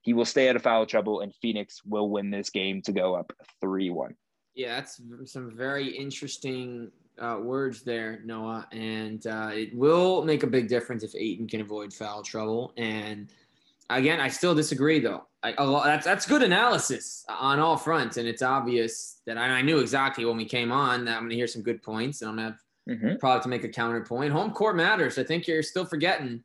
he 0.00 0.12
will 0.12 0.24
stay 0.24 0.48
out 0.48 0.56
of 0.56 0.62
foul 0.62 0.86
trouble 0.86 1.20
and 1.20 1.32
Phoenix 1.40 1.82
will 1.84 2.10
win 2.10 2.30
this 2.32 2.50
game 2.50 2.82
to 2.82 2.90
go 2.90 3.14
up 3.14 3.32
3 3.60 3.90
1. 3.90 4.12
Yeah, 4.56 4.74
that's 4.74 5.00
some 5.26 5.56
very 5.56 5.86
interesting 5.86 6.90
uh, 7.20 7.38
words 7.40 7.82
there, 7.82 8.20
Noah. 8.24 8.66
And 8.72 9.26
uh, 9.26 9.50
it 9.52 9.74
will 9.74 10.24
make 10.24 10.42
a 10.42 10.46
big 10.46 10.68
difference 10.68 11.02
if 11.02 11.14
Ayton 11.14 11.46
can 11.46 11.60
avoid 11.60 11.92
foul 11.92 12.22
trouble. 12.22 12.72
And 12.76 13.28
again, 13.90 14.20
I 14.20 14.28
still 14.28 14.54
disagree, 14.54 15.00
though. 15.00 15.24
I, 15.42 15.52
that's 15.84 16.04
that's 16.04 16.26
good 16.26 16.42
analysis 16.42 17.24
on 17.28 17.60
all 17.60 17.76
fronts, 17.76 18.16
and 18.16 18.26
it's 18.26 18.42
obvious 18.42 19.20
that 19.24 19.38
I, 19.38 19.46
I 19.46 19.62
knew 19.62 19.78
exactly 19.78 20.24
when 20.24 20.36
we 20.36 20.44
came 20.44 20.72
on 20.72 21.04
that 21.04 21.12
I'm 21.12 21.20
going 21.20 21.30
to 21.30 21.36
hear 21.36 21.46
some 21.46 21.62
good 21.62 21.80
points, 21.80 22.22
and 22.22 22.30
I'm 22.30 22.36
going 22.36 22.52
to 22.52 22.96
have 22.96 22.98
mm-hmm. 22.98 23.16
probably 23.18 23.42
to 23.42 23.48
make 23.48 23.62
a 23.62 23.68
counterpoint. 23.68 24.32
Home 24.32 24.50
court 24.50 24.74
matters. 24.74 25.16
I 25.16 25.22
think 25.22 25.46
you're 25.46 25.62
still 25.62 25.84
forgetting 25.84 26.42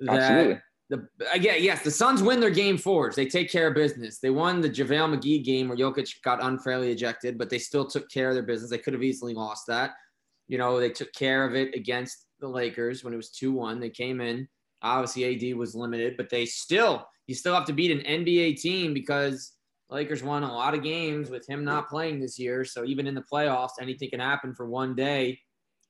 that 0.00 0.18
Absolutely. 0.18 0.60
The 0.88 1.08
again, 1.32 1.62
yes, 1.62 1.82
the 1.82 1.90
Suns 1.90 2.22
win 2.22 2.40
their 2.40 2.50
game 2.50 2.78
fours. 2.78 3.16
They 3.16 3.26
take 3.26 3.50
care 3.50 3.68
of 3.68 3.74
business. 3.74 4.18
They 4.18 4.30
won 4.30 4.60
the 4.60 4.70
JaVale 4.70 5.16
McGee 5.16 5.44
game 5.44 5.68
where 5.68 5.76
Jokic 5.76 6.22
got 6.22 6.42
unfairly 6.42 6.92
ejected, 6.92 7.38
but 7.38 7.50
they 7.50 7.58
still 7.58 7.86
took 7.86 8.08
care 8.10 8.28
of 8.28 8.34
their 8.34 8.44
business. 8.44 8.70
They 8.70 8.78
could 8.78 8.92
have 8.92 9.02
easily 9.02 9.34
lost 9.34 9.66
that. 9.66 9.92
You 10.48 10.58
know, 10.58 10.78
they 10.78 10.90
took 10.90 11.12
care 11.12 11.44
of 11.44 11.56
it 11.56 11.74
against 11.74 12.26
the 12.38 12.48
Lakers 12.48 13.02
when 13.02 13.12
it 13.12 13.16
was 13.16 13.30
2-1. 13.30 13.80
They 13.80 13.90
came 13.90 14.20
in. 14.20 14.46
Obviously, 14.82 15.50
AD 15.50 15.56
was 15.56 15.74
limited, 15.74 16.16
but 16.16 16.30
they 16.30 16.46
still 16.46 17.06
you 17.26 17.34
still 17.34 17.54
have 17.54 17.64
to 17.66 17.72
beat 17.72 17.90
an 17.90 18.24
NBA 18.24 18.60
team 18.60 18.94
because 18.94 19.52
Lakers 19.90 20.22
won 20.22 20.42
a 20.42 20.52
lot 20.52 20.74
of 20.74 20.82
games 20.82 21.30
with 21.30 21.48
him 21.48 21.64
not 21.64 21.88
playing 21.88 22.20
this 22.20 22.38
year. 22.38 22.64
So 22.64 22.84
even 22.84 23.06
in 23.06 23.14
the 23.14 23.24
playoffs, 23.30 23.80
anything 23.80 24.10
can 24.10 24.20
happen 24.20 24.54
for 24.54 24.68
one 24.68 24.94
day. 24.94 25.38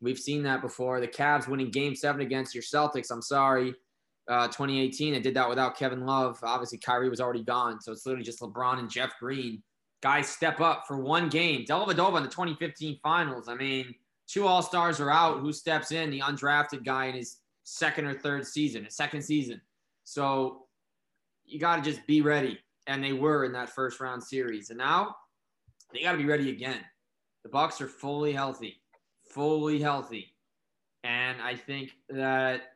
We've 0.00 0.18
seen 0.18 0.42
that 0.42 0.61
before. 0.61 1.00
The 1.00 1.09
Cavs 1.09 1.48
winning 1.48 1.70
game 1.70 1.94
seven 1.94 2.20
against 2.20 2.54
your 2.54 2.62
Celtics. 2.62 3.11
I'm 3.11 3.22
sorry. 3.22 3.74
Uh, 4.28 4.46
2018, 4.48 5.12
they 5.12 5.20
did 5.20 5.34
that 5.34 5.48
without 5.48 5.76
Kevin 5.76 6.04
Love. 6.04 6.38
Obviously, 6.42 6.78
Kyrie 6.78 7.08
was 7.08 7.20
already 7.20 7.44
gone. 7.44 7.80
So 7.80 7.92
it's 7.92 8.04
literally 8.04 8.24
just 8.24 8.40
LeBron 8.40 8.78
and 8.78 8.90
Jeff 8.90 9.12
Green. 9.20 9.62
Guys 10.02 10.28
step 10.28 10.60
up 10.60 10.84
for 10.86 11.00
one 11.00 11.28
game. 11.28 11.64
Dellavedova 11.64 12.16
in 12.18 12.22
the 12.24 12.28
2015 12.28 12.98
finals. 13.02 13.48
I 13.48 13.54
mean, 13.54 13.94
two 14.26 14.46
All 14.46 14.62
Stars 14.62 15.00
are 15.00 15.10
out. 15.10 15.40
Who 15.40 15.52
steps 15.52 15.92
in? 15.92 16.10
The 16.10 16.20
undrafted 16.20 16.84
guy 16.84 17.06
in 17.06 17.14
his 17.14 17.38
second 17.62 18.06
or 18.06 18.18
third 18.18 18.46
season, 18.46 18.84
his 18.84 18.96
second 18.96 19.22
season. 19.22 19.60
So 20.04 20.66
you 21.44 21.58
got 21.58 21.76
to 21.76 21.82
just 21.82 22.06
be 22.06 22.20
ready. 22.20 22.58
And 22.88 23.02
they 23.02 23.12
were 23.12 23.44
in 23.44 23.52
that 23.52 23.70
first 23.70 24.00
round 24.00 24.22
series. 24.22 24.70
And 24.70 24.78
now 24.78 25.16
they 25.92 26.02
got 26.02 26.12
to 26.12 26.18
be 26.18 26.26
ready 26.26 26.50
again. 26.50 26.80
The 27.42 27.48
Bucks 27.48 27.80
are 27.80 27.88
fully 27.88 28.32
healthy, 28.32 28.80
fully 29.30 29.80
healthy. 29.80 30.34
And 31.04 31.40
I 31.40 31.54
think 31.54 31.92
that 32.08 32.75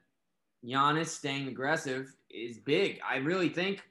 Giannis 0.64 1.07
staying 1.07 1.49
aggressive 1.49 2.14
is 2.31 2.59
big. 2.59 3.01
I 3.09 3.16
really 3.16 3.49
think 3.49 3.83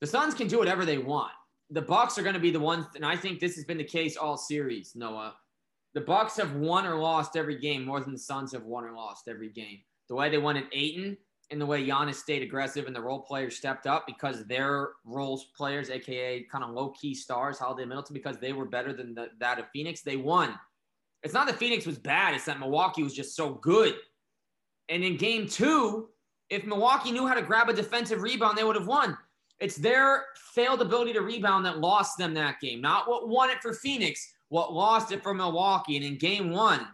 the 0.00 0.06
Suns 0.06 0.34
can 0.34 0.48
do 0.48 0.58
whatever 0.58 0.84
they 0.84 0.98
want. 0.98 1.32
The 1.70 1.82
Bucks 1.82 2.18
are 2.18 2.22
going 2.22 2.34
to 2.34 2.40
be 2.40 2.50
the 2.50 2.60
ones, 2.60 2.86
and 2.94 3.04
I 3.04 3.16
think 3.16 3.40
this 3.40 3.56
has 3.56 3.64
been 3.64 3.78
the 3.78 3.84
case 3.84 4.16
all 4.16 4.36
series. 4.36 4.94
Noah, 4.94 5.34
the 5.94 6.00
Bucks 6.00 6.36
have 6.36 6.54
won 6.54 6.86
or 6.86 6.96
lost 6.96 7.36
every 7.36 7.58
game 7.58 7.84
more 7.84 8.00
than 8.00 8.12
the 8.12 8.18
Suns 8.18 8.52
have 8.52 8.64
won 8.64 8.84
or 8.84 8.92
lost 8.92 9.28
every 9.28 9.50
game. 9.50 9.80
The 10.08 10.14
way 10.14 10.30
they 10.30 10.38
won 10.38 10.56
at 10.56 10.64
Ayton, 10.72 11.16
and 11.50 11.60
the 11.60 11.66
way 11.66 11.86
Giannis 11.86 12.16
stayed 12.16 12.42
aggressive 12.42 12.86
and 12.86 12.94
the 12.94 13.00
role 13.00 13.20
players 13.20 13.56
stepped 13.56 13.86
up 13.86 14.06
because 14.06 14.44
their 14.44 14.90
role 15.04 15.42
players, 15.56 15.88
aka 15.90 16.42
kind 16.44 16.62
of 16.62 16.70
low 16.70 16.90
key 16.90 17.14
stars, 17.14 17.58
Holiday 17.58 17.86
Middleton, 17.86 18.14
because 18.14 18.38
they 18.38 18.52
were 18.52 18.66
better 18.66 18.92
than 18.92 19.14
the, 19.14 19.28
that 19.40 19.58
of 19.58 19.66
Phoenix, 19.72 20.02
they 20.02 20.16
won. 20.16 20.58
It's 21.22 21.34
not 21.34 21.46
that 21.46 21.56
Phoenix 21.58 21.86
was 21.86 21.98
bad; 21.98 22.34
it's 22.34 22.44
that 22.44 22.60
Milwaukee 22.60 23.02
was 23.02 23.14
just 23.14 23.34
so 23.34 23.54
good. 23.54 23.96
And 24.88 25.04
in 25.04 25.16
Game 25.16 25.46
Two, 25.46 26.08
if 26.50 26.64
Milwaukee 26.64 27.12
knew 27.12 27.26
how 27.26 27.34
to 27.34 27.42
grab 27.42 27.68
a 27.68 27.72
defensive 27.72 28.22
rebound, 28.22 28.56
they 28.56 28.64
would 28.64 28.76
have 28.76 28.86
won. 28.86 29.16
It's 29.60 29.76
their 29.76 30.26
failed 30.54 30.80
ability 30.80 31.12
to 31.14 31.20
rebound 31.20 31.66
that 31.66 31.78
lost 31.78 32.16
them 32.16 32.32
that 32.34 32.60
game, 32.60 32.80
not 32.80 33.08
what 33.08 33.28
won 33.28 33.50
it 33.50 33.60
for 33.60 33.74
Phoenix, 33.74 34.32
what 34.48 34.72
lost 34.72 35.12
it 35.12 35.22
for 35.22 35.34
Milwaukee. 35.34 35.96
And 35.96 36.04
in 36.04 36.16
Game 36.16 36.50
One, 36.50 36.86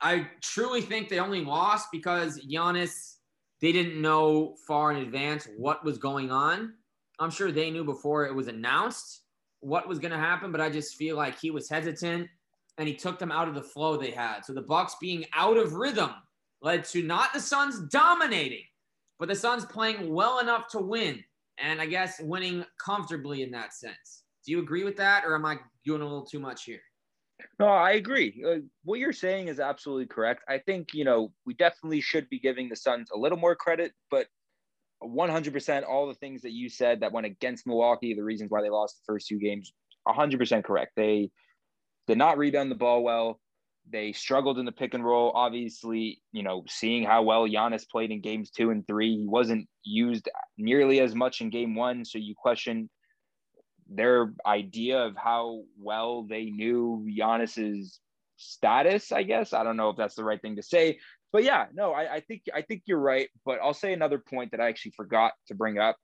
I 0.00 0.28
truly 0.40 0.80
think 0.80 1.08
they 1.08 1.18
only 1.18 1.44
lost 1.44 1.88
because 1.92 2.40
Giannis 2.46 3.16
they 3.60 3.72
didn't 3.72 4.00
know 4.00 4.56
far 4.66 4.90
in 4.90 5.02
advance 5.02 5.46
what 5.56 5.84
was 5.84 5.98
going 5.98 6.30
on. 6.30 6.74
I'm 7.18 7.30
sure 7.30 7.52
they 7.52 7.70
knew 7.70 7.84
before 7.84 8.26
it 8.26 8.34
was 8.34 8.48
announced 8.48 9.22
what 9.60 9.86
was 9.86 9.98
going 9.98 10.12
to 10.12 10.18
happen, 10.18 10.50
but 10.50 10.60
I 10.60 10.70
just 10.70 10.96
feel 10.96 11.16
like 11.16 11.38
he 11.38 11.50
was 11.50 11.68
hesitant 11.68 12.28
and 12.78 12.88
he 12.88 12.94
took 12.94 13.18
them 13.18 13.30
out 13.30 13.48
of 13.48 13.54
the 13.54 13.62
flow 13.62 13.96
they 13.96 14.10
had. 14.10 14.44
So 14.46 14.54
the 14.54 14.62
Bucks 14.62 14.96
being 14.98 15.26
out 15.34 15.58
of 15.58 15.74
rhythm 15.74 16.10
led 16.62 16.84
to 16.86 17.02
not 17.02 17.32
the 17.32 17.40
Suns 17.40 17.80
dominating, 17.88 18.64
but 19.18 19.28
the 19.28 19.34
Suns 19.34 19.64
playing 19.64 20.12
well 20.12 20.38
enough 20.40 20.68
to 20.68 20.78
win, 20.78 21.22
and 21.58 21.80
I 21.80 21.86
guess 21.86 22.20
winning 22.20 22.64
comfortably 22.84 23.42
in 23.42 23.50
that 23.52 23.72
sense. 23.74 24.22
Do 24.44 24.52
you 24.52 24.60
agree 24.60 24.84
with 24.84 24.96
that, 24.96 25.24
or 25.24 25.34
am 25.34 25.44
I 25.44 25.58
doing 25.84 26.00
a 26.00 26.04
little 26.04 26.24
too 26.24 26.40
much 26.40 26.64
here? 26.64 26.80
No, 27.58 27.66
I 27.66 27.92
agree. 27.92 28.42
Uh, 28.46 28.56
what 28.84 28.98
you're 28.98 29.12
saying 29.12 29.48
is 29.48 29.60
absolutely 29.60 30.06
correct. 30.06 30.42
I 30.48 30.58
think, 30.58 30.94
you 30.94 31.04
know, 31.04 31.32
we 31.46 31.54
definitely 31.54 32.00
should 32.00 32.28
be 32.28 32.38
giving 32.38 32.68
the 32.68 32.76
Suns 32.76 33.10
a 33.14 33.18
little 33.18 33.38
more 33.38 33.54
credit, 33.54 33.92
but 34.10 34.26
100% 35.02 35.88
all 35.88 36.06
the 36.06 36.14
things 36.14 36.42
that 36.42 36.52
you 36.52 36.68
said 36.68 37.00
that 37.00 37.12
went 37.12 37.26
against 37.26 37.66
Milwaukee, 37.66 38.14
the 38.14 38.22
reasons 38.22 38.50
why 38.50 38.60
they 38.62 38.70
lost 38.70 38.96
the 38.96 39.12
first 39.12 39.26
two 39.26 39.38
games, 39.38 39.72
100% 40.06 40.64
correct. 40.64 40.92
They 40.96 41.30
did 42.06 42.18
not 42.18 42.38
rebound 42.38 42.70
the 42.70 42.76
ball 42.76 43.02
well. 43.02 43.40
They 43.90 44.12
struggled 44.12 44.58
in 44.58 44.64
the 44.64 44.72
pick 44.72 44.94
and 44.94 45.04
roll. 45.04 45.32
Obviously, 45.34 46.22
you 46.32 46.42
know, 46.42 46.64
seeing 46.68 47.04
how 47.04 47.22
well 47.22 47.48
Giannis 47.48 47.88
played 47.88 48.10
in 48.10 48.20
games 48.20 48.50
two 48.50 48.70
and 48.70 48.86
three, 48.86 49.16
he 49.16 49.26
wasn't 49.26 49.68
used 49.82 50.28
nearly 50.56 51.00
as 51.00 51.14
much 51.14 51.40
in 51.40 51.50
game 51.50 51.74
one. 51.74 52.04
So 52.04 52.18
you 52.18 52.34
question 52.36 52.88
their 53.88 54.32
idea 54.46 54.98
of 54.98 55.16
how 55.16 55.62
well 55.78 56.22
they 56.22 56.44
knew 56.44 57.06
Giannis's 57.08 57.98
status, 58.36 59.12
I 59.12 59.24
guess. 59.24 59.52
I 59.52 59.64
don't 59.64 59.76
know 59.76 59.90
if 59.90 59.96
that's 59.96 60.14
the 60.14 60.24
right 60.24 60.40
thing 60.40 60.56
to 60.56 60.62
say. 60.62 60.98
But 61.32 61.44
yeah, 61.44 61.66
no, 61.72 61.92
I, 61.92 62.16
I 62.16 62.20
think 62.20 62.42
I 62.54 62.62
think 62.62 62.82
you're 62.86 62.98
right. 62.98 63.28
But 63.44 63.58
I'll 63.62 63.74
say 63.74 63.92
another 63.92 64.18
point 64.18 64.52
that 64.52 64.60
I 64.60 64.68
actually 64.68 64.92
forgot 64.96 65.32
to 65.48 65.54
bring 65.54 65.78
up. 65.78 65.96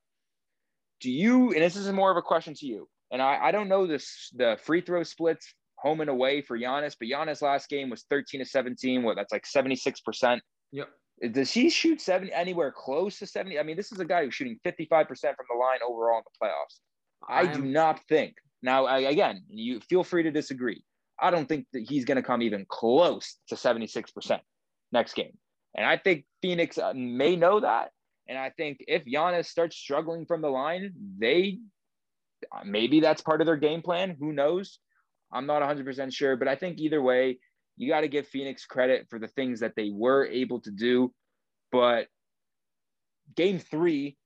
Do 0.99 1.11
you, 1.11 1.51
and 1.53 1.61
this 1.61 1.75
is 1.75 1.91
more 1.91 2.11
of 2.11 2.17
a 2.17 2.21
question 2.21 2.53
to 2.55 2.65
you, 2.65 2.87
and 3.11 3.21
I, 3.21 3.37
I 3.47 3.51
don't 3.51 3.69
know 3.69 3.87
this 3.87 4.31
the 4.35 4.57
free 4.63 4.81
throw 4.81 5.03
splits 5.03 5.53
home 5.87 6.01
and 6.01 6.09
away 6.09 6.41
for 6.41 6.57
Giannis, 6.57 6.95
but 6.99 7.07
Giannis 7.07 7.41
last 7.41 7.69
game 7.69 7.89
was 7.89 8.03
13 8.09 8.41
to 8.41 8.45
17. 8.45 9.03
What 9.03 9.15
that's 9.15 9.31
like 9.31 9.45
76%. 9.45 10.39
Yep. 10.73 10.89
Does 11.31 11.51
he 11.51 11.69
shoot 11.69 12.01
70 12.01 12.31
anywhere 12.33 12.71
close 12.71 13.19
to 13.19 13.25
70? 13.25 13.57
I 13.57 13.63
mean, 13.63 13.77
this 13.77 13.91
is 13.91 13.99
a 13.99 14.05
guy 14.05 14.23
who's 14.23 14.35
shooting 14.35 14.59
55% 14.65 15.07
from 15.07 15.45
the 15.49 15.57
line 15.57 15.79
overall 15.87 16.19
in 16.19 16.23
the 16.25 16.45
playoffs. 16.45 16.79
I, 17.27 17.49
I 17.49 17.53
do 17.53 17.63
not 17.63 18.01
think. 18.07 18.35
Now, 18.61 18.85
I, 18.85 18.99
again, 18.99 19.43
you 19.49 19.79
feel 19.79 20.03
free 20.03 20.23
to 20.23 20.31
disagree. 20.31 20.83
I 21.19 21.31
don't 21.31 21.47
think 21.47 21.65
that 21.73 21.89
he's 21.89 22.05
going 22.05 22.17
to 22.17 22.21
come 22.21 22.41
even 22.43 22.65
close 22.69 23.37
to 23.47 23.55
76% 23.55 24.39
next 24.91 25.13
game. 25.13 25.35
And 25.75 25.85
I 25.85 25.97
think 25.97 26.25
Phoenix 26.41 26.77
uh, 26.77 26.93
may 26.95 27.35
know 27.35 27.61
that. 27.61 27.89
And 28.27 28.37
I 28.37 28.51
think 28.51 28.77
if 28.87 29.05
Giannis 29.05 29.45
starts 29.45 29.77
struggling 29.77 30.25
from 30.25 30.41
the 30.41 30.49
line, 30.49 30.91
they 31.17 31.59
uh, 32.51 32.61
maybe 32.65 32.99
that's 32.99 33.21
part 33.21 33.41
of 33.41 33.47
their 33.47 33.55
game 33.55 33.81
plan. 33.81 34.15
Who 34.19 34.33
knows? 34.33 34.79
I'm 35.31 35.45
not 35.45 35.61
100% 35.61 36.13
sure. 36.13 36.35
But 36.35 36.47
I 36.47 36.55
think 36.55 36.79
either 36.79 37.01
way, 37.01 37.39
you 37.75 37.87
got 37.89 38.01
to 38.01 38.07
give 38.07 38.27
Phoenix 38.27 38.65
credit 38.65 39.07
for 39.09 39.19
the 39.19 39.27
things 39.27 39.59
that 39.59 39.73
they 39.75 39.89
were 39.93 40.25
able 40.25 40.61
to 40.61 40.71
do. 40.71 41.13
But 41.71 42.07
game 43.35 43.59
three, 43.59 44.17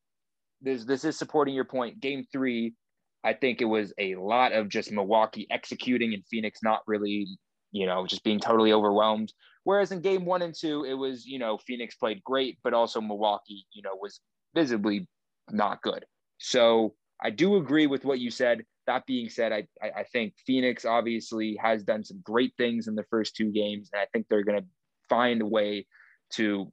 this, 0.61 0.85
this 0.85 1.03
is 1.03 1.17
supporting 1.17 1.53
your 1.53 1.65
point. 1.65 1.99
Game 1.99 2.25
three, 2.31 2.75
I 3.23 3.33
think 3.33 3.61
it 3.61 3.65
was 3.65 3.93
a 3.97 4.15
lot 4.15 4.53
of 4.53 4.69
just 4.69 4.91
Milwaukee 4.91 5.47
executing 5.49 6.13
and 6.13 6.23
Phoenix 6.29 6.59
not 6.63 6.81
really, 6.87 7.27
you 7.71 7.85
know, 7.85 8.07
just 8.07 8.23
being 8.23 8.39
totally 8.39 8.73
overwhelmed. 8.73 9.33
Whereas 9.63 9.91
in 9.91 10.01
game 10.01 10.25
one 10.25 10.41
and 10.41 10.55
two, 10.57 10.85
it 10.85 10.93
was, 10.93 11.25
you 11.25 11.37
know, 11.37 11.57
Phoenix 11.57 11.95
played 11.95 12.23
great, 12.23 12.57
but 12.63 12.73
also 12.73 12.99
Milwaukee, 12.99 13.65
you 13.73 13.81
know, 13.81 13.95
was 13.99 14.19
visibly 14.55 15.07
not 15.49 15.81
good. 15.81 16.05
So 16.39 16.95
I 17.21 17.29
do 17.29 17.57
agree 17.57 17.85
with 17.85 18.03
what 18.03 18.19
you 18.19 18.31
said. 18.31 18.63
That 18.87 19.05
being 19.05 19.29
said, 19.29 19.51
I, 19.51 19.67
I 19.81 20.03
think 20.03 20.33
Phoenix 20.45 20.85
obviously 20.85 21.57
has 21.61 21.83
done 21.83 22.03
some 22.03 22.19
great 22.23 22.53
things 22.57 22.87
in 22.87 22.95
the 22.95 23.05
first 23.09 23.35
two 23.35 23.51
games, 23.51 23.89
and 23.93 24.01
I 24.01 24.05
think 24.11 24.27
they're 24.27 24.43
going 24.43 24.61
to 24.61 24.67
find 25.07 25.41
a 25.41 25.45
way 25.45 25.85
to 26.33 26.71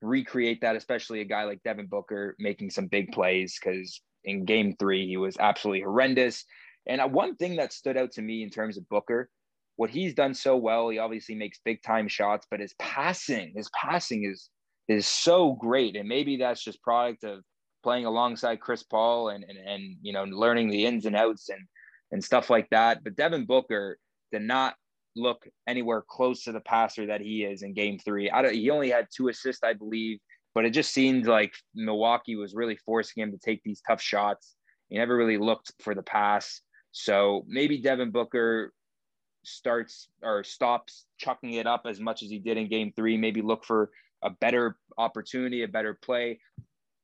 recreate 0.00 0.60
that, 0.62 0.76
especially 0.76 1.20
a 1.20 1.24
guy 1.24 1.44
like 1.44 1.62
Devin 1.62 1.86
Booker 1.86 2.34
making 2.38 2.70
some 2.70 2.86
big 2.86 3.12
plays 3.12 3.58
because 3.58 4.00
in 4.24 4.44
game 4.44 4.74
three. 4.78 5.06
He 5.06 5.16
was 5.16 5.36
absolutely 5.38 5.82
horrendous. 5.82 6.44
And 6.86 7.00
uh, 7.00 7.08
one 7.08 7.36
thing 7.36 7.56
that 7.56 7.72
stood 7.72 7.96
out 7.96 8.12
to 8.12 8.22
me 8.22 8.42
in 8.42 8.50
terms 8.50 8.76
of 8.76 8.88
Booker, 8.88 9.28
what 9.76 9.90
he's 9.90 10.14
done 10.14 10.34
so 10.34 10.56
well, 10.56 10.88
he 10.88 10.98
obviously 10.98 11.34
makes 11.34 11.60
big 11.64 11.82
time 11.82 12.08
shots, 12.08 12.46
but 12.50 12.60
his 12.60 12.74
passing, 12.78 13.52
his 13.56 13.70
passing 13.70 14.24
is 14.24 14.50
is 14.86 15.06
so 15.06 15.52
great. 15.52 15.96
And 15.96 16.08
maybe 16.08 16.36
that's 16.36 16.62
just 16.62 16.82
product 16.82 17.24
of 17.24 17.42
playing 17.84 18.06
alongside 18.06 18.60
Chris 18.60 18.82
Paul 18.82 19.28
and 19.28 19.44
and, 19.44 19.58
and 19.58 19.96
you 20.02 20.12
know 20.12 20.24
learning 20.24 20.70
the 20.70 20.86
ins 20.86 21.06
and 21.06 21.14
outs 21.14 21.48
and 21.48 21.60
and 22.10 22.24
stuff 22.24 22.50
like 22.50 22.68
that. 22.70 23.04
But 23.04 23.14
Devin 23.14 23.46
Booker 23.46 23.98
did 24.32 24.42
not 24.42 24.74
look 25.14 25.46
anywhere 25.68 26.02
close 26.08 26.42
to 26.42 26.52
the 26.52 26.60
passer 26.60 27.06
that 27.06 27.20
he 27.20 27.44
is 27.44 27.62
in 27.62 27.72
game 27.72 28.00
three. 28.00 28.28
I 28.30 28.42
don't, 28.42 28.54
he 28.54 28.70
only 28.70 28.90
had 28.90 29.06
two 29.14 29.28
assists, 29.28 29.62
I 29.62 29.74
believe 29.74 30.18
but 30.54 30.64
it 30.64 30.70
just 30.70 30.92
seemed 30.92 31.26
like 31.26 31.52
Milwaukee 31.74 32.36
was 32.36 32.54
really 32.54 32.76
forcing 32.76 33.22
him 33.22 33.32
to 33.32 33.38
take 33.38 33.62
these 33.62 33.82
tough 33.86 34.00
shots. 34.00 34.54
He 34.88 34.96
never 34.96 35.16
really 35.16 35.38
looked 35.38 35.72
for 35.82 35.94
the 35.94 36.02
pass. 36.02 36.60
So 36.92 37.44
maybe 37.48 37.82
Devin 37.82 38.12
Booker 38.12 38.72
starts 39.44 40.08
or 40.22 40.44
stops 40.44 41.06
chucking 41.18 41.54
it 41.54 41.66
up 41.66 41.82
as 41.86 41.98
much 41.98 42.22
as 42.22 42.30
he 42.30 42.38
did 42.38 42.56
in 42.56 42.68
game 42.68 42.92
three. 42.94 43.16
Maybe 43.16 43.42
look 43.42 43.64
for 43.64 43.90
a 44.22 44.30
better 44.30 44.76
opportunity, 44.96 45.64
a 45.64 45.68
better 45.68 45.98
play. 46.00 46.38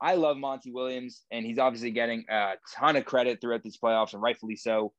I 0.00 0.14
love 0.14 0.36
Monty 0.36 0.72
Williams, 0.72 1.22
and 1.30 1.44
he's 1.44 1.58
obviously 1.58 1.90
getting 1.90 2.24
a 2.28 2.54
ton 2.74 2.96
of 2.96 3.04
credit 3.04 3.40
throughout 3.40 3.62
these 3.62 3.78
playoffs, 3.78 4.14
and 4.14 4.22
rightfully 4.22 4.56
so. 4.56 4.92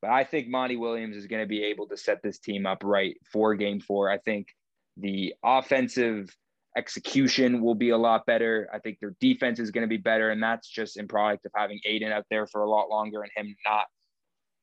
But 0.00 0.10
I 0.10 0.24
think 0.24 0.48
Monty 0.48 0.76
Williams 0.76 1.16
is 1.16 1.26
going 1.26 1.42
to 1.42 1.48
be 1.48 1.64
able 1.64 1.88
to 1.88 1.96
set 1.96 2.22
this 2.22 2.38
team 2.38 2.66
up 2.66 2.84
right 2.84 3.16
for 3.32 3.54
game 3.54 3.80
four. 3.80 4.10
I 4.10 4.18
think 4.18 4.48
the 4.96 5.34
offensive 5.42 6.28
execution 6.76 7.62
will 7.62 7.74
be 7.74 7.90
a 7.90 7.96
lot 7.96 8.26
better. 8.26 8.68
I 8.72 8.78
think 8.80 8.98
their 9.00 9.14
defense 9.20 9.58
is 9.58 9.70
going 9.70 9.82
to 9.82 9.88
be 9.88 9.96
better. 9.96 10.30
And 10.30 10.42
that's 10.42 10.68
just 10.68 10.96
in 10.96 11.08
product 11.08 11.46
of 11.46 11.52
having 11.54 11.80
Ayton 11.84 12.12
out 12.12 12.26
there 12.30 12.46
for 12.46 12.62
a 12.62 12.70
lot 12.70 12.88
longer 12.88 13.22
and 13.22 13.30
him 13.34 13.54
not 13.66 13.86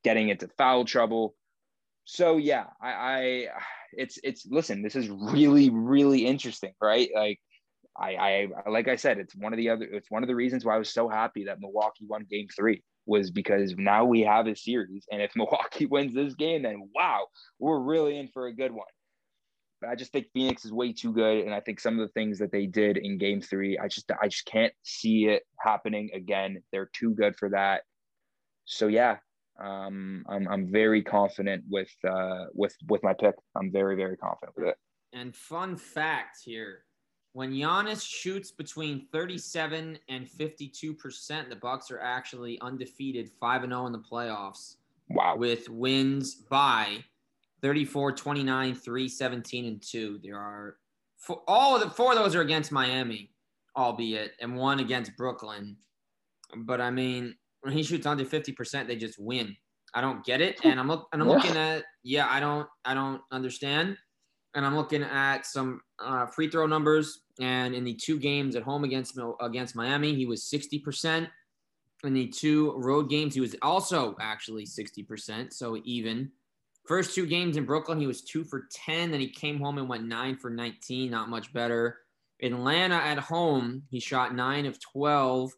getting 0.03 0.29
into 0.29 0.47
foul 0.57 0.85
trouble. 0.85 1.35
So 2.05 2.37
yeah, 2.37 2.65
I, 2.81 2.91
I 2.91 3.47
it's 3.93 4.19
it's 4.23 4.45
listen, 4.45 4.81
this 4.81 4.95
is 4.95 5.09
really, 5.09 5.69
really 5.69 6.25
interesting, 6.25 6.73
right? 6.81 7.09
Like 7.13 7.39
I, 7.97 8.47
I 8.65 8.69
like 8.69 8.87
I 8.87 8.95
said, 8.95 9.17
it's 9.17 9.35
one 9.35 9.53
of 9.53 9.57
the 9.57 9.69
other 9.69 9.85
it's 9.85 10.09
one 10.09 10.23
of 10.23 10.27
the 10.27 10.35
reasons 10.35 10.63
why 10.65 10.75
I 10.75 10.79
was 10.79 10.93
so 10.93 11.09
happy 11.09 11.45
that 11.45 11.59
Milwaukee 11.59 12.05
won 12.07 12.25
game 12.29 12.47
three 12.55 12.83
was 13.05 13.31
because 13.31 13.75
now 13.77 14.05
we 14.05 14.21
have 14.21 14.47
a 14.47 14.55
series. 14.55 15.05
And 15.11 15.21
if 15.21 15.31
Milwaukee 15.35 15.85
wins 15.85 16.13
this 16.13 16.33
game, 16.35 16.63
then 16.63 16.89
wow, 16.95 17.25
we're 17.59 17.79
really 17.79 18.17
in 18.17 18.27
for 18.29 18.47
a 18.47 18.55
good 18.55 18.71
one. 18.71 18.87
But 19.81 19.89
I 19.89 19.95
just 19.95 20.11
think 20.11 20.27
Phoenix 20.33 20.63
is 20.63 20.71
way 20.71 20.93
too 20.93 21.11
good, 21.11 21.43
and 21.43 21.55
I 21.55 21.59
think 21.59 21.79
some 21.79 21.99
of 21.99 22.07
the 22.07 22.13
things 22.13 22.37
that 22.37 22.51
they 22.51 22.67
did 22.67 22.97
in 22.97 23.17
Game 23.17 23.41
Three, 23.41 23.79
I 23.79 23.87
just 23.87 24.09
I 24.21 24.27
just 24.27 24.45
can't 24.45 24.73
see 24.83 25.25
it 25.25 25.43
happening 25.59 26.11
again. 26.13 26.61
They're 26.71 26.89
too 26.93 27.15
good 27.15 27.35
for 27.35 27.49
that. 27.49 27.81
So 28.65 28.87
yeah, 28.87 29.17
um, 29.59 30.23
I'm 30.29 30.47
I'm 30.47 30.71
very 30.71 31.01
confident 31.01 31.63
with 31.67 31.89
uh, 32.07 32.45
with 32.53 32.75
with 32.89 33.01
my 33.01 33.13
pick. 33.13 33.33
I'm 33.55 33.71
very 33.71 33.95
very 33.95 34.17
confident 34.17 34.55
with 34.55 34.67
it. 34.67 34.75
And 35.13 35.35
fun 35.35 35.75
fact 35.75 36.37
here: 36.45 36.83
when 37.33 37.51
Giannis 37.51 38.05
shoots 38.05 38.51
between 38.51 39.07
37 39.11 39.97
and 40.09 40.29
52 40.29 40.93
percent, 40.93 41.49
the 41.49 41.55
Bucks 41.55 41.91
are 41.91 41.99
actually 41.99 42.59
undefeated, 42.61 43.29
five 43.39 43.63
and 43.63 43.71
zero 43.71 43.83
oh 43.83 43.87
in 43.87 43.93
the 43.93 43.99
playoffs. 43.99 44.75
Wow! 45.09 45.35
With 45.37 45.69
wins 45.69 46.35
by 46.35 47.03
34, 47.61 48.13
29, 48.13 48.75
3, 48.75 49.07
17, 49.07 49.65
and 49.65 49.81
2. 49.81 50.19
There 50.23 50.37
are 50.37 50.77
four, 51.17 51.41
all 51.47 51.75
of 51.75 51.81
the 51.81 51.89
four 51.89 52.11
of 52.11 52.17
those 52.17 52.35
are 52.35 52.41
against 52.41 52.71
Miami, 52.71 53.31
albeit, 53.77 54.33
and 54.39 54.55
one 54.55 54.79
against 54.79 55.15
Brooklyn. 55.15 55.77
But 56.55 56.81
I 56.81 56.89
mean, 56.89 57.35
when 57.61 57.73
he 57.73 57.83
shoots 57.83 58.05
under 58.05 58.25
50%, 58.25 58.87
they 58.87 58.95
just 58.95 59.19
win. 59.19 59.55
I 59.93 60.01
don't 60.01 60.23
get 60.23 60.41
it. 60.41 60.59
And 60.63 60.79
I'm 60.79 60.87
look 60.87 61.07
and 61.11 61.21
I'm 61.21 61.27
looking 61.27 61.57
at 61.57 61.83
yeah, 62.03 62.27
I 62.29 62.39
don't 62.39 62.67
I 62.85 62.93
don't 62.93 63.21
understand. 63.31 63.97
And 64.53 64.65
I'm 64.65 64.75
looking 64.75 65.03
at 65.03 65.45
some 65.45 65.81
uh, 65.99 66.25
free 66.25 66.49
throw 66.49 66.67
numbers. 66.67 67.21
And 67.39 67.73
in 67.73 67.83
the 67.83 67.93
two 67.93 68.19
games 68.19 68.55
at 68.55 68.63
home 68.63 68.83
against 68.83 69.17
against 69.39 69.75
Miami, 69.75 70.13
he 70.13 70.25
was 70.25 70.43
60%. 70.43 71.27
In 72.03 72.13
the 72.13 72.27
two 72.27 72.73
road 72.77 73.09
games, 73.09 73.35
he 73.35 73.41
was 73.41 73.55
also 73.61 74.15
actually 74.19 74.65
60%, 74.65 75.53
so 75.53 75.79
even. 75.85 76.31
First 76.87 77.13
two 77.13 77.27
games 77.27 77.57
in 77.57 77.65
Brooklyn, 77.65 77.99
he 77.99 78.07
was 78.07 78.23
two 78.23 78.43
for 78.43 78.67
10. 78.73 79.11
Then 79.11 79.19
he 79.19 79.29
came 79.29 79.59
home 79.59 79.77
and 79.77 79.87
went 79.87 80.07
nine 80.07 80.35
for 80.35 80.49
19, 80.49 81.11
not 81.11 81.29
much 81.29 81.53
better. 81.53 81.99
Atlanta 82.41 82.95
at 82.95 83.19
home, 83.19 83.83
he 83.91 83.99
shot 83.99 84.33
nine 84.33 84.65
of 84.65 84.79
12. 84.79 85.51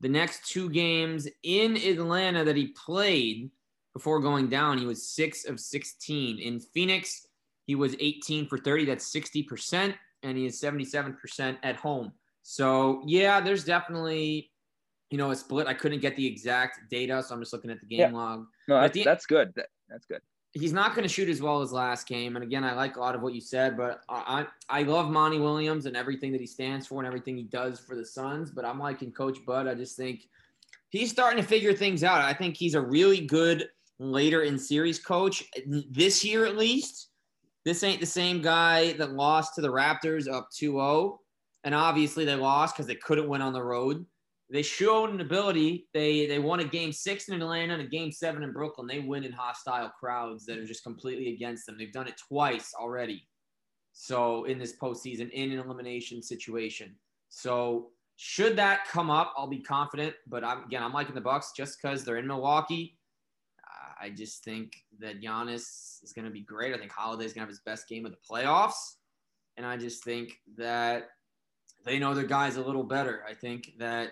The 0.00 0.08
next 0.08 0.48
two 0.48 0.70
games 0.70 1.28
in 1.42 1.76
Atlanta 1.76 2.44
that 2.44 2.56
he 2.56 2.68
played 2.68 3.50
before 3.92 4.20
going 4.20 4.48
down, 4.48 4.78
he 4.78 4.86
was 4.86 5.08
six 5.08 5.44
of 5.44 5.60
16. 5.60 6.38
In 6.38 6.60
Phoenix, 6.60 7.25
he 7.66 7.74
was 7.74 7.94
18 8.00 8.46
for 8.48 8.58
30. 8.58 8.86
That's 8.86 9.12
60%. 9.12 9.94
And 10.22 10.38
he 10.38 10.46
is 10.46 10.60
77% 10.60 11.58
at 11.62 11.76
home. 11.76 12.12
So, 12.42 13.02
yeah, 13.06 13.40
there's 13.40 13.64
definitely, 13.64 14.50
you 15.10 15.18
know, 15.18 15.30
a 15.30 15.36
split. 15.36 15.66
I 15.66 15.74
couldn't 15.74 16.00
get 16.00 16.16
the 16.16 16.26
exact 16.26 16.90
data. 16.90 17.22
So 17.22 17.34
I'm 17.34 17.40
just 17.40 17.52
looking 17.52 17.70
at 17.70 17.80
the 17.80 17.86
game 17.86 18.00
yeah. 18.00 18.10
log. 18.12 18.46
No, 18.68 18.80
that's, 18.80 18.94
the, 18.94 19.04
that's 19.04 19.26
good. 19.26 19.52
That, 19.56 19.66
that's 19.88 20.06
good 20.06 20.20
he's 20.58 20.72
not 20.72 20.94
going 20.94 21.02
to 21.02 21.12
shoot 21.12 21.28
as 21.28 21.42
well 21.42 21.60
as 21.60 21.70
last 21.70 22.06
game. 22.08 22.34
And 22.34 22.42
again, 22.42 22.64
I 22.64 22.72
like 22.72 22.96
a 22.96 23.00
lot 23.00 23.14
of 23.14 23.20
what 23.20 23.34
you 23.34 23.40
said, 23.40 23.76
but 23.76 24.00
I 24.08 24.46
I 24.68 24.82
love 24.82 25.10
Monty 25.10 25.38
Williams 25.38 25.86
and 25.86 25.96
everything 25.96 26.32
that 26.32 26.40
he 26.40 26.46
stands 26.46 26.86
for 26.86 26.98
and 26.98 27.06
everything 27.06 27.36
he 27.36 27.44
does 27.44 27.78
for 27.78 27.94
the 27.94 28.04
Suns. 28.04 28.50
But 28.50 28.64
I'm 28.64 28.78
liking 28.78 29.12
Coach 29.12 29.38
Bud. 29.44 29.66
I 29.66 29.74
just 29.74 29.96
think 29.96 30.28
he's 30.88 31.10
starting 31.10 31.42
to 31.42 31.46
figure 31.46 31.74
things 31.74 32.02
out. 32.02 32.22
I 32.22 32.32
think 32.32 32.56
he's 32.56 32.74
a 32.74 32.80
really 32.80 33.20
good 33.20 33.68
later 33.98 34.42
in 34.42 34.58
series 34.58 34.98
coach 34.98 35.44
this 35.90 36.24
year 36.24 36.46
at 36.46 36.56
least. 36.56 37.08
This 37.66 37.82
ain't 37.82 38.00
the 38.00 38.06
same 38.06 38.40
guy 38.40 38.94
that 38.94 39.12
lost 39.12 39.54
to 39.56 39.60
the 39.60 39.68
Raptors 39.68 40.32
up 40.32 40.48
2-0. 40.58 41.18
And 41.64 41.74
obviously 41.74 42.24
they 42.24 42.36
lost 42.36 42.74
because 42.74 42.86
they 42.86 42.94
couldn't 42.94 43.28
win 43.28 43.42
on 43.42 43.52
the 43.52 43.62
road 43.62 44.06
they 44.50 44.62
showed 44.62 45.10
an 45.10 45.20
ability. 45.20 45.88
They 45.92 46.26
they 46.26 46.38
won 46.38 46.60
a 46.60 46.64
game 46.64 46.92
six 46.92 47.28
in 47.28 47.40
Atlanta 47.40 47.74
and 47.74 47.82
a 47.82 47.86
game 47.86 48.12
seven 48.12 48.42
in 48.42 48.52
Brooklyn. 48.52 48.86
They 48.86 49.00
win 49.00 49.24
in 49.24 49.32
hostile 49.32 49.92
crowds 49.98 50.46
that 50.46 50.58
are 50.58 50.64
just 50.64 50.84
completely 50.84 51.34
against 51.34 51.66
them. 51.66 51.76
They've 51.78 51.92
done 51.92 52.06
it 52.06 52.20
twice 52.28 52.72
already. 52.78 53.26
So 53.92 54.44
in 54.44 54.58
this 54.58 54.76
postseason, 54.76 55.30
in 55.30 55.52
an 55.52 55.58
elimination 55.58 56.22
situation. 56.22 56.94
So 57.28 57.90
should 58.16 58.56
that 58.56 58.86
come 58.86 59.10
up, 59.10 59.34
I'll 59.36 59.48
be 59.48 59.62
confident. 59.62 60.14
But 60.26 60.44
I'm, 60.44 60.64
again, 60.64 60.82
I'm 60.82 60.92
liking 60.92 61.14
the 61.14 61.20
Bucks 61.20 61.52
just 61.56 61.78
because 61.80 62.04
they're 62.04 62.18
in 62.18 62.26
Milwaukee. 62.26 62.95
I 64.00 64.10
just 64.10 64.44
think 64.44 64.84
that 65.00 65.20
Giannis 65.20 66.02
is 66.02 66.12
going 66.14 66.26
to 66.26 66.30
be 66.30 66.40
great. 66.40 66.74
I 66.74 66.78
think 66.78 66.92
Holiday's 66.92 67.32
going 67.32 67.40
to 67.40 67.40
have 67.40 67.48
his 67.48 67.60
best 67.60 67.88
game 67.88 68.04
of 68.04 68.12
the 68.12 68.18
playoffs, 68.18 68.96
and 69.56 69.64
I 69.64 69.76
just 69.76 70.04
think 70.04 70.40
that 70.58 71.10
they 71.84 71.98
know 71.98 72.14
their 72.14 72.24
guys 72.24 72.56
a 72.56 72.62
little 72.62 72.82
better. 72.82 73.24
I 73.28 73.34
think 73.34 73.72
that 73.78 74.10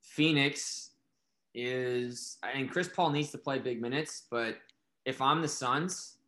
Phoenix 0.00 0.90
is, 1.54 2.38
and 2.42 2.70
Chris 2.70 2.88
Paul 2.88 3.10
needs 3.10 3.30
to 3.30 3.38
play 3.38 3.58
big 3.58 3.80
minutes, 3.80 4.24
but 4.30 4.58
if 5.04 5.20
I'm 5.20 5.42
the 5.42 5.48
Suns, 5.48 6.18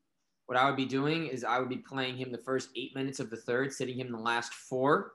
what 0.47 0.59
I 0.59 0.67
would 0.67 0.77
be 0.77 0.87
doing 0.87 1.27
is 1.27 1.45
I 1.45 1.61
would 1.61 1.69
be 1.69 1.77
playing 1.77 2.17
him 2.17 2.33
the 2.33 2.39
first 2.39 2.71
eight 2.75 2.95
minutes 2.97 3.21
of 3.21 3.31
the 3.31 3.37
third, 3.37 3.73
sitting 3.73 4.01
him 4.01 4.11
the 4.11 4.19
last 4.19 4.53
four. 4.53 5.13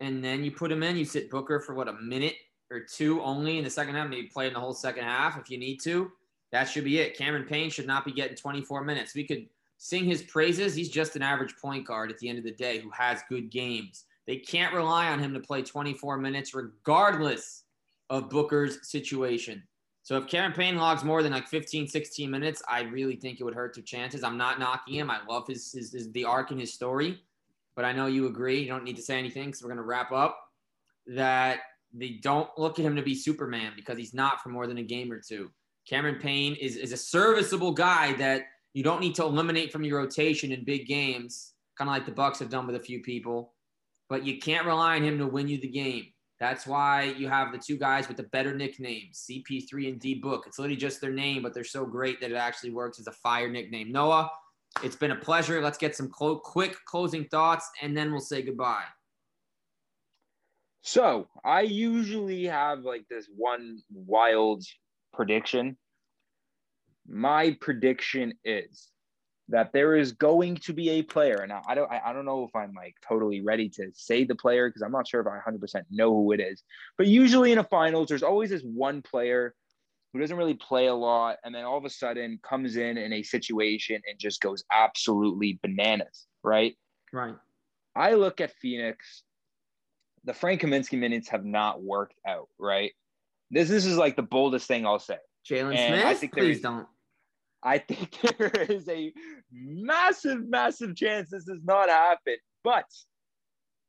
And 0.00 0.22
then 0.22 0.44
you 0.44 0.50
put 0.50 0.70
him 0.70 0.82
in, 0.82 0.96
you 0.96 1.04
sit 1.06 1.30
Booker 1.30 1.60
for 1.60 1.74
what, 1.74 1.88
a 1.88 1.94
minute 1.94 2.34
or 2.70 2.80
two 2.80 3.22
only 3.22 3.56
in 3.58 3.64
the 3.64 3.70
second 3.70 3.94
half, 3.94 4.08
maybe 4.08 4.26
play 4.26 4.48
in 4.48 4.52
the 4.52 4.60
whole 4.60 4.74
second 4.74 5.04
half 5.04 5.38
if 5.38 5.48
you 5.48 5.56
need 5.56 5.78
to. 5.84 6.10
That 6.52 6.64
should 6.64 6.84
be 6.84 6.98
it. 6.98 7.16
Cameron 7.16 7.44
Payne 7.44 7.70
should 7.70 7.86
not 7.86 8.04
be 8.04 8.12
getting 8.12 8.36
24 8.36 8.84
minutes. 8.84 9.14
We 9.14 9.24
could 9.24 9.48
sing 9.78 10.04
his 10.04 10.22
praises. 10.22 10.74
He's 10.74 10.90
just 10.90 11.16
an 11.16 11.22
average 11.22 11.56
point 11.56 11.86
guard 11.86 12.10
at 12.10 12.18
the 12.18 12.28
end 12.28 12.38
of 12.38 12.44
the 12.44 12.52
day 12.52 12.78
who 12.78 12.90
has 12.90 13.22
good 13.28 13.50
games. 13.50 14.04
They 14.26 14.36
can't 14.36 14.74
rely 14.74 15.08
on 15.08 15.18
him 15.18 15.34
to 15.34 15.40
play 15.40 15.62
24 15.62 16.18
minutes 16.18 16.54
regardless 16.54 17.64
of 18.10 18.30
Booker's 18.30 18.88
situation. 18.88 19.62
So 20.04 20.16
if 20.16 20.26
Cameron 20.26 20.52
Payne 20.52 20.76
logs 20.76 21.04
more 21.04 21.22
than 21.22 21.32
like 21.32 21.48
15, 21.48 21.88
16 21.88 22.30
minutes, 22.30 22.62
I 22.68 22.82
really 22.82 23.16
think 23.16 23.40
it 23.40 23.44
would 23.44 23.54
hurt 23.54 23.74
their 23.74 23.84
chances. 23.84 24.22
I'm 24.22 24.36
not 24.36 24.58
knocking 24.58 24.94
him. 24.94 25.10
I 25.10 25.18
love 25.28 25.46
his, 25.46 25.72
his, 25.72 25.92
his 25.92 26.10
the 26.12 26.24
arc 26.24 26.50
in 26.50 26.58
his 26.58 26.72
story, 26.72 27.20
but 27.74 27.84
I 27.84 27.92
know 27.92 28.06
you 28.06 28.26
agree. 28.26 28.60
You 28.60 28.68
don't 28.68 28.84
need 28.84 28.96
to 28.96 29.02
say 29.02 29.18
anything 29.18 29.46
because 29.46 29.62
we're 29.62 29.68
going 29.68 29.78
to 29.78 29.84
wrap 29.84 30.12
up. 30.12 30.38
That 31.06 31.60
they 31.92 32.20
don't 32.22 32.48
look 32.58 32.78
at 32.78 32.84
him 32.84 32.96
to 32.96 33.02
be 33.02 33.14
Superman 33.14 33.72
because 33.76 33.96
he's 33.96 34.14
not 34.14 34.42
for 34.42 34.48
more 34.48 34.66
than 34.66 34.78
a 34.78 34.82
game 34.82 35.10
or 35.10 35.20
two. 35.20 35.50
Cameron 35.88 36.18
Payne 36.20 36.54
is, 36.54 36.76
is 36.76 36.92
a 36.92 36.96
serviceable 36.96 37.72
guy 37.72 38.12
that 38.14 38.42
you 38.74 38.82
don't 38.82 39.00
need 39.00 39.14
to 39.16 39.24
eliminate 39.24 39.72
from 39.72 39.84
your 39.84 39.98
rotation 39.98 40.52
in 40.52 40.64
big 40.64 40.86
games, 40.86 41.52
kind 41.76 41.88
of 41.88 41.94
like 41.94 42.06
the 42.06 42.12
Bucks 42.12 42.38
have 42.38 42.50
done 42.50 42.66
with 42.66 42.76
a 42.76 42.80
few 42.80 43.00
people 43.00 43.52
but 44.12 44.26
you 44.26 44.38
can't 44.38 44.66
rely 44.66 44.96
on 44.96 45.02
him 45.02 45.16
to 45.16 45.26
win 45.26 45.48
you 45.48 45.58
the 45.58 45.66
game. 45.66 46.04
That's 46.38 46.66
why 46.66 47.14
you 47.16 47.30
have 47.30 47.50
the 47.50 47.56
two 47.56 47.78
guys 47.78 48.08
with 48.08 48.18
the 48.18 48.24
better 48.24 48.54
nicknames, 48.54 49.26
CP3 49.26 49.88
and 49.88 49.98
D 49.98 50.16
Book. 50.16 50.44
It's 50.46 50.58
literally 50.58 50.76
just 50.76 51.00
their 51.00 51.14
name, 51.14 51.42
but 51.42 51.54
they're 51.54 51.64
so 51.64 51.86
great 51.86 52.20
that 52.20 52.30
it 52.30 52.36
actually 52.36 52.72
works 52.72 53.00
as 53.00 53.06
a 53.06 53.12
fire 53.12 53.48
nickname. 53.48 53.90
Noah, 53.90 54.30
it's 54.82 54.96
been 54.96 55.12
a 55.12 55.16
pleasure. 55.16 55.62
Let's 55.62 55.78
get 55.78 55.96
some 55.96 56.10
clo- 56.10 56.40
quick 56.40 56.76
closing 56.84 57.24
thoughts, 57.24 57.70
and 57.80 57.96
then 57.96 58.10
we'll 58.10 58.20
say 58.20 58.42
goodbye. 58.42 58.84
So 60.82 61.26
I 61.42 61.62
usually 61.62 62.44
have 62.44 62.80
like 62.80 63.08
this 63.08 63.30
one 63.34 63.78
wild 63.90 64.62
prediction. 65.12 65.76
My 67.08 67.56
prediction 67.60 68.34
is 68.44 68.88
that 69.48 69.72
there 69.72 69.96
is 69.96 70.12
going 70.12 70.56
to 70.56 70.72
be 70.72 70.90
a 70.90 71.02
player. 71.02 71.44
Now 71.46 71.62
I 71.66 71.74
don't 71.74 71.90
I, 71.90 72.00
I 72.06 72.12
don't 72.12 72.24
know 72.24 72.44
if 72.44 72.54
I'm 72.54 72.72
like 72.74 72.96
totally 73.06 73.40
ready 73.40 73.68
to 73.70 73.90
say 73.92 74.24
the 74.24 74.34
player 74.34 74.68
because 74.68 74.82
I'm 74.82 74.92
not 74.92 75.06
sure 75.08 75.20
if 75.20 75.26
I 75.26 75.38
100% 75.50 75.82
know 75.90 76.10
who 76.10 76.32
it 76.32 76.40
is. 76.40 76.62
But 76.96 77.06
usually 77.06 77.52
in 77.52 77.58
a 77.58 77.64
finals, 77.64 78.08
there's 78.08 78.22
always 78.22 78.50
this 78.50 78.62
one 78.62 79.02
player 79.02 79.54
who 80.12 80.20
doesn't 80.20 80.36
really 80.36 80.54
play 80.54 80.86
a 80.86 80.94
lot, 80.94 81.38
and 81.42 81.54
then 81.54 81.64
all 81.64 81.78
of 81.78 81.84
a 81.84 81.90
sudden 81.90 82.38
comes 82.42 82.76
in 82.76 82.98
in 82.98 83.14
a 83.14 83.22
situation 83.22 84.00
and 84.08 84.18
just 84.18 84.40
goes 84.40 84.62
absolutely 84.70 85.58
bananas. 85.62 86.26
Right. 86.42 86.76
Right. 87.12 87.34
I 87.94 88.14
look 88.14 88.40
at 88.40 88.54
Phoenix. 88.54 89.22
The 90.24 90.34
Frank 90.34 90.60
Kaminsky 90.60 90.98
minutes 90.98 91.28
have 91.30 91.44
not 91.44 91.82
worked 91.82 92.18
out. 92.26 92.48
Right. 92.58 92.92
This 93.52 93.68
this 93.68 93.84
is 93.84 93.98
like 93.98 94.16
the 94.16 94.22
boldest 94.22 94.66
thing 94.66 94.86
I'll 94.86 94.98
say. 94.98 95.18
Jalen 95.48 95.76
Smith, 95.76 96.04
I 96.04 96.14
think 96.14 96.32
please 96.32 96.60
don't. 96.60 96.86
I 97.62 97.78
think 97.78 98.18
there 98.38 98.50
is 98.68 98.88
a 98.88 99.12
massive, 99.52 100.48
massive 100.48 100.96
chance 100.96 101.30
this 101.30 101.44
does 101.44 101.60
not 101.62 101.88
happen. 101.88 102.36
But 102.64 102.86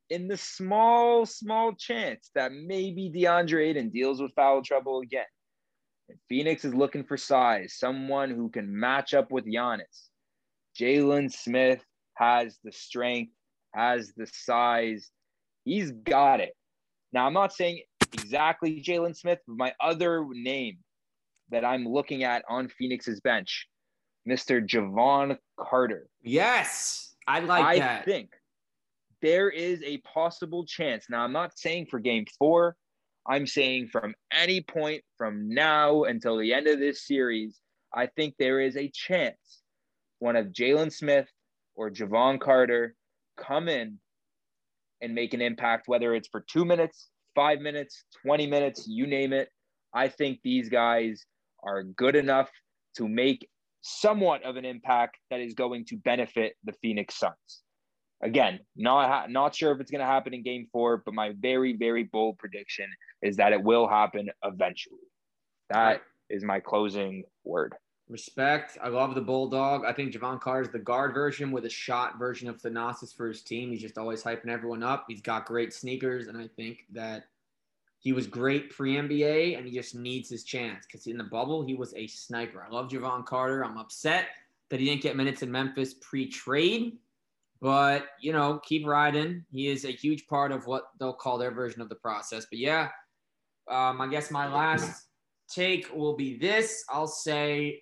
in 0.09 0.27
the 0.27 0.37
small, 0.37 1.25
small 1.25 1.73
chance 1.73 2.29
that 2.35 2.51
maybe 2.51 3.09
DeAndre 3.09 3.69
Ayton 3.69 3.89
deals 3.89 4.21
with 4.21 4.33
foul 4.35 4.61
trouble 4.61 4.99
again, 4.99 5.25
and 6.09 6.17
Phoenix 6.27 6.65
is 6.65 6.75
looking 6.75 7.05
for 7.05 7.15
size, 7.15 7.75
someone 7.77 8.29
who 8.29 8.49
can 8.49 8.77
match 8.77 9.13
up 9.13 9.31
with 9.31 9.45
Giannis. 9.45 10.09
Jalen 10.79 11.31
Smith 11.31 11.83
has 12.15 12.59
the 12.63 12.71
strength, 12.71 13.31
has 13.73 14.11
the 14.17 14.27
size. 14.27 15.09
He's 15.63 15.91
got 15.91 16.41
it. 16.41 16.53
Now, 17.13 17.27
I'm 17.27 17.33
not 17.33 17.53
saying 17.53 17.81
exactly 18.13 18.81
Jalen 18.81 19.15
Smith, 19.15 19.39
but 19.47 19.57
my 19.57 19.73
other 19.81 20.25
name 20.29 20.77
that 21.49 21.65
I'm 21.65 21.85
looking 21.85 22.23
at 22.23 22.43
on 22.49 22.67
Phoenix's 22.67 23.19
bench, 23.21 23.67
Mr. 24.27 24.65
Jevon 24.65 25.37
Carter. 25.59 26.07
Yes, 26.21 27.15
I 27.27 27.39
like 27.39 27.63
I 27.63 27.79
that. 27.79 28.01
I 28.01 28.05
think 28.05 28.29
there 29.21 29.49
is 29.49 29.81
a 29.83 29.97
possible 29.99 30.65
chance. 30.65 31.05
Now, 31.09 31.23
I'm 31.23 31.33
not 31.33 31.57
saying 31.57 31.87
for 31.89 31.99
game 31.99 32.25
four, 32.37 32.75
I'm 33.27 33.47
saying 33.47 33.87
from 33.87 34.13
any 34.31 34.61
point 34.61 35.03
from 35.17 35.49
now 35.49 36.03
until 36.03 36.37
the 36.37 36.53
end 36.53 36.67
of 36.67 36.79
this 36.79 37.07
series, 37.07 37.59
I 37.93 38.07
think 38.07 38.35
there 38.37 38.59
is 38.59 38.75
a 38.75 38.89
chance 38.89 39.61
one 40.19 40.35
of 40.35 40.47
Jalen 40.47 40.91
Smith 40.91 41.27
or 41.75 41.89
Jevon 41.89 42.39
Carter 42.39 42.95
come 43.37 43.67
in 43.67 43.99
and 45.01 45.13
make 45.13 45.33
an 45.33 45.41
impact, 45.41 45.87
whether 45.87 46.15
it's 46.15 46.29
for 46.29 46.45
two 46.49 46.63
minutes, 46.63 47.09
five 47.35 47.59
minutes, 47.59 48.03
20 48.25 48.47
minutes, 48.47 48.87
you 48.87 49.07
name 49.07 49.33
it. 49.33 49.49
I 49.93 50.07
think 50.07 50.39
these 50.43 50.69
guys 50.69 51.25
are 51.63 51.83
good 51.83 52.15
enough 52.15 52.49
to 52.97 53.07
make 53.07 53.47
somewhat 53.81 54.43
of 54.43 54.55
an 54.55 54.65
impact 54.65 55.17
that 55.29 55.39
is 55.39 55.53
going 55.53 55.85
to 55.85 55.97
benefit 55.97 56.55
the 56.63 56.73
Phoenix 56.81 57.15
Suns. 57.15 57.63
Again, 58.21 58.59
not 58.77 59.29
not 59.29 59.53
sure 59.53 59.73
if 59.73 59.81
it's 59.81 59.91
going 59.91 59.99
to 59.99 60.05
happen 60.05 60.33
in 60.33 60.43
Game 60.43 60.67
Four, 60.71 61.03
but 61.05 61.13
my 61.13 61.33
very 61.37 61.75
very 61.75 62.03
bold 62.03 62.37
prediction 62.37 62.85
is 63.21 63.35
that 63.37 63.51
it 63.51 63.61
will 63.61 63.87
happen 63.87 64.29
eventually. 64.43 65.01
That 65.69 66.01
is 66.29 66.43
my 66.43 66.61
closing 66.61 67.23
word. 67.43 67.73
Respect. 68.13 68.77
I 68.79 68.89
love 68.89 69.15
the 69.15 69.21
Bulldog. 69.21 69.85
I 69.85 69.91
think 69.91 70.13
Jevon 70.13 70.39
Carter 70.39 70.61
is 70.61 70.69
the 70.69 70.77
guard 70.77 71.15
version 71.15 71.51
with 71.51 71.65
a 71.65 71.69
shot 71.69 72.19
version 72.19 72.47
of 72.47 72.61
Thanasis 72.61 73.11
for 73.11 73.27
his 73.27 73.41
team. 73.41 73.71
He's 73.71 73.81
just 73.81 73.97
always 73.97 74.21
hyping 74.21 74.49
everyone 74.49 74.83
up. 74.83 75.05
He's 75.07 75.19
got 75.19 75.47
great 75.47 75.73
sneakers, 75.73 76.27
and 76.27 76.37
I 76.37 76.47
think 76.47 76.85
that 76.91 77.25
he 77.97 78.13
was 78.13 78.27
great 78.27 78.69
pre 78.69 78.97
NBA, 78.97 79.57
and 79.57 79.65
he 79.65 79.73
just 79.73 79.95
needs 79.95 80.29
his 80.29 80.43
chance 80.43 80.85
because 80.85 81.07
in 81.07 81.17
the 81.17 81.23
bubble 81.23 81.65
he 81.65 81.73
was 81.73 81.91
a 81.95 82.05
sniper. 82.05 82.63
I 82.63 82.71
love 82.71 82.87
Jevon 82.87 83.25
Carter. 83.25 83.65
I'm 83.65 83.79
upset 83.79 84.27
that 84.69 84.79
he 84.79 84.85
didn't 84.85 85.01
get 85.01 85.15
minutes 85.15 85.41
in 85.41 85.51
Memphis 85.51 85.95
pre 85.95 86.27
trade, 86.29 86.99
but 87.61 88.09
you 88.21 88.31
know, 88.31 88.61
keep 88.63 88.85
riding. 88.85 89.43
He 89.51 89.69
is 89.69 89.85
a 89.85 89.91
huge 89.91 90.27
part 90.27 90.51
of 90.51 90.67
what 90.67 90.91
they'll 90.99 91.13
call 91.13 91.39
their 91.39 91.51
version 91.51 91.81
of 91.81 91.89
the 91.89 91.95
process. 91.95 92.45
But 92.45 92.59
yeah, 92.59 92.89
um, 93.67 94.01
I 94.01 94.07
guess 94.07 94.29
my 94.29 94.47
last 94.47 95.07
take 95.49 95.91
will 95.91 96.15
be 96.15 96.37
this. 96.37 96.85
I'll 96.91 97.07
say 97.07 97.81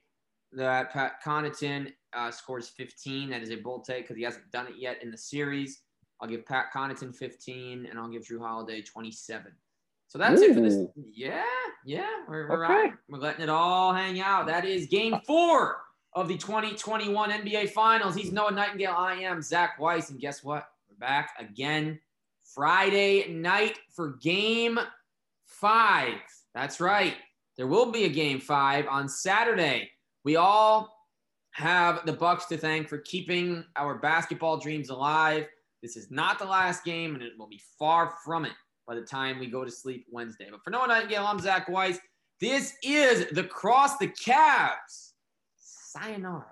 that 0.53 0.91
Pat 0.91 1.23
Connaughton 1.23 1.93
uh, 2.13 2.31
scores 2.31 2.69
15. 2.69 3.29
That 3.29 3.41
is 3.41 3.51
a 3.51 3.55
bold 3.55 3.85
take 3.85 4.03
because 4.03 4.17
he 4.17 4.23
hasn't 4.23 4.51
done 4.51 4.67
it 4.67 4.75
yet 4.77 5.01
in 5.01 5.11
the 5.11 5.17
series. 5.17 5.81
I'll 6.19 6.27
give 6.27 6.45
Pat 6.45 6.67
Connaughton 6.73 7.15
15, 7.15 7.87
and 7.89 7.99
I'll 7.99 8.09
give 8.09 8.23
Jrue 8.23 8.39
Holiday 8.39 8.81
27. 8.81 9.51
So 10.07 10.19
that's 10.19 10.41
Ooh. 10.41 10.45
it 10.45 10.53
for 10.53 10.61
this. 10.61 10.77
Yeah, 10.95 11.43
yeah, 11.85 12.05
we're, 12.27 12.47
we're, 12.49 12.65
okay. 12.65 12.73
right. 12.73 12.93
we're 13.09 13.19
letting 13.19 13.41
it 13.41 13.49
all 13.49 13.93
hang 13.93 14.19
out. 14.19 14.45
That 14.45 14.65
is 14.65 14.85
game 14.87 15.15
four 15.25 15.77
of 16.13 16.27
the 16.27 16.37
2021 16.37 17.31
NBA 17.31 17.69
Finals. 17.69 18.15
He's 18.15 18.31
Noah 18.31 18.51
Nightingale. 18.51 18.93
I 18.95 19.15
am 19.15 19.41
Zach 19.41 19.79
Weiss. 19.79 20.09
And 20.09 20.19
guess 20.19 20.43
what? 20.43 20.67
We're 20.89 20.97
back 20.97 21.31
again 21.39 21.99
Friday 22.43 23.31
night 23.31 23.79
for 23.89 24.17
game 24.21 24.77
five. 25.45 26.15
That's 26.53 26.81
right. 26.81 27.15
There 27.55 27.67
will 27.67 27.91
be 27.91 28.03
a 28.03 28.09
game 28.09 28.39
five 28.39 28.87
on 28.87 29.07
Saturday. 29.07 29.91
We 30.23 30.35
all 30.35 30.95
have 31.51 32.05
the 32.05 32.13
Bucks 32.13 32.45
to 32.47 32.57
thank 32.57 32.87
for 32.87 32.99
keeping 32.99 33.63
our 33.75 33.95
basketball 33.95 34.57
dreams 34.57 34.89
alive. 34.89 35.47
This 35.81 35.97
is 35.97 36.11
not 36.11 36.37
the 36.37 36.45
last 36.45 36.83
game, 36.83 37.15
and 37.15 37.23
it 37.23 37.33
will 37.37 37.47
be 37.47 37.61
far 37.79 38.13
from 38.23 38.45
it 38.45 38.53
by 38.87 38.95
the 38.95 39.01
time 39.01 39.39
we 39.39 39.47
go 39.47 39.65
to 39.65 39.71
sleep 39.71 40.05
Wednesday. 40.11 40.47
But 40.51 40.63
for 40.63 40.69
Noah 40.69 40.87
Nightingale, 40.87 41.25
I'm 41.25 41.39
Zach 41.39 41.67
Weiss. 41.67 41.97
This 42.39 42.73
is 42.83 43.27
the 43.31 43.43
Cross 43.43 43.97
the 43.97 44.07
Cavs. 44.07 45.13
Sayonara. 45.57 46.45